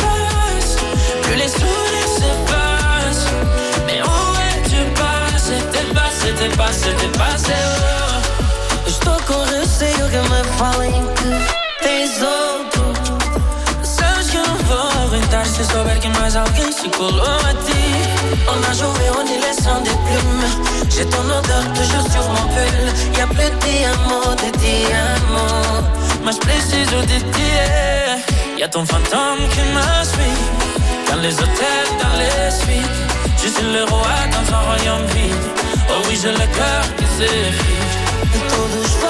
passe, 0.01 0.71
plus 1.23 1.37
les 1.41 1.51
sourires 1.59 2.11
s'effacent. 2.17 3.29
Mais 3.87 3.99
où 4.01 4.19
es-tu 4.47 4.81
passé? 4.99 5.55
T'es 5.71 5.87
passé, 5.97 6.27
passé, 6.55 6.89
passé, 7.17 7.57
oh. 7.65 8.87
Estou 8.87 9.17
com 9.27 9.41
receio 9.53 10.05
que 10.13 10.21
me 10.31 10.41
falem 10.57 11.68
mais 16.19 16.35
alguém 16.35 16.71
se 16.71 16.87
colou 16.89 17.21
a 17.23 17.53
ti. 17.65 17.81
On 18.47 18.59
a 18.69 18.73
joué, 18.73 19.05
on 19.17 19.25
est 19.25 19.41
les 19.45 19.53
sons 19.61 19.81
des 19.81 19.97
plumes. 20.05 20.47
J'ai 20.89 21.05
ton 21.05 21.25
odeur 21.25 21.63
toujours 21.73 22.05
sur 22.11 22.25
mon 22.29 22.45
pull. 22.53 23.17
Y'a 23.17 23.27
plus 23.27 23.49
de 23.49 23.57
diamants, 23.65 24.35
de 24.35 24.49
diamants. 24.57 25.83
Mas 26.23 26.37
preciso 26.37 27.01
de 27.01 27.19
ti. 27.33 27.49
Y'a 28.57 28.67
ton 28.67 28.85
fantôme 28.85 29.47
qui 29.51 29.61
me. 29.75 29.89
Dans 31.09 31.21
les 31.21 31.33
hôtels, 31.33 31.91
dans 32.01 32.15
les 32.17 32.51
suites. 32.51 32.99
Je 33.41 33.47
suis 33.47 33.71
le 33.73 33.83
roi 33.85 34.17
dans 34.31 34.53
un 34.53 34.61
royaume 34.67 35.05
vide. 35.07 35.35
Oh 35.89 36.01
oui, 36.07 36.19
j'ai 36.21 36.31
le 36.31 36.37
cœur 36.37 36.83
qui 36.97 37.05
s'effrite. 37.17 37.79
Et 38.35 38.39
todos 38.51 38.93
falam 39.01 39.08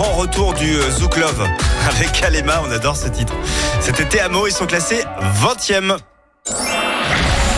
grand 0.00 0.14
retour 0.14 0.54
du 0.54 0.76
euh, 0.76 0.90
Zouk 0.90 1.18
Love 1.18 1.46
avec 1.90 2.12
Kalema, 2.12 2.62
on 2.66 2.70
adore 2.70 2.96
ce 2.96 3.08
titre. 3.08 3.34
C'était 3.80 4.06
Théamo, 4.06 4.46
ils 4.46 4.52
sont 4.52 4.64
classés 4.64 5.04
20e. 5.42 5.98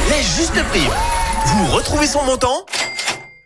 Les 0.09 0.23
justes 0.37 0.61
prix. 0.71 0.89
Vous 1.47 1.67
retrouvez 1.67 2.09
son 2.09 2.25
montant? 2.25 2.67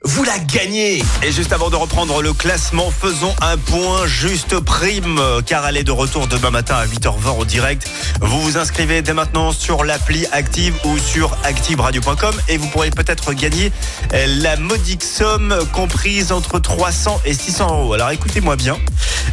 Vous 0.02 0.24
la 0.24 0.38
gagnez 0.38 1.02
Et 1.22 1.30
juste 1.30 1.52
avant 1.52 1.68
de 1.68 1.76
reprendre 1.76 2.22
le 2.22 2.32
classement, 2.32 2.90
faisons 2.90 3.34
un 3.42 3.58
point 3.58 4.06
juste 4.06 4.60
prime, 4.60 5.18
euh, 5.18 5.42
car 5.44 5.66
elle 5.68 5.76
est 5.76 5.84
de 5.84 5.92
retour 5.92 6.26
demain 6.26 6.50
matin 6.50 6.76
à 6.76 6.86
8h20 6.86 7.38
au 7.38 7.44
direct. 7.44 7.86
Vous 8.20 8.40
vous 8.40 8.56
inscrivez 8.56 9.02
dès 9.02 9.12
maintenant 9.12 9.52
sur 9.52 9.84
l'appli 9.84 10.26
Active 10.32 10.74
ou 10.84 10.98
sur 10.98 11.36
activeradio.com 11.44 12.34
et 12.48 12.56
vous 12.56 12.68
pourrez 12.68 12.90
peut-être 12.90 13.32
gagner 13.32 13.72
euh, 14.14 14.26
la 14.40 14.56
modique 14.56 15.04
somme 15.04 15.54
comprise 15.72 16.32
entre 16.32 16.58
300 16.58 17.20
et 17.24 17.34
600 17.34 17.82
euros. 17.82 17.94
Alors 17.94 18.10
écoutez-moi 18.10 18.56
bien. 18.56 18.78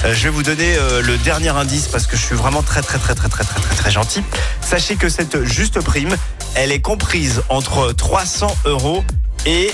Euh, 0.04 0.14
je 0.14 0.24
vais 0.24 0.30
vous 0.30 0.44
donner 0.44 0.76
euh, 0.78 1.02
le 1.02 1.18
dernier 1.18 1.50
indice 1.50 1.88
parce 1.88 2.08
que 2.08 2.18
je 2.18 2.22
suis 2.22 2.36
vraiment 2.36 2.62
très 2.62 2.82
très 2.82 3.00
très 3.00 3.16
très 3.16 3.30
très 3.30 3.44
très 3.44 3.62
très, 3.62 3.76
très 3.76 3.92
gentil. 3.92 4.24
Sachez 4.62 4.96
que 4.96 5.10
cette 5.10 5.44
juste 5.46 5.80
prime, 5.82 6.16
elle 6.56 6.72
est 6.72 6.82
comprise 6.82 7.42
entre 7.50 7.94
300 7.94 8.56
euros 8.66 9.04
et 9.46 9.72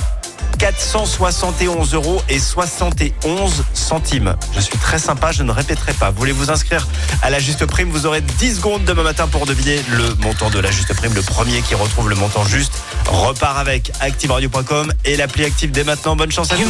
471 0.58 1.94
euros 1.94 2.22
et 2.30 2.40
71 2.40 3.64
centimes. 3.74 4.36
Je 4.56 4.62
suis 4.62 4.78
très 4.78 5.00
sympa, 5.00 5.32
je 5.32 5.44
ne 5.44 5.52
répéterai 5.52 5.94
pas. 5.94 6.12
Vous 6.12 6.18
voulez 6.18 6.32
vous 6.32 6.52
inscrire 6.52 6.88
à 7.22 7.30
la 7.30 7.40
juste 7.40 7.66
prime? 7.66 7.90
Vous 7.90 8.06
aurez 8.06 8.22
10 8.22 8.56
secondes 8.58 8.84
demain 8.84 9.04
matin 9.04 9.28
pour 9.28 9.46
deviner 9.46 9.82
le 9.92 10.16
montant 10.16 10.50
de 10.50 10.60
la 10.60 10.72
juste 10.72 10.94
prime. 10.94 11.14
Le 11.14 11.22
premier 11.22 11.62
qui 11.62 11.76
retrouve 11.76 12.10
le 12.10 12.16
montant 12.16 12.44
juste 12.46 12.74
repart 13.08 13.58
avec 13.58 13.92
activeradio.com 14.02 14.92
et 15.06 15.16
l'appli 15.18 15.46
active 15.46 15.72
dès 15.72 15.84
maintenant. 15.84 16.16
Bonne 16.16 16.32
chance 16.32 16.52
à 16.52 16.56
tous. 16.56 16.64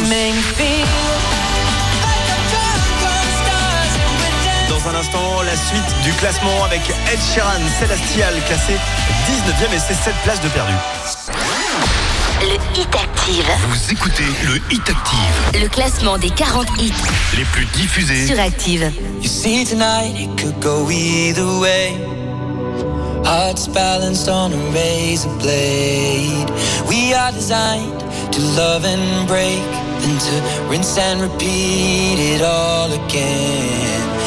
Dans 4.68 4.88
un 4.88 4.94
instant, 4.94 5.42
la 5.42 5.56
suite 5.56 6.02
du 6.04 6.12
classement 6.14 6.64
avec 6.64 6.80
Ed 7.12 7.18
Sheeran, 7.34 7.60
Celestial, 7.80 8.34
classé 8.46 8.74
19e 9.28 9.74
et 9.74 9.78
c'est 9.78 9.94
7 9.94 10.14
places 10.24 10.40
de 10.40 10.48
perdu. 10.48 10.72
Le 12.40 12.54
Hit 12.78 12.88
Active. 12.94 13.44
Vous 13.68 13.92
écoutez 13.92 14.24
le 14.44 14.56
Hit 14.72 14.82
Active. 14.88 15.62
Le 15.62 15.68
classement 15.68 16.18
des 16.18 16.30
40 16.30 16.66
hits 16.78 16.92
Les 17.36 17.44
plus 17.44 17.66
diffusés. 17.66 18.26
sur 18.26 18.38
Active. 18.40 18.90
You 19.20 19.28
see 19.28 19.64
tonight 19.64 20.14
it 20.18 20.30
could 20.40 20.58
go 20.60 20.88
either 20.90 21.46
way. 21.60 21.96
Hearts 23.24 23.68
balanced 23.68 24.28
on 24.28 24.52
a 24.52 24.56
razor 24.72 25.28
blade. 25.38 26.50
We 26.88 27.12
are 27.14 27.32
designed 27.32 28.00
to 28.32 28.40
love 28.56 28.84
and 28.84 29.26
break, 29.28 29.60
then 30.00 30.18
to 30.18 30.68
rinse 30.70 30.96
and 30.98 31.20
repeat 31.20 32.18
it 32.18 32.42
all 32.42 32.90
again. 32.92 34.00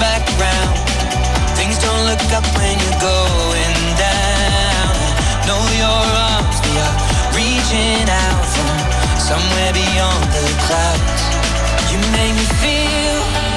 back 0.00 0.24
around? 0.40 0.74
Things 1.54 1.76
don't 1.78 2.04
look 2.08 2.24
up 2.32 2.46
when 2.56 2.74
you're 2.80 3.00
going 3.04 3.80
down. 4.00 4.90
Know 5.46 5.62
your 5.76 6.02
arms, 6.32 6.56
they 6.64 6.76
are 6.80 6.96
reaching 7.36 8.08
out 8.08 8.44
from 8.54 8.76
somewhere 9.20 9.72
beyond 9.76 10.24
the 10.32 10.46
clouds. 10.66 11.22
You 11.92 11.98
make 12.16 12.34
me 12.34 12.46
feel 12.64 13.49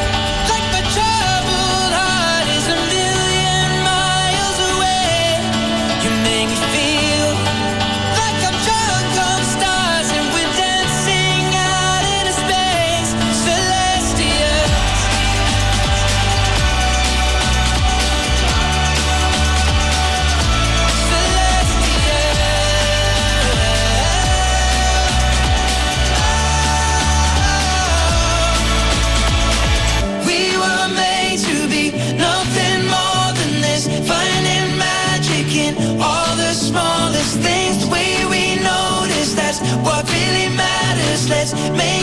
Let's 41.29 41.53
make 41.53 42.02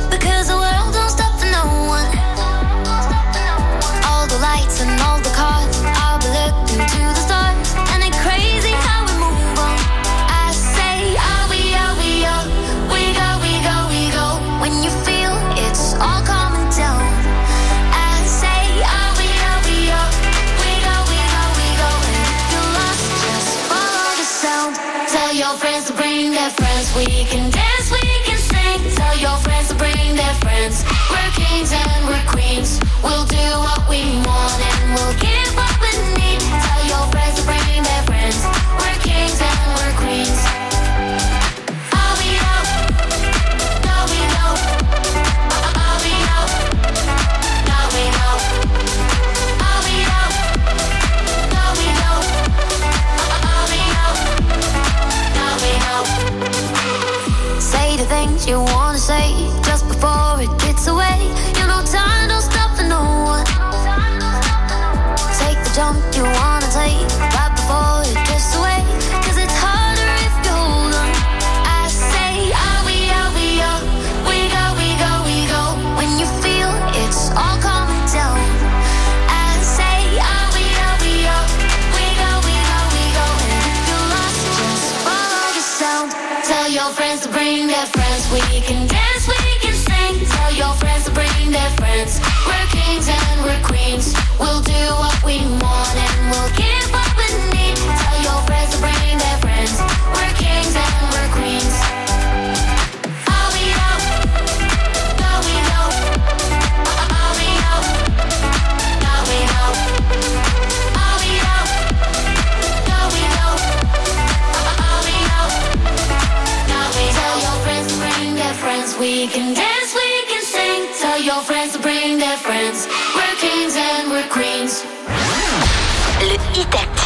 we 88.31 88.39
can 88.61 88.80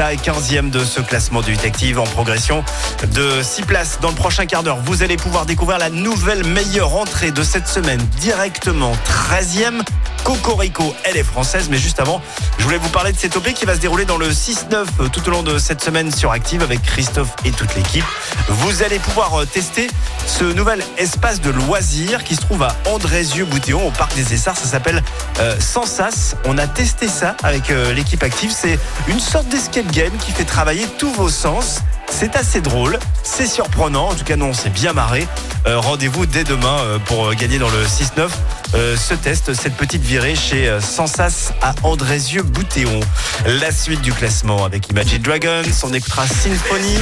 Despecha 0.00 0.12
est 0.14 0.26
15e 0.26 0.70
de 0.70 0.82
ce 0.82 1.00
classement 1.00 1.42
du 1.42 1.52
Active 1.52 1.98
en 1.98 2.04
progression 2.04 2.64
de 3.12 3.42
6 3.42 3.62
places. 3.62 3.98
Dans 4.00 4.08
le 4.08 4.14
prochain 4.14 4.46
quart 4.46 4.62
d'heure, 4.62 4.78
vous 4.84 5.02
allez 5.02 5.16
pouvoir 5.16 5.44
découvrir 5.44 5.78
la 5.78 5.90
nouvelle 5.90 6.44
meilleure 6.44 6.96
entrée 6.96 7.32
de 7.32 7.42
cette 7.42 7.68
semaine 7.68 8.00
directement 8.18 8.92
13e. 9.04 9.82
Cocorico, 10.30 10.94
elle 11.02 11.16
est 11.16 11.24
française, 11.24 11.66
mais 11.72 11.76
juste 11.76 11.98
avant, 11.98 12.22
je 12.58 12.62
voulais 12.62 12.78
vous 12.78 12.88
parler 12.90 13.10
de 13.10 13.18
cette 13.18 13.36
OP 13.36 13.52
qui 13.52 13.64
va 13.64 13.74
se 13.74 13.80
dérouler 13.80 14.04
dans 14.04 14.16
le 14.16 14.30
6-9 14.30 14.86
euh, 15.00 15.08
tout 15.08 15.26
au 15.26 15.30
long 15.32 15.42
de 15.42 15.58
cette 15.58 15.82
semaine 15.82 16.12
sur 16.12 16.30
Active 16.30 16.62
avec 16.62 16.82
Christophe 16.82 17.34
et 17.44 17.50
toute 17.50 17.74
l'équipe. 17.74 18.04
Vous 18.48 18.84
allez 18.84 19.00
pouvoir 19.00 19.40
euh, 19.40 19.44
tester 19.44 19.88
ce 20.26 20.44
nouvel 20.44 20.84
espace 20.98 21.40
de 21.40 21.50
loisirs 21.50 22.22
qui 22.22 22.36
se 22.36 22.40
trouve 22.42 22.62
à 22.62 22.76
Andrézieux-Boutéon 22.86 23.84
au 23.86 23.90
parc 23.90 24.14
des 24.14 24.32
Essarts. 24.32 24.56
Ça 24.56 24.66
s'appelle 24.66 25.02
euh, 25.40 25.58
Sensas. 25.58 26.36
On 26.44 26.58
a 26.58 26.68
testé 26.68 27.08
ça 27.08 27.36
avec 27.42 27.70
euh, 27.70 27.92
l'équipe 27.92 28.22
Active. 28.22 28.52
C'est 28.54 28.78
une 29.08 29.18
sorte 29.18 29.48
d'escape 29.48 29.90
game 29.90 30.12
qui 30.18 30.30
fait 30.30 30.44
travailler 30.44 30.86
tous 30.98 31.10
vos 31.10 31.28
sens. 31.28 31.80
C'est 32.10 32.36
assez 32.36 32.60
drôle, 32.60 32.98
c'est 33.22 33.46
surprenant. 33.46 34.08
En 34.08 34.14
tout 34.14 34.24
cas, 34.24 34.36
nous, 34.36 34.46
on 34.46 34.52
s'est 34.52 34.68
bien 34.68 34.92
marré. 34.92 35.26
Euh, 35.66 35.78
Rendez-vous 35.78 36.26
dès 36.26 36.44
demain 36.44 36.78
euh, 36.80 36.98
pour 36.98 37.28
euh, 37.28 37.34
gagner 37.34 37.58
dans 37.58 37.70
le 37.70 37.84
6-9 37.84 38.28
euh, 38.74 38.96
ce 38.96 39.14
test, 39.14 39.54
cette 39.54 39.74
petite 39.76 40.02
virée 40.02 40.34
chez 40.34 40.78
Sensas 40.80 41.52
à 41.62 41.74
Andrézieux-Boutéon. 41.82 43.00
La 43.46 43.72
suite 43.72 44.02
du 44.02 44.12
classement 44.12 44.64
avec 44.64 44.90
Imagine 44.90 45.22
Dragons. 45.22 45.62
On 45.82 45.92
écoutera 45.92 46.26
Symphony. 46.26 46.98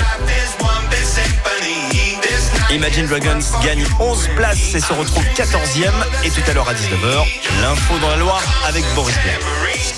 Imagine 2.71 3.07
Dragons 3.07 3.39
gagne 3.63 3.85
11 3.99 4.29
places 4.37 4.75
et 4.75 4.81
se 4.81 4.93
retrouve 4.93 5.25
14e. 5.37 5.91
Et 6.25 6.31
tout 6.31 6.43
à 6.49 6.53
l'heure 6.53 6.69
à 6.69 6.75
19h, 6.75 7.27
l'info 7.63 7.99
dans 8.01 8.11
la 8.11 8.17
Loire 8.17 8.43
avec 8.67 8.85
Boris 8.95 9.17
Blair. 9.23 9.98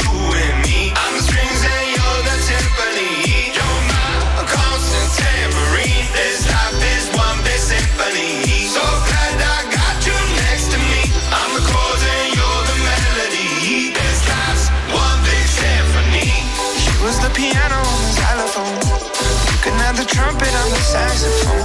trumpet 20.31 20.55
on 20.55 20.69
the 20.69 20.77
saxophone. 20.77 21.59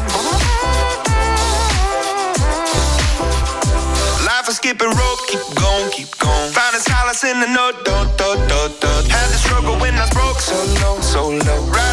Life 4.27 4.49
is 4.49 4.57
skipping 4.57 4.89
rope, 4.89 5.21
keep 5.29 5.41
going, 5.55 5.91
keep 5.91 6.19
going. 6.19 6.53
Found 6.53 6.77
a 6.77 6.81
solace 6.81 7.25
in 7.25 7.41
the 7.41 7.47
note, 7.47 7.85
do, 7.85 7.95
do, 8.17 8.35
do, 8.49 8.61
do. 8.81 8.93
Had 9.11 9.29
the 9.31 9.39
struggle 9.39 9.77
when 9.79 9.95
I 9.95 10.03
was 10.03 10.11
broke, 10.11 10.41
so 10.41 10.57
low, 10.83 11.01
so 11.01 11.29
low. 11.29 11.86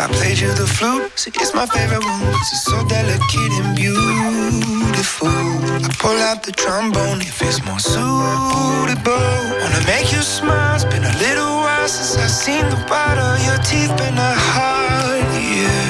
I 0.00 0.06
played 0.06 0.38
you 0.38 0.52
the 0.54 0.64
flute? 0.64 1.10
See, 1.18 1.32
it's 1.34 1.52
my 1.54 1.66
favorite 1.66 2.04
one 2.04 2.22
it's 2.30 2.62
so 2.62 2.86
delicate 2.86 3.52
and 3.58 3.74
beautiful. 3.74 5.26
I 5.26 5.90
pull 5.98 6.16
out 6.28 6.44
the 6.44 6.52
trombone 6.52 7.20
if 7.20 7.42
it's 7.42 7.58
more 7.66 7.80
suitable. 7.80 9.28
Wanna 9.60 9.82
make 9.86 10.12
you 10.12 10.22
smile. 10.22 10.76
It's 10.76 10.84
been 10.84 11.02
a 11.02 11.16
little 11.18 11.50
while 11.64 11.88
since 11.88 12.16
I've 12.16 12.30
seen 12.30 12.64
the 12.70 12.78
white 12.86 13.18
of 13.18 13.42
your 13.44 13.58
teeth. 13.58 13.90
Been 13.98 14.18
a 14.18 14.34
hard 14.54 15.26
year. 15.34 15.82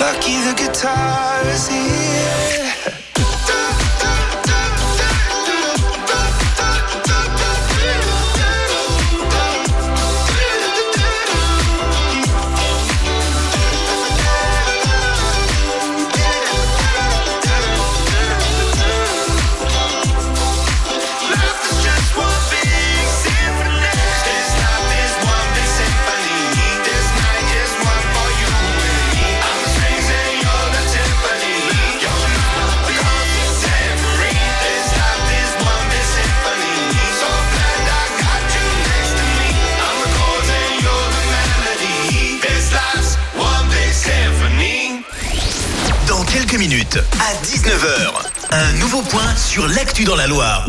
Lucky 0.00 0.40
the 0.40 0.54
guitar 0.56 1.42
is 1.52 1.68
here. 1.68 2.59
Minutes, 46.58 46.98
à 47.20 47.34
19h, 47.44 48.12
un 48.50 48.72
nouveau 48.78 49.02
point 49.02 49.36
sur 49.36 49.68
l'actu 49.68 50.04
dans 50.04 50.16
la 50.16 50.26
Loire. 50.26 50.66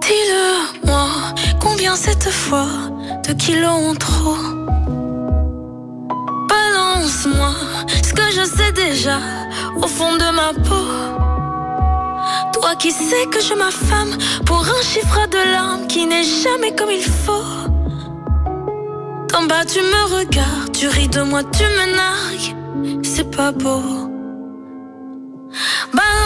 Dis-le-moi, 0.00 1.08
combien 1.60 1.96
cette 1.96 2.30
fois 2.30 2.66
de 3.26 3.32
kilos 3.32 3.70
en 3.70 3.94
trop? 3.94 4.36
Balance-moi 6.48 7.54
ce 8.02 8.12
que 8.12 8.30
je 8.32 8.44
sais 8.44 8.72
déjà 8.72 9.18
au 9.76 9.86
fond 9.86 10.16
de 10.16 10.30
ma 10.30 10.52
peau. 10.68 11.31
Toi 12.62 12.76
qui 12.76 12.92
sais 12.92 13.26
que 13.26 13.40
je 13.40 13.54
m'affame 13.54 14.16
pour 14.46 14.60
un 14.60 14.82
chiffre 14.82 15.26
de 15.28 15.52
larmes 15.52 15.88
qui 15.88 16.06
n'est 16.06 16.22
jamais 16.22 16.72
comme 16.76 16.92
il 16.92 17.02
faut. 17.02 17.42
D'en 19.30 19.46
bas 19.48 19.64
tu 19.64 19.80
me 19.80 20.16
regardes, 20.16 20.70
tu 20.72 20.86
ris 20.86 21.08
de 21.08 21.22
moi, 21.22 21.42
tu 21.42 21.64
me 21.64 21.96
nargues, 21.96 23.04
c'est 23.04 23.28
pas 23.28 23.50
beau. 23.50 23.82
Balance-moi, 25.92 26.21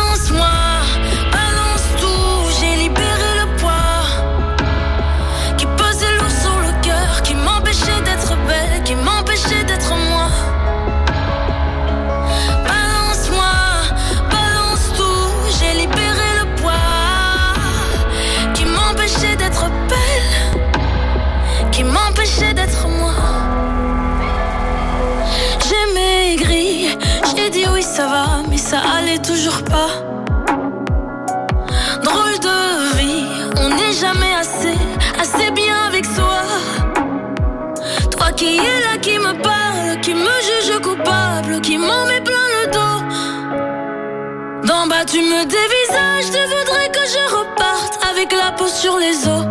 tu 45.06 45.20
me 45.20 45.44
dévisages. 45.44 46.30
Tu 46.30 46.42
voudrais 46.46 46.88
que 46.90 47.00
je 47.06 47.34
reparte 47.34 47.98
avec 48.10 48.32
la 48.32 48.52
peau 48.52 48.68
sur 48.68 48.96
les 48.98 49.26
os. 49.26 49.46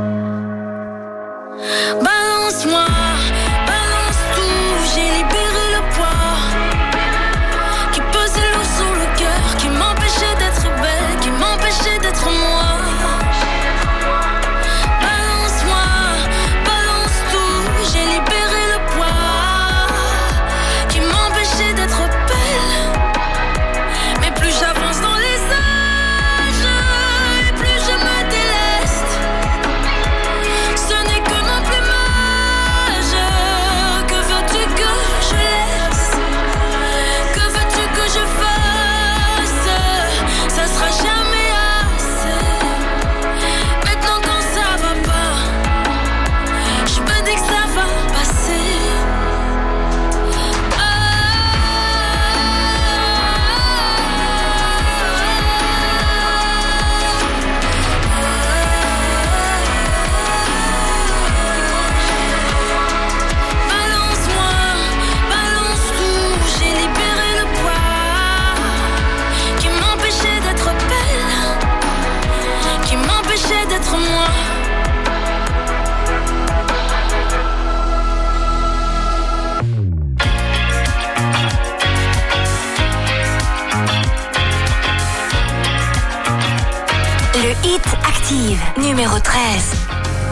numéro 88.77 89.19
13. 89.19 89.71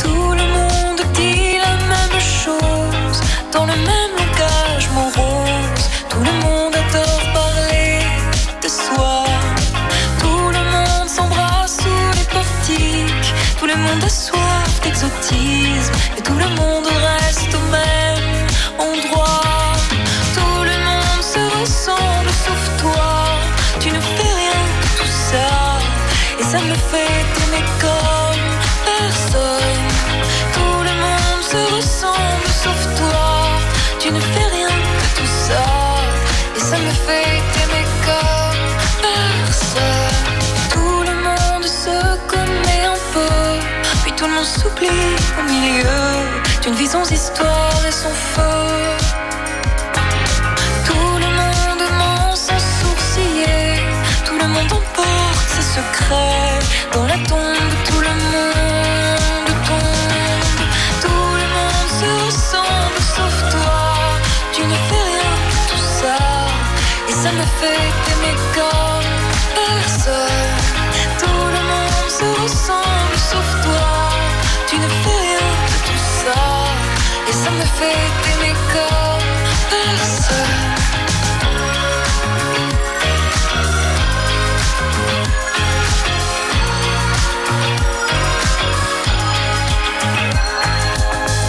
Tout 0.04 0.32
le 0.32 0.46
monde 0.56 1.02
dit 1.14 1.58
la 1.58 1.76
même 1.88 2.20
chose, 2.20 3.22
dans 3.52 3.66
le 3.66 3.74
même 3.74 4.14
langage 4.18 4.90
morose. 4.94 5.84
Tout 6.10 6.24
le 6.24 6.32
monde 6.44 6.74
adore 6.76 7.22
parler 7.34 8.00
de 8.62 8.68
soi. 8.68 9.26
Tout 10.20 10.50
le 10.50 10.64
monde 10.74 11.08
s'embrasse 11.08 11.78
sous 11.78 12.12
les 12.18 12.26
portiques. 12.26 13.34
Tout 13.60 13.68
le 13.68 13.76
monde 13.76 14.04
a 14.04 14.10
soif 14.10 14.82
d'exotisme. 14.84 15.94
Et 16.18 16.22
tout 16.22 16.38
le 16.38 16.50
monde 16.50 16.83
au 45.40 45.44
milieu 45.52 45.84
d'une 46.62 46.76
vie 46.76 46.88
sans 46.88 47.10
histoire 47.12 47.86
et 47.88 47.92
sans 47.92 48.10
feu. 48.10 48.53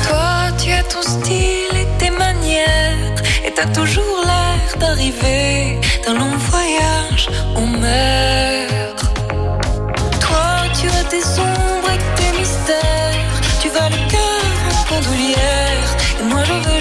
Toi, 0.07 0.53
tu 0.63 0.73
as 0.73 0.83
ton 0.85 1.03
style 1.03 1.77
et 1.77 1.87
tes 1.99 2.11
manières, 2.11 3.23
et 3.45 3.53
t'as 3.55 3.67
toujours 3.67 4.21
l'air 4.25 4.79
d'arriver 4.79 5.81
d'un 6.05 6.15
long 6.15 6.37
voyage 6.51 7.29
en 7.57 7.67
mer. 7.67 8.69
Toi, 10.21 10.47
tu 10.79 10.87
as 10.89 11.05
tes 11.05 11.25
ombres 11.41 11.91
et 11.97 12.03
tes 12.17 12.39
mystères, 12.39 13.41
tu 13.61 13.69
vas 13.71 13.89
le 13.89 14.11
cœur 14.11 14.45
en 14.71 14.95
bandoulière. 14.95 15.64
little 16.47 16.63
bit 16.63 16.74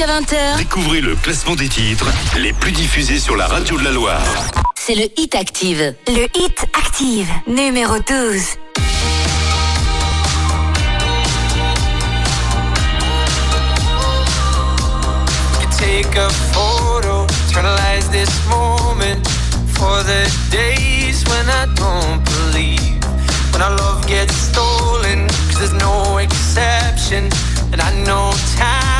jusqu'à 0.00 0.20
20h. 0.20 0.56
Découvrez 0.58 1.00
le 1.00 1.14
classement 1.14 1.54
des 1.54 1.68
titres 1.68 2.06
les 2.38 2.52
plus 2.52 2.72
diffusés 2.72 3.18
sur 3.18 3.36
la 3.36 3.46
radio 3.46 3.78
de 3.78 3.84
la 3.84 3.90
Loire. 3.90 4.22
C'est 4.74 4.94
le 4.94 5.08
Hit 5.16 5.34
Active. 5.34 5.94
Le 6.06 6.26
Hit 6.34 6.66
Active, 6.74 7.28
numéro 7.46 7.94
12. 7.98 8.42
Take 15.78 16.18
a 16.18 16.28
photo, 16.52 17.26
eternalize 17.48 18.08
this 18.10 18.28
moment 18.48 19.26
for 19.66 20.02
the 20.04 20.30
days 20.50 21.24
when 21.28 21.48
I 21.48 21.66
don't 21.74 22.22
believe. 22.24 22.80
When 23.52 23.62
our 23.62 23.76
love 23.76 24.06
gets 24.06 24.34
stolen, 24.34 25.26
cause 25.48 25.58
there's 25.58 25.72
no 25.72 26.18
exception, 26.18 27.30
and 27.72 27.80
I 27.80 27.92
know 28.04 28.32
time. 28.56 28.99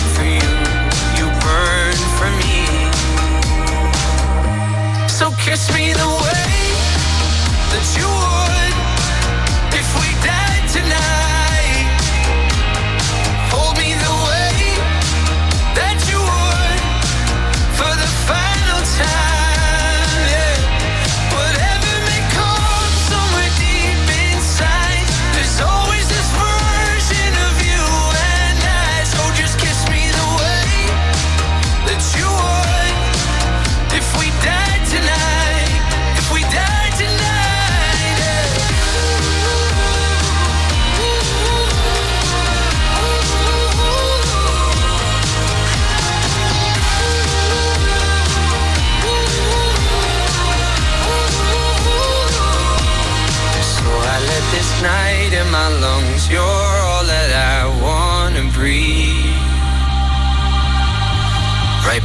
tonight. 10.71 11.10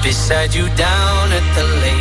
Beside 0.06 0.54
you 0.54 0.68
down 0.76 1.32
at 1.32 1.46
the 1.56 1.64
lake. 1.82 1.95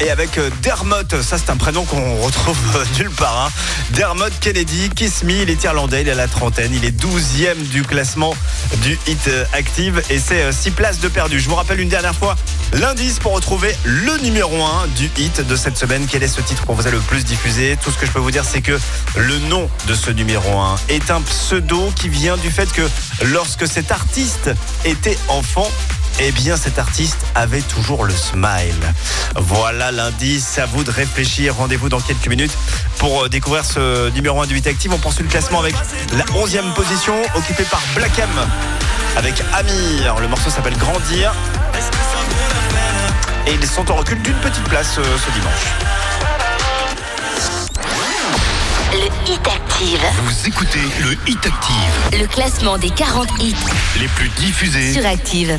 Et 0.00 0.10
avec 0.10 0.38
euh, 0.38 0.48
Dermot, 0.62 0.94
ça 1.22 1.38
c'est 1.38 1.50
un 1.50 1.56
prénom 1.56 1.84
qu'on 1.84 2.16
retrouve 2.22 2.56
euh, 2.76 2.84
nulle 2.98 3.10
part. 3.10 3.46
hein. 3.46 3.50
Dermot 3.90 4.30
Kennedy, 4.40 4.90
Kiss 4.90 5.24
Me, 5.24 5.42
il 5.42 5.50
est 5.50 5.64
irlandais, 5.64 6.02
il 6.02 6.10
à 6.10 6.14
la 6.14 6.28
trentaine, 6.28 6.72
il 6.72 6.84
est 6.84 6.96
12e 6.96 7.56
du 7.70 7.82
classement 7.82 8.34
du 8.82 8.96
Hit 9.08 9.26
euh, 9.26 9.44
Active 9.52 10.00
et 10.08 10.20
c'est 10.20 10.52
6 10.52 10.70
places 10.70 11.00
de 11.00 11.08
perdu. 11.08 11.40
Je 11.40 11.48
vous 11.48 11.56
rappelle 11.56 11.80
une 11.80 11.88
dernière 11.88 12.14
fois 12.14 12.36
l'indice 12.74 13.18
pour 13.18 13.32
retrouver 13.32 13.74
le 13.84 14.16
numéro 14.18 14.62
1 14.64 14.86
du 14.96 15.10
hit 15.16 15.40
de 15.44 15.56
cette 15.56 15.76
semaine. 15.76 16.06
Quel 16.08 16.22
est 16.22 16.28
ce 16.28 16.42
titre 16.42 16.64
qu'on 16.64 16.74
vous 16.74 16.86
a 16.86 16.90
le 16.90 17.00
plus 17.00 17.24
diffusé? 17.24 17.76
Tout 17.82 17.90
ce 17.90 17.98
que 17.98 18.06
je 18.06 18.12
peux 18.12 18.20
vous 18.20 18.30
dire 18.30 18.44
c'est 18.44 18.62
que 18.62 18.78
le 19.16 19.38
nom 19.48 19.68
de 19.88 19.94
ce 19.94 20.10
numéro 20.12 20.60
1 20.60 20.76
est 20.90 21.10
un 21.10 21.22
pseudo 21.22 21.90
qui 21.96 22.08
vient 22.08 22.36
du 22.36 22.50
fait 22.52 22.70
que 22.72 22.88
lorsque 23.24 23.66
cet 23.66 23.90
artiste 23.90 24.50
était 24.84 25.18
enfant, 25.26 25.68
eh 26.20 26.32
bien 26.32 26.56
cet 26.56 26.78
artiste 26.78 27.18
avait 27.34 27.60
toujours 27.62 28.04
le 28.04 28.14
smile. 28.14 28.74
Voilà 29.36 29.92
l'indice, 29.92 30.58
à 30.58 30.66
vous 30.66 30.82
de 30.84 30.90
réfléchir. 30.90 31.54
Rendez-vous 31.56 31.88
dans 31.88 32.00
quelques 32.00 32.26
minutes 32.28 32.52
pour 32.98 33.24
euh, 33.24 33.28
découvrir 33.28 33.64
ce 33.64 34.10
numéro 34.10 34.40
1 34.42 34.46
du 34.46 34.54
8 34.54 34.66
Active. 34.66 34.92
On 34.92 34.98
poursuit 34.98 35.22
le 35.22 35.28
classement 35.30 35.60
avec 35.60 35.74
la 36.16 36.24
11e 36.24 36.72
position 36.74 37.14
occupée 37.34 37.64
par 37.64 37.80
Black 37.94 38.18
M 38.18 38.28
avec 39.16 39.34
Amir. 39.54 40.16
Le 40.20 40.28
morceau 40.28 40.50
s'appelle 40.50 40.76
Grandir. 40.76 41.32
Et 43.46 43.52
ils 43.54 43.66
sont 43.66 43.90
en 43.90 43.96
recul 43.96 44.20
d'une 44.22 44.34
petite 44.36 44.64
place 44.64 44.98
euh, 44.98 45.04
ce 45.24 45.30
dimanche. 45.32 45.66
Le 48.92 49.32
Hit 49.32 49.46
Active. 49.46 50.00
Vous 50.24 50.48
écoutez 50.48 50.80
le 51.00 51.12
Hit 51.30 51.46
Active. 51.46 52.20
Le 52.20 52.26
classement 52.26 52.76
des 52.78 52.90
40 52.90 53.28
hits 53.40 53.54
Les 54.00 54.08
plus 54.08 54.28
diffusés. 54.30 54.92
sur 54.92 55.06
Active. 55.06 55.58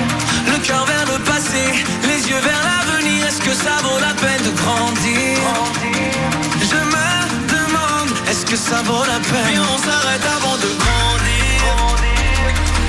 Le 0.47 0.57
cœur 0.59 0.85
vers 0.85 1.05
le 1.05 1.19
passé, 1.23 1.63
les 2.03 2.29
yeux 2.29 2.39
vers 2.39 2.61
l'avenir, 2.69 3.25
est-ce 3.27 3.41
que 3.41 3.53
ça 3.53 3.75
vaut 3.83 3.99
la 3.99 4.13
peine 4.13 4.43
de 4.43 4.51
grandir? 4.61 5.37
Je 6.61 6.79
me 6.93 7.09
demande, 7.55 8.11
est-ce 8.29 8.45
que 8.45 8.55
ça 8.55 8.81
vaut 8.83 9.05
la 9.05 9.19
peine? 9.19 9.51
Viens, 9.51 9.67
on 9.75 9.77
s'arrête 9.77 10.25
avant 10.37 10.57
de 10.57 10.69
grandir. 10.83 11.61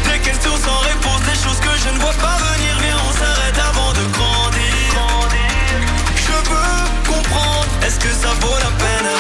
Des 0.05 0.19
questions 0.21 0.57
sans 0.57 0.81
réponse, 0.91 1.23
des 1.23 1.39
choses 1.45 1.61
que 1.61 1.75
je 1.85 1.95
ne 1.95 1.99
vois 2.01 2.19
pas 2.27 2.37
venir. 2.49 2.73
Viens, 2.81 3.01
on 3.09 3.13
s'arrête 3.13 3.59
avant 3.71 3.93
de 3.93 4.05
grandir. 4.17 4.95
Je 6.27 6.37
veux 6.51 7.13
comprendre, 7.13 7.69
est-ce 7.87 7.99
que 7.99 8.09
ça 8.09 8.31
vaut 8.41 8.59
la 8.67 8.71
peine? 8.83 9.11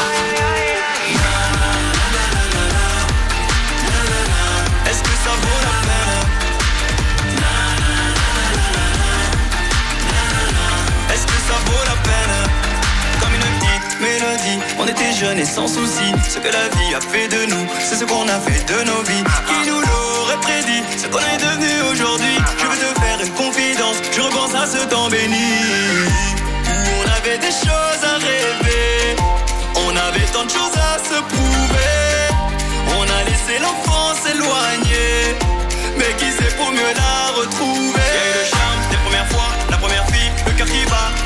Jeunes 14.98 15.38
et 15.38 15.44
sans 15.44 15.66
souci. 15.66 16.12
Ce 16.28 16.38
que 16.38 16.48
la 16.48 16.68
vie 16.76 16.94
a 16.94 17.00
fait 17.00 17.28
de 17.28 17.46
nous, 17.46 17.66
c'est 17.80 17.96
ce 17.96 18.04
qu'on 18.04 18.28
a 18.28 18.38
fait 18.40 18.64
de 18.66 18.84
nos 18.84 19.02
vies. 19.02 19.24
Qui 19.46 19.68
nous 19.68 19.80
l'aurait 19.80 20.40
prédit, 20.40 20.82
ce 20.96 21.06
qu'on 21.06 21.18
est 21.18 21.38
devenu 21.38 21.70
aujourd'hui. 21.90 22.36
Je 22.58 22.66
veux 22.66 22.94
te 22.94 23.00
faire 23.00 23.20
une 23.24 23.32
confidence, 23.32 23.96
je 24.14 24.20
repense 24.20 24.54
à 24.54 24.66
ce 24.66 24.84
temps 24.86 25.08
béni. 25.08 25.52
Où 26.66 26.74
on 27.00 27.08
avait 27.18 27.38
des 27.38 27.50
choses 27.50 28.02
à 28.02 28.14
rêver, 28.18 29.16
on 29.76 29.90
avait 29.90 30.26
tant 30.32 30.44
de 30.44 30.50
choses 30.50 30.76
à 30.76 30.98
se 30.98 31.20
prouver. 31.32 32.08
On 32.98 33.02
a 33.02 33.24
laissé 33.24 33.58
l'enfance 33.60 34.18
s'éloigner, 34.24 35.36
mais 35.96 36.14
qui 36.18 36.30
sait 36.30 36.54
pour 36.56 36.70
mieux 36.70 36.92
la 36.94 37.40
retrouver? 37.40 38.10
Le 38.38 38.44
charme 38.50 38.80
des 38.90 38.96
premières 39.04 39.28
fois, 39.28 39.50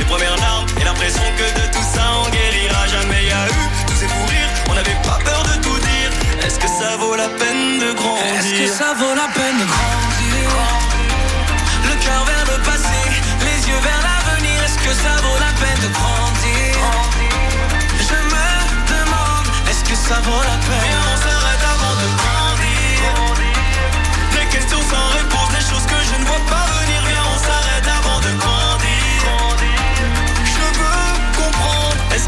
premières 0.06 0.36
larmes 0.36 0.66
et 0.80 0.84
l'impression 0.84 1.22
que 1.36 1.46
de 1.60 1.66
tout 1.72 1.86
ça 1.94 2.04
on 2.24 2.28
guérira 2.30 2.86
jamais. 2.86 3.24
Y 3.24 3.32
a 3.32 3.46
eu 3.48 3.64
tous 3.86 3.96
ces 4.00 4.08
fous 4.08 4.26
rires, 4.28 4.52
on 4.70 4.74
n'avait 4.74 5.00
pas 5.02 5.18
peur 5.24 5.42
de 5.50 5.54
tout 5.62 5.78
dire. 5.78 6.10
Est-ce 6.44 6.58
que 6.58 6.68
ça 6.68 6.96
vaut 6.98 7.16
la 7.16 7.28
peine 7.28 7.78
de 7.78 7.92
grandir? 7.92 8.34
Est-ce 8.38 8.54
que 8.60 8.68
ça 8.78 8.94
vaut 8.98 9.14
la 9.14 9.28
peine 9.34 9.58
de 9.58 9.66
grandir? 9.66 10.48
Le 11.88 11.94
cœur 12.04 12.24
vers 12.24 12.44
le 12.52 12.58
passé, 12.62 13.00
les 13.48 13.68
yeux 13.68 13.80
vers 13.82 14.00
l'avenir. 14.06 14.56
Est-ce 14.64 14.78
que 14.78 14.94
ça 14.94 15.14
vaut 15.22 15.38
la 15.46 15.52
peine 15.62 15.80
de 15.84 15.90
grandir? 15.98 16.74
Je 18.08 18.18
me 18.32 18.48
demande, 18.94 19.46
est-ce 19.70 19.84
que 19.88 19.96
ça 19.96 20.18
vaut 20.26 20.42
la 20.52 20.58
peine? 20.66 20.86
Viens, 20.86 21.04
on 21.12 21.16
s'arrête 21.24 21.64
avant 21.74 21.94
de 22.02 22.08
grandir. 22.20 23.10
Des 24.36 24.46
questions 24.54 24.82
sans 24.90 25.08
réponse, 25.18 25.35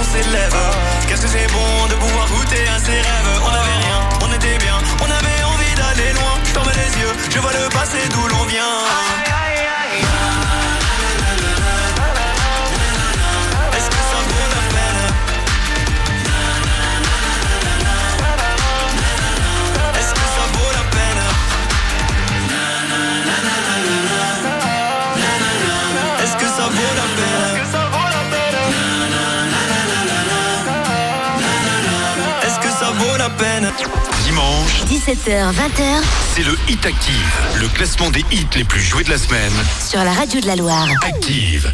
s'élève. 0.00 0.56
Qu'est-ce 1.06 1.22
que 1.22 1.28
c'est 1.28 1.46
bon 1.52 1.86
de 1.88 1.94
pouvoir 1.94 2.26
goûter 2.28 2.64
à 2.68 2.78
ses 2.78 2.92
rêves? 2.92 3.32
On 3.44 3.48
avait 3.48 3.78
rien, 3.84 3.98
on 4.24 4.32
était 4.32 4.58
bien, 4.58 4.78
on 5.00 5.10
avait 5.10 5.42
envie 5.44 5.74
d'aller 5.74 6.12
loin. 6.14 6.34
Je 6.44 6.52
les 6.80 7.00
yeux, 7.02 7.12
je 7.30 7.38
vois 7.38 7.52
le 7.52 7.68
passé 7.68 7.98
d'où 8.10 8.26
l'on 8.28 8.44
vient. 8.44 9.51
17h, 35.06 35.50
20h 35.50 35.82
c'est 36.32 36.44
le 36.44 36.56
Hit 36.68 36.86
Active, 36.86 37.40
le 37.60 37.66
classement 37.66 38.08
des 38.10 38.24
hits 38.30 38.46
les 38.54 38.62
plus 38.62 38.80
joués 38.80 39.02
de 39.02 39.10
la 39.10 39.18
semaine. 39.18 39.52
sur 39.84 40.04
la 40.04 40.12
radio 40.12 40.40
de 40.40 40.46
la 40.46 40.54
Loire. 40.54 40.86
Active. 41.04 41.72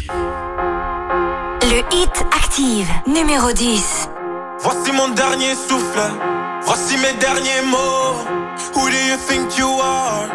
Le 1.61 1.77
Hit 1.95 2.25
Active, 2.35 2.87
numéro 3.05 3.51
10. 3.51 4.09
Voici 4.61 4.91
mon 4.93 5.09
dernier 5.09 5.53
souffle, 5.53 6.01
voici 6.63 6.97
mes 6.97 7.13
derniers 7.19 7.61
mots. 7.67 8.15
Who 8.73 8.89
do 8.89 8.95
you 8.95 9.17
think 9.27 9.55
you 9.59 9.79
are? 9.79 10.25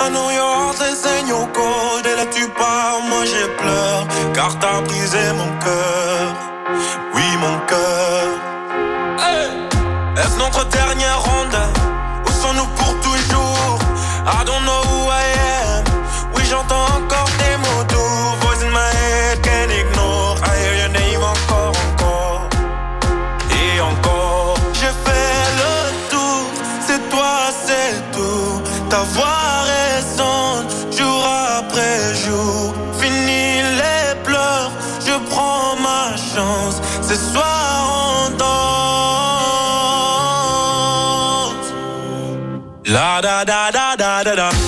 I 0.00 0.08
know 0.08 0.30
your 0.30 0.48
heart 0.56 0.80
is 0.80 1.04
in 1.06 1.28
your 1.28 1.46
cold. 1.52 2.06
Et 2.06 2.16
là 2.16 2.24
tu 2.32 2.48
pars, 2.48 3.00
moi 3.10 3.24
j'ai 3.26 3.46
pleure, 3.58 4.06
car 4.32 4.58
t'as 4.58 4.80
brisé 4.80 5.18
mon 5.36 5.52
cœur. 5.58 6.34
Oui, 7.14 7.24
mon 7.40 7.58
cœur. 7.66 8.26
Hey! 9.18 9.50
Est-ce 10.16 10.38
notre 10.38 10.66
dernière 10.68 11.20
ronde? 11.20 11.77
I 14.30 14.44
don't 14.44 14.64
know 14.66 14.87
da 43.44 43.70
da 43.70 43.70
da 43.70 43.96
da 43.96 44.22
da 44.24 44.34
da. 44.36 44.67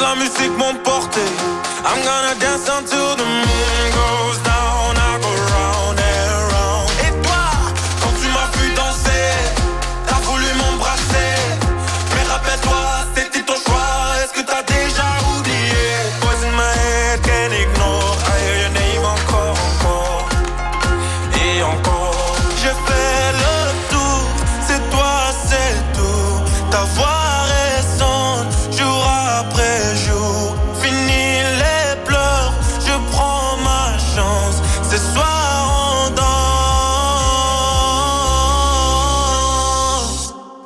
La 0.00 0.14
musique 0.14 0.56
m'emporter. 0.58 1.20
I'm 1.84 2.02
gonna 2.04 2.34
dance 2.38 2.68
until 2.68 3.16
the 3.16 3.35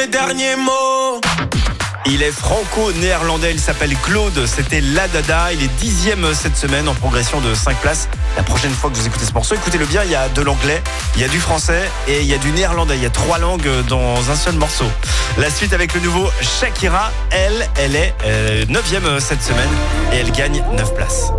Mes 0.00 0.06
derniers 0.06 0.56
mots. 0.56 1.20
Il 2.06 2.22
est 2.22 2.30
franco-néerlandais, 2.30 3.52
il 3.52 3.60
s'appelle 3.60 3.94
Claude, 4.02 4.46
c'était 4.46 4.80
La 4.80 5.08
Dada, 5.08 5.52
il 5.52 5.62
est 5.62 5.74
dixième 5.78 6.32
cette 6.32 6.56
semaine 6.56 6.88
en 6.88 6.94
progression 6.94 7.40
de 7.40 7.54
5 7.54 7.76
places. 7.78 8.08
La 8.36 8.42
prochaine 8.42 8.72
fois 8.72 8.88
que 8.90 8.96
vous 8.96 9.06
écoutez 9.06 9.26
ce 9.26 9.32
morceau, 9.32 9.56
écoutez-le 9.56 9.84
bien, 9.84 10.02
il 10.04 10.10
y 10.10 10.14
a 10.14 10.28
de 10.30 10.40
l'anglais, 10.40 10.82
il 11.16 11.20
y 11.20 11.24
a 11.24 11.28
du 11.28 11.38
français 11.38 11.82
et 12.08 12.20
il 12.20 12.26
y 12.26 12.34
a 12.34 12.38
du 12.38 12.50
néerlandais, 12.52 12.96
il 12.96 13.02
y 13.02 13.06
a 13.06 13.10
trois 13.10 13.38
langues 13.38 13.68
dans 13.88 14.30
un 14.30 14.36
seul 14.36 14.54
morceau. 14.54 14.86
La 15.36 15.50
suite 15.50 15.74
avec 15.74 15.92
le 15.92 16.00
nouveau 16.00 16.30
Shakira, 16.40 17.12
elle, 17.30 17.68
elle 17.76 17.94
est 17.94 18.14
euh, 18.24 18.64
neuvième 18.68 19.20
cette 19.20 19.42
semaine 19.42 19.70
et 20.12 20.16
elle 20.16 20.32
gagne 20.32 20.64
9 20.76 20.94
places. 20.94 21.32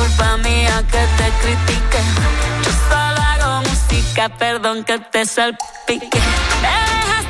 Culpa 0.00 0.36
mía 0.38 0.82
que 0.92 1.02
te 1.18 1.26
critique. 1.42 2.00
Yo 2.64 2.72
solo 2.88 3.20
hago 3.30 3.50
música, 3.68 4.28
perdón 4.30 4.84
que 4.84 4.98
te 4.98 5.24
salpique. 5.26 6.20
Me 6.62 6.74
dejaste 6.90 7.29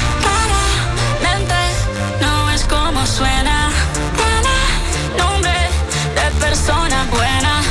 Es 3.03 3.09
como 3.09 3.17
suena. 3.17 3.69
Nombre 5.17 5.51
de 6.15 6.39
persona 6.39 7.05
buena. 7.11 7.70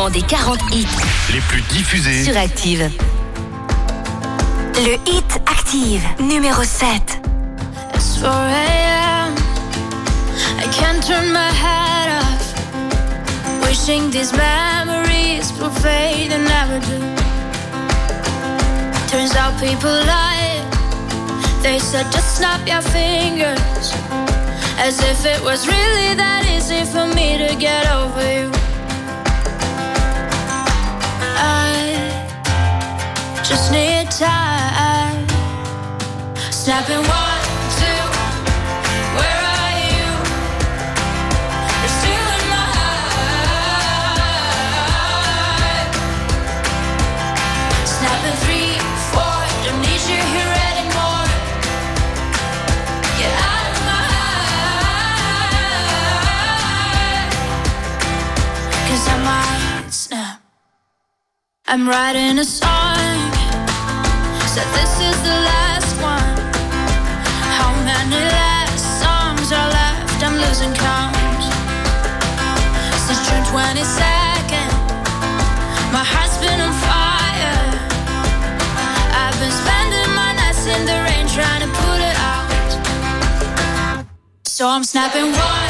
Classement 0.00 0.10
des 0.10 0.22
40 0.22 0.58
hits 0.72 0.86
les 1.32 1.40
plus 1.40 1.62
diffusés. 1.62 2.24
sur 2.24 2.36
Active. 2.36 2.90
Le 4.76 4.94
Hit 5.06 5.40
Active, 5.46 6.02
numéro 6.20 6.62
7. 6.62 7.20
It's 7.94 8.18
4 8.18 8.30
a.m. 8.30 9.34
I 10.58 10.66
can't 10.72 11.04
turn 11.06 11.32
my 11.32 11.50
head 11.52 12.08
off. 12.22 12.54
Wishing 13.62 14.10
these 14.10 14.32
memories 14.32 15.52
will 15.58 15.70
fade 15.70 16.32
and 16.32 16.44
never 16.44 16.80
do. 16.80 16.98
Turns 19.08 19.34
out 19.36 19.52
people 19.60 19.90
lie. 19.90 20.64
They 21.62 21.78
said 21.78 22.06
just 22.10 22.36
snap 22.36 22.66
your 22.66 22.82
fingers. 22.82 23.92
As 24.78 24.98
if 25.00 25.26
it 25.26 25.42
was 25.42 25.66
really 25.66 26.14
that 26.14 26.46
easy 26.48 26.84
for 26.84 27.06
me 27.06 27.36
to 27.36 27.54
get 27.56 27.90
over 27.92 28.22
you. 28.32 28.59
Just 33.50 33.72
need 33.72 34.08
time. 34.12 35.26
Snapping 36.52 37.02
one, 37.02 37.42
two. 37.80 38.02
Where 39.18 39.40
are 39.58 39.74
you? 39.86 40.06
You're 41.80 41.94
still 42.00 42.26
in 42.36 42.44
my 42.54 42.66
heart. 42.78 43.50
Snapping 47.94 48.38
three, 48.44 48.72
four. 49.10 49.38
Don't 49.64 49.80
need 49.86 50.02
you 50.12 50.20
here 50.34 50.52
anymore. 50.70 51.26
Get 53.18 53.32
out 53.50 53.66
of 53.72 53.78
my 53.90 54.02
heart. 54.14 55.54
'Cause 58.86 59.04
I 59.14 59.16
might 59.28 59.90
snap. 60.04 60.38
I'm 61.66 61.82
writing 61.88 62.38
a 62.38 62.44
song. 62.44 62.69
Count. 70.68 71.16
Since 73.06 73.20
June 73.26 73.44
22nd, 73.48 74.70
my 75.90 76.04
heart's 76.04 76.36
been 76.36 76.60
on 76.60 76.74
fire. 76.84 77.64
I've 79.22 79.36
been 79.40 79.54
spending 79.62 80.10
my 80.14 80.32
nights 80.36 80.66
in 80.68 80.84
the 80.84 80.98
rain 81.08 81.24
trying 81.32 81.62
to 81.64 81.70
put 81.80 81.98
it 82.04 82.16
out. 82.20 82.48
So 84.44 84.68
I'm 84.68 84.84
snapping 84.84 85.32
one, 85.32 85.69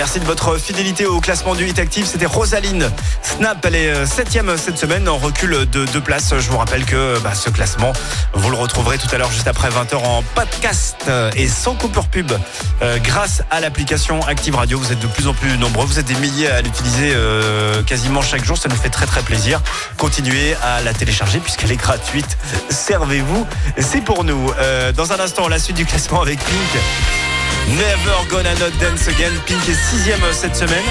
Merci 0.00 0.18
de 0.18 0.24
votre 0.24 0.56
fidélité 0.56 1.04
au 1.04 1.20
classement 1.20 1.54
du 1.54 1.68
Hit 1.68 1.78
Active. 1.78 2.06
C'était 2.06 2.24
Rosaline. 2.24 2.90
Snap, 3.20 3.62
elle 3.66 3.74
est 3.74 4.04
7ème 4.04 4.56
cette 4.56 4.78
semaine 4.78 5.06
en 5.10 5.18
recul 5.18 5.50
de 5.70 5.84
deux 5.84 6.00
places. 6.00 6.32
Je 6.38 6.48
vous 6.48 6.56
rappelle 6.56 6.86
que 6.86 7.18
bah, 7.18 7.34
ce 7.34 7.50
classement, 7.50 7.92
vous 8.32 8.48
le 8.48 8.56
retrouverez 8.56 8.96
tout 8.96 9.14
à 9.14 9.18
l'heure 9.18 9.30
juste 9.30 9.46
après 9.46 9.68
20h 9.68 9.96
en 9.96 10.22
podcast 10.34 10.96
euh, 11.08 11.30
et 11.36 11.48
sans 11.48 11.74
coupure 11.74 12.08
pub. 12.08 12.32
Euh, 12.80 12.96
grâce 12.96 13.42
à 13.50 13.60
l'application 13.60 14.22
Active 14.22 14.54
Radio, 14.54 14.78
vous 14.78 14.90
êtes 14.90 15.00
de 15.00 15.06
plus 15.06 15.28
en 15.28 15.34
plus 15.34 15.58
nombreux. 15.58 15.84
Vous 15.84 15.98
êtes 15.98 16.06
des 16.06 16.14
milliers 16.14 16.48
à 16.48 16.62
l'utiliser 16.62 17.12
euh, 17.14 17.82
quasiment 17.82 18.22
chaque 18.22 18.42
jour. 18.42 18.56
Ça 18.56 18.70
nous 18.70 18.76
fait 18.76 18.88
très 18.88 19.04
très 19.04 19.20
plaisir. 19.20 19.60
Continuez 19.98 20.54
à 20.62 20.80
la 20.80 20.94
télécharger 20.94 21.40
puisqu'elle 21.40 21.72
est 21.72 21.76
gratuite. 21.76 22.38
Servez-vous, 22.70 23.46
c'est 23.76 24.00
pour 24.00 24.24
nous. 24.24 24.50
Euh, 24.60 24.92
dans 24.92 25.12
un 25.12 25.20
instant, 25.20 25.46
la 25.46 25.58
suite 25.58 25.76
du 25.76 25.84
classement 25.84 26.22
avec 26.22 26.38
Pink. 26.38 27.29
Never 27.68 28.28
Gonna 28.28 28.54
Not 28.54 28.70
Dance 28.80 29.08
Again. 29.08 29.32
Pink 29.46 29.68
est 29.68 29.74
sixième 29.74 30.22
euh, 30.22 30.32
cette 30.32 30.56
semaine. 30.56 30.84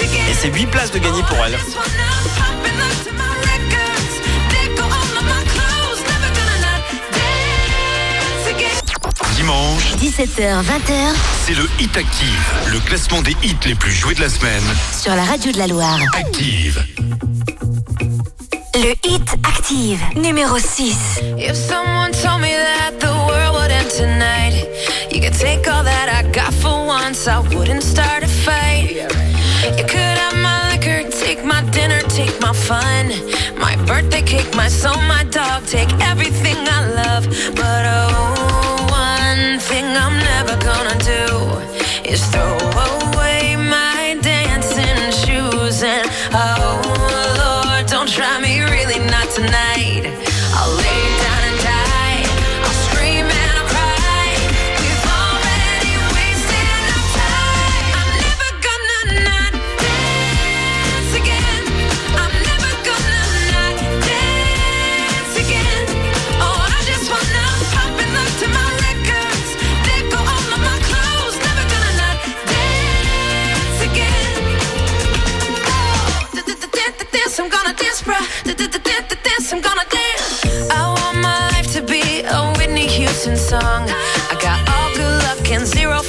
Et 0.00 0.34
c'est 0.34 0.52
8 0.52 0.66
places 0.66 0.90
de 0.90 0.98
gagner 0.98 1.22
pour 1.22 1.36
elle. 1.44 1.56
Dimanche, 9.34 9.94
17h-20h, 10.00 11.14
c'est 11.46 11.54
le 11.54 11.68
Hit 11.78 11.96
Active, 11.96 12.52
le 12.72 12.80
classement 12.80 13.22
des 13.22 13.36
hits 13.42 13.56
les 13.66 13.74
plus 13.74 13.92
joués 13.92 14.14
de 14.14 14.20
la 14.20 14.28
semaine. 14.28 14.62
Sur 15.00 15.14
la 15.14 15.24
radio 15.24 15.52
de 15.52 15.58
la 15.58 15.66
Loire. 15.66 15.98
Active. 16.14 16.84
Le 18.74 18.94
Hit 19.04 19.34
Active, 19.44 20.00
numéro 20.16 20.58
6. 20.58 21.20
If 21.36 21.56
someone 21.56 22.12
me 22.40 22.52
that 22.52 22.98
the 23.00 23.10
world 23.26 23.57
And 23.70 23.90
tonight. 23.90 24.64
You 25.12 25.20
could 25.20 25.34
take 25.34 25.68
all 25.68 25.84
that 25.84 26.08
I 26.08 26.30
got 26.32 26.54
for 26.54 26.86
once. 26.86 27.28
I 27.28 27.38
wouldn't 27.40 27.82
start 27.82 28.22
a 28.22 28.26
fight. 28.26 28.92
You 29.76 29.84
could 29.84 30.16
have 30.24 30.36
my 30.36 30.72
liquor, 30.72 31.08
take 31.10 31.44
my 31.44 31.62
dinner, 31.70 32.00
take 32.08 32.40
my 32.40 32.54
fun, 32.54 33.08
my 33.58 33.76
birthday 33.84 34.22
cake, 34.22 34.54
my 34.56 34.68
soul, 34.68 35.00
my 35.02 35.24
dog, 35.24 35.66
take 35.66 35.92
everything 36.00 36.56
I 36.56 36.80
love. 37.02 37.24
But 37.54 37.82
oh, 37.96 38.86
one 38.90 39.58
thing 39.60 39.84
I'm 39.84 40.16
never 40.32 40.56
gonna 40.64 40.98
do 41.04 42.10
is 42.10 42.24
throw 42.28 42.56
away. 42.56 43.17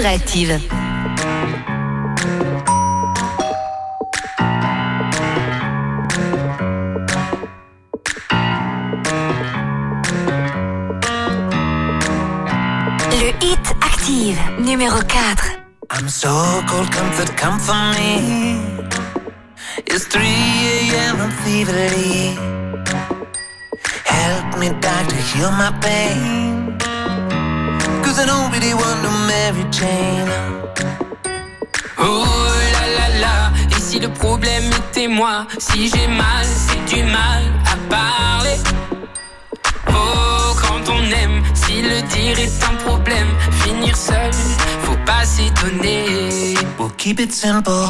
sur 0.00 0.06
Active. 0.06 0.79
keep 47.20 47.28
it 47.28 47.34
simple. 47.34 47.86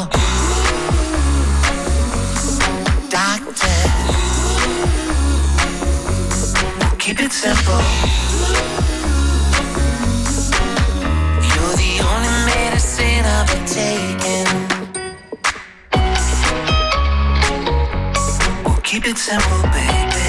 Doctor, 3.09 3.77
keep 6.99 7.21
it 7.21 7.31
simple. 7.31 7.81
You're 11.47 11.75
the 11.79 11.93
only 12.11 12.35
medicine 12.45 13.23
I've 13.23 13.47
been 13.47 13.65
taking. 13.65 14.47
Keep 18.83 19.07
it 19.07 19.17
simple, 19.17 19.61
baby. 19.71 20.27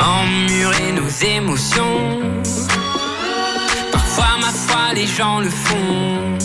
Emmurer 0.00 0.92
nos 0.94 1.22
émotions 1.22 2.20
les 4.94 5.06
gens 5.06 5.40
le 5.40 5.50
font. 5.50 6.36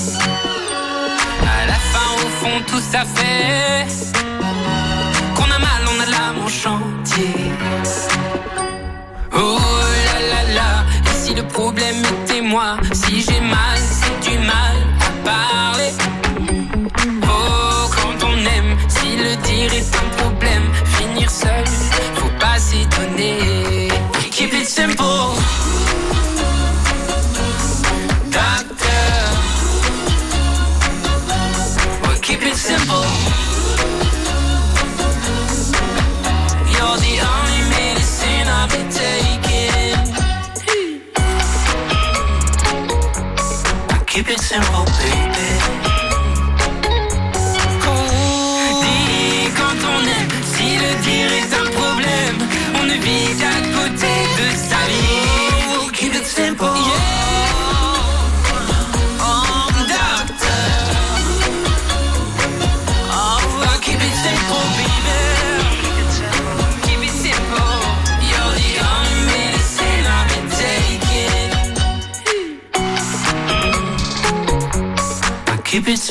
À 1.41 1.65
la 1.67 1.79
fin, 1.91 2.09
au 2.23 2.29
fond, 2.39 2.61
tout 2.67 2.81
ça 2.91 3.03
fait 3.03 3.87
qu'on 5.35 5.49
a 5.51 5.59
mal, 5.59 5.81
on 5.93 5.99
a 5.99 6.05
l'âme 6.05 6.39
en 6.43 6.47
chantier. 6.47 7.35
Oh 9.33 9.59
là 10.07 10.17
là 10.31 10.53
là, 10.53 10.71
et 11.05 11.15
si 11.23 11.33
le 11.33 11.43
problème 11.43 12.01
était 12.23 12.41
moi, 12.41 12.77
si 12.93 13.21
j'ai 13.21 13.41
mal. 13.41 13.84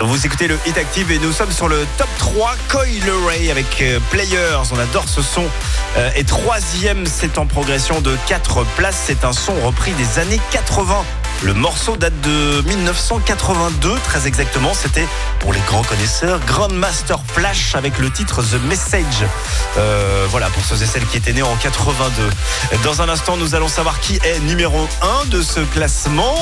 Vous 0.00 0.26
écoutez 0.26 0.48
le 0.48 0.58
Hit 0.66 0.76
Active 0.76 1.12
et 1.12 1.18
nous 1.18 1.32
sommes 1.32 1.52
sur 1.52 1.68
le 1.68 1.86
top 1.96 2.08
3 2.18 2.54
Coil 2.68 3.10
Ray 3.26 3.50
avec 3.50 3.80
euh, 3.80 4.00
Players. 4.10 4.62
On 4.72 4.78
adore 4.78 5.08
ce 5.08 5.22
son. 5.22 5.44
Euh, 5.96 6.10
et 6.16 6.24
troisième, 6.24 7.06
c'est 7.06 7.38
en 7.38 7.46
progression 7.46 8.00
de 8.00 8.16
4 8.26 8.64
places. 8.76 9.00
C'est 9.06 9.24
un 9.24 9.32
son 9.32 9.54
repris 9.60 9.92
des 9.92 10.18
années 10.18 10.40
80. 10.50 11.04
Le 11.44 11.54
morceau 11.54 11.96
date 11.96 12.18
de 12.22 12.62
1982, 12.66 13.94
très 14.04 14.26
exactement. 14.26 14.74
C'était 14.74 15.06
pour 15.38 15.52
les 15.52 15.60
grands 15.60 15.82
connaisseurs 15.82 16.40
Grandmaster 16.40 17.20
Flash 17.32 17.74
avec 17.76 17.98
le 17.98 18.10
titre 18.10 18.42
The 18.42 18.60
Message. 18.64 19.24
Euh, 19.78 20.26
voilà, 20.30 20.48
pour 20.48 20.64
ceux 20.64 20.82
et 20.82 20.86
celles 20.86 21.06
qui 21.06 21.18
étaient 21.18 21.32
nés 21.32 21.42
en 21.42 21.54
82. 21.56 22.30
Dans 22.82 23.00
un 23.00 23.08
instant, 23.08 23.36
nous 23.36 23.54
allons 23.54 23.68
savoir 23.68 24.00
qui 24.00 24.18
est 24.24 24.40
numéro 24.40 24.88
1 25.24 25.26
de 25.26 25.40
ce 25.40 25.60
classement. 25.60 26.34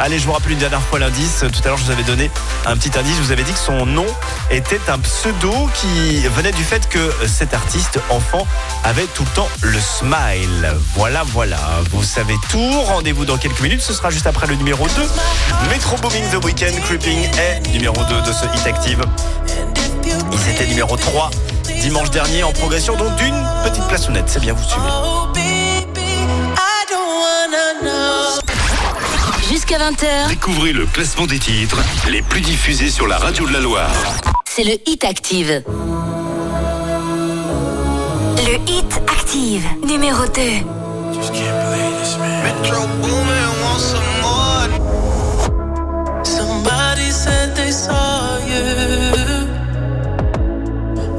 Allez, 0.00 0.18
je 0.18 0.26
vous 0.26 0.32
rappelle 0.32 0.52
une 0.52 0.58
dernière 0.58 0.82
fois 0.82 0.98
l'indice. 0.98 1.44
Tout 1.52 1.60
à 1.64 1.68
l'heure, 1.68 1.76
je 1.76 1.84
vous 1.84 1.90
avais 1.90 2.02
donné 2.02 2.30
un 2.66 2.76
petit 2.76 2.90
indice. 2.98 3.16
Je 3.16 3.22
vous 3.22 3.32
avais 3.32 3.42
dit 3.42 3.52
que 3.52 3.58
son 3.58 3.86
nom 3.86 4.06
était 4.50 4.80
un 4.88 4.98
pseudo 4.98 5.52
qui 5.74 6.26
venait 6.28 6.52
du 6.52 6.64
fait 6.64 6.88
que 6.88 7.12
cet 7.26 7.54
artiste 7.54 8.00
enfant 8.08 8.46
avait 8.84 9.06
tout 9.14 9.24
le 9.24 9.30
temps 9.30 9.48
le 9.62 9.78
smile. 9.78 10.74
Voilà, 10.94 11.22
voilà. 11.24 11.58
Vous 11.90 12.02
savez 12.02 12.34
tout. 12.50 12.80
Rendez-vous 12.86 13.24
dans 13.24 13.36
quelques 13.36 13.60
minutes. 13.60 13.82
Ce 13.82 13.92
sera 13.92 14.10
juste 14.10 14.26
après 14.26 14.46
le 14.46 14.54
numéro 14.56 14.86
2. 14.88 14.92
Metro 15.70 15.96
Booming 15.98 16.24
The 16.30 16.44
Weekend 16.44 16.80
Creeping 16.80 17.28
est 17.38 17.68
numéro 17.72 17.96
2 18.04 18.22
de 18.22 18.32
ce 18.32 18.44
hit 18.46 18.66
active. 18.66 19.04
Ils 20.32 20.50
étaient 20.50 20.66
numéro 20.66 20.96
3 20.96 21.30
dimanche 21.80 22.10
dernier 22.10 22.42
en 22.42 22.52
progression 22.52 22.94
donc 22.96 23.14
d'une 23.16 23.34
petite 23.64 23.86
place 23.88 24.08
honnête. 24.08 24.24
C'est 24.26 24.40
bien, 24.40 24.54
vous 24.54 24.64
suivez. 24.64 24.88
Jusqu'à 29.60 29.76
20h, 29.90 30.28
Découvrez 30.30 30.72
le 30.72 30.86
classement 30.86 31.26
des 31.26 31.38
titres 31.38 31.76
les 32.08 32.22
plus 32.22 32.40
diffusés 32.40 32.88
sur 32.88 33.06
la 33.06 33.18
radio 33.18 33.46
de 33.46 33.52
la 33.52 33.60
Loire. 33.60 33.92
c'est 34.46 34.64
le 34.64 34.72
hit 34.86 35.04
active. 35.04 35.62
Le 38.38 38.54
hit 38.66 39.02
active 39.06 39.66
numéro 39.86 40.24
2. 40.24 40.40
Metro 42.42 42.86
Boomin 43.02 43.50
wants 43.62 43.84
some 43.84 44.00
more. 44.22 44.70
Somebody 46.24 47.10
said 47.10 47.54
they 47.54 47.70
saw 47.70 48.38
you. 48.38 48.64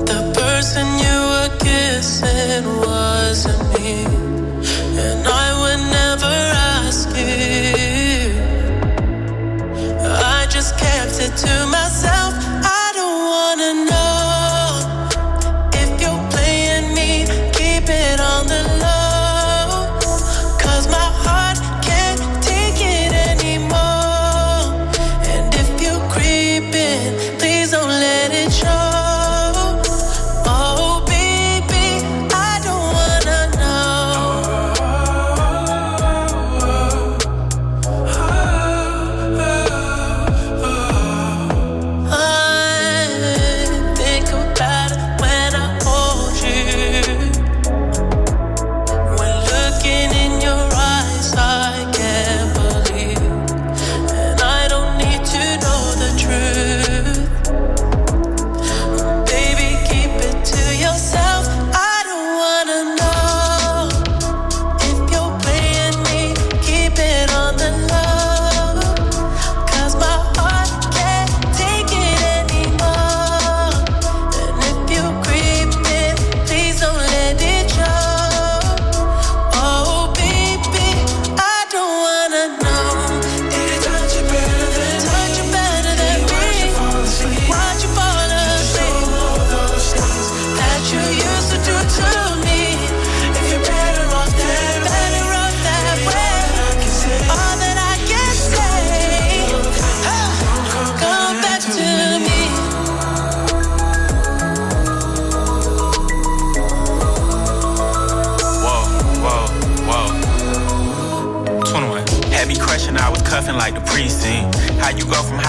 The 0.03 0.33
person 0.33 0.87
you 0.97 1.15
were 1.29 1.51
kissing 1.59 2.65
wasn't 2.79 3.61
me. 3.79 4.20
To 11.43 11.70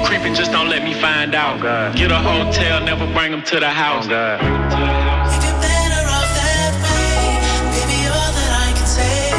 You 0.00 0.06
creeping, 0.06 0.34
just 0.34 0.52
don't 0.52 0.68
let 0.68 0.82
me 0.82 0.94
find 0.94 1.34
out. 1.34 1.60
Get 1.96 2.10
a 2.10 2.18
hotel, 2.18 2.80
never 2.84 3.06
bring 3.12 3.30
them 3.30 3.42
to 3.42 3.60
the 3.60 3.68
house. 3.68 4.06
If 4.06 4.10
you're 4.10 5.60
better 5.60 6.04
off 6.16 6.30
that 6.40 6.72
way, 6.84 7.38
baby, 7.74 7.98
all 8.08 8.32
that 8.38 8.52
I 8.66 8.72
can 8.76 8.86
say. 8.86 9.32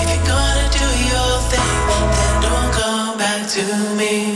If 0.00 0.08
you're 0.12 0.26
gonna 0.26 0.68
do 0.80 0.88
your 1.12 1.32
thing, 1.50 1.72
then 2.16 2.34
don't 2.46 2.72
come 2.72 3.18
back 3.18 3.48
to 3.56 3.64
me. 3.96 4.34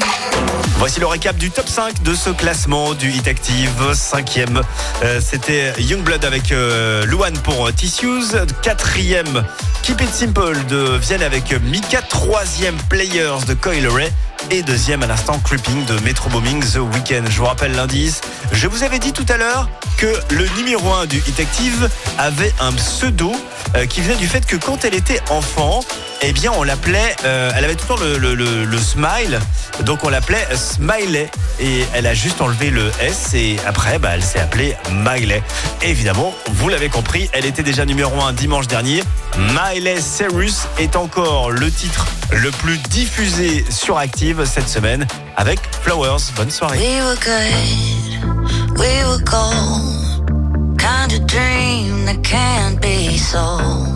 Voici 0.79 1.01
le 1.01 1.07
récap 1.07 1.37
du 1.37 1.51
top 1.51 1.69
5 1.69 2.03
de 2.03 2.15
ce 2.15 2.31
classement 2.31 2.95
du 2.95 3.11
Hit 3.11 3.27
Active. 3.29 3.95
Cinquième, 3.95 4.61
euh, 5.03 5.21
c'était 5.21 5.73
Youngblood 5.81 6.25
avec 6.25 6.53
euh, 6.53 7.07
Luan 7.07 7.33
pour 7.39 7.69
euh, 7.69 7.73
Tissues. 7.73 8.37
Quatrième, 8.62 9.45
Keep 9.83 10.03
It 10.03 10.12
Simple 10.12 10.57
de 10.69 10.99
Vienne 10.99 11.23
avec 11.23 11.53
Mika. 11.62 12.03
Troisième, 12.03 12.77
Players 12.91 13.47
de 13.49 13.55
Coil 13.55 13.87
Ray. 13.87 14.11
Et 14.51 14.62
deuxième 14.62 15.03
à 15.03 15.07
l'instant, 15.07 15.39
Creeping 15.43 15.85
de 15.87 15.99
Metro 16.01 16.29
Booming 16.31 16.62
The 16.62 16.77
Weeknd. 16.77 17.25
Je 17.29 17.39
vous 17.39 17.47
rappelle 17.47 17.73
l'indice. 17.73 18.21
Je 18.53 18.69
vous 18.69 18.83
avais 18.85 18.99
dit 18.99 19.12
tout 19.12 19.27
à 19.29 19.37
l'heure 19.37 19.69
que 19.97 20.12
le 20.31 20.47
numéro 20.57 20.93
1 20.93 21.07
du 21.07 21.19
Hit 21.19 21.41
Active 21.41 21.89
avait 22.19 22.53
un 22.61 22.73
pseudo 22.73 23.33
euh, 23.75 23.87
qui 23.87 24.01
venait 24.01 24.16
du 24.16 24.29
fait 24.29 24.45
que 24.47 24.57
quand 24.57 24.85
elle 24.85 24.95
était 24.95 25.21
enfant, 25.31 25.81
eh 26.23 26.33
bien 26.33 26.53
on 26.57 26.62
l'appelait, 26.62 27.16
euh, 27.25 27.51
elle 27.57 27.65
avait 27.65 27.75
tout 27.75 27.87
le- 27.97 28.35
le 28.65 28.79
smile, 28.79 29.41
donc 29.85 30.05
on 30.05 30.09
l'appelait 30.11 30.47
Smiley 30.55 31.31
et 31.61 31.85
elle 31.95 32.07
a 32.07 32.15
juste 32.15 32.41
enlevé 32.41 32.71
le 32.71 32.91
S 33.01 33.31
et 33.35 33.57
après 33.66 33.99
bah, 33.99 34.11
elle 34.15 34.23
s'est 34.23 34.39
appelée 34.41 34.77
Miley. 34.93 35.43
Évidemment, 35.83 36.35
vous 36.53 36.69
l'avez 36.69 36.89
compris, 36.89 37.29
elle 37.33 37.47
était 37.47 37.62
déjà 37.62 37.85
numéro 37.85 38.21
1 38.23 38.33
dimanche 38.33 38.66
dernier. 38.69 39.03
Miley 39.39 40.01
Cyrus 40.01 40.62
est 40.79 40.97
encore 40.97 41.51
le 41.51 41.71
titre 41.71 42.07
le 42.33 42.51
plus 42.51 42.79
diffusé 42.79 43.65
sur 43.71 43.99
Active 43.99 44.34
cette 44.43 44.69
semaine 44.69 45.06
avec 45.36 45.61
Flowers. 45.82 46.19
Bonne 46.36 46.51
soirée. 46.51 46.78
We 46.78 47.01
were 47.01 47.16
good, 47.16 48.78
we 48.78 49.05
were 49.05 49.23
gold. 49.24 50.77
Kind 50.77 51.12
of 51.12 51.27
dream 51.27 52.05
that 52.06 52.23
can't 52.24 52.81
be 52.81 53.16
sold. 53.16 53.86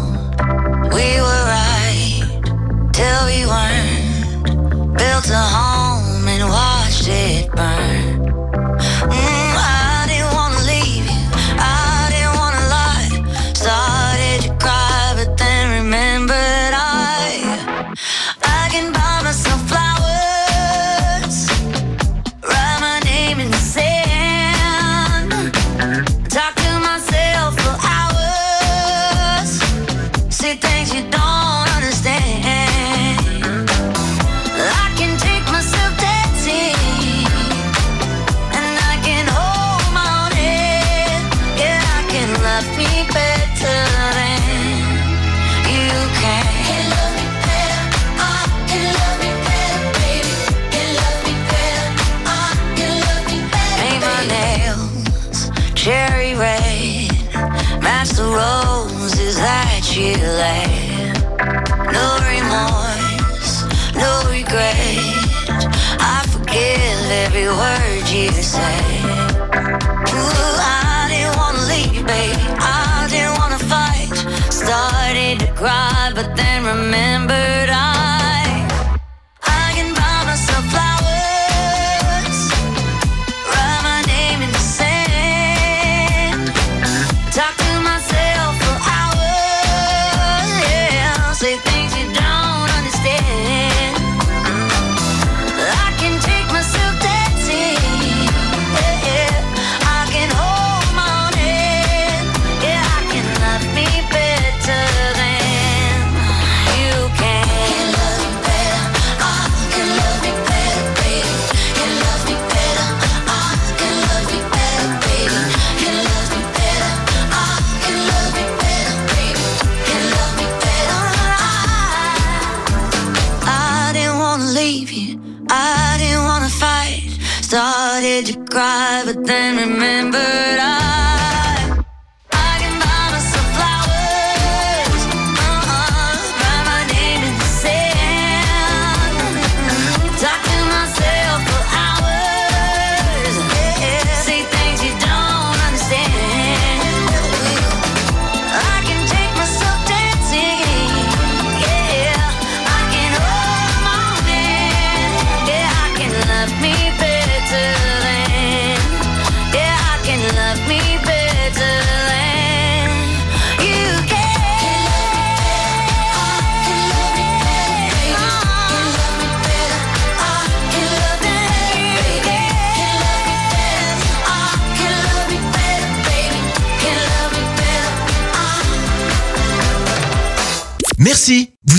We 0.92 1.20
were 1.20 1.44
right 1.44 2.22
till 2.92 3.26
we 3.26 3.46
weren't. 3.46 4.96
Built 4.96 5.28
a 5.30 5.42
home 5.56 6.28
and 6.28 6.48
watched 6.48 7.08
it 7.08 7.50
burn. 7.52 7.97
No 61.92 62.06
remorse, 62.24 63.62
no 63.94 64.22
regret. 64.30 64.74
I 66.00 66.24
forgive 66.32 67.10
every 67.26 67.48
word 67.48 68.08
you 68.08 68.30
say. 68.42 69.02
Ooh, 70.16 70.56
I 70.60 70.77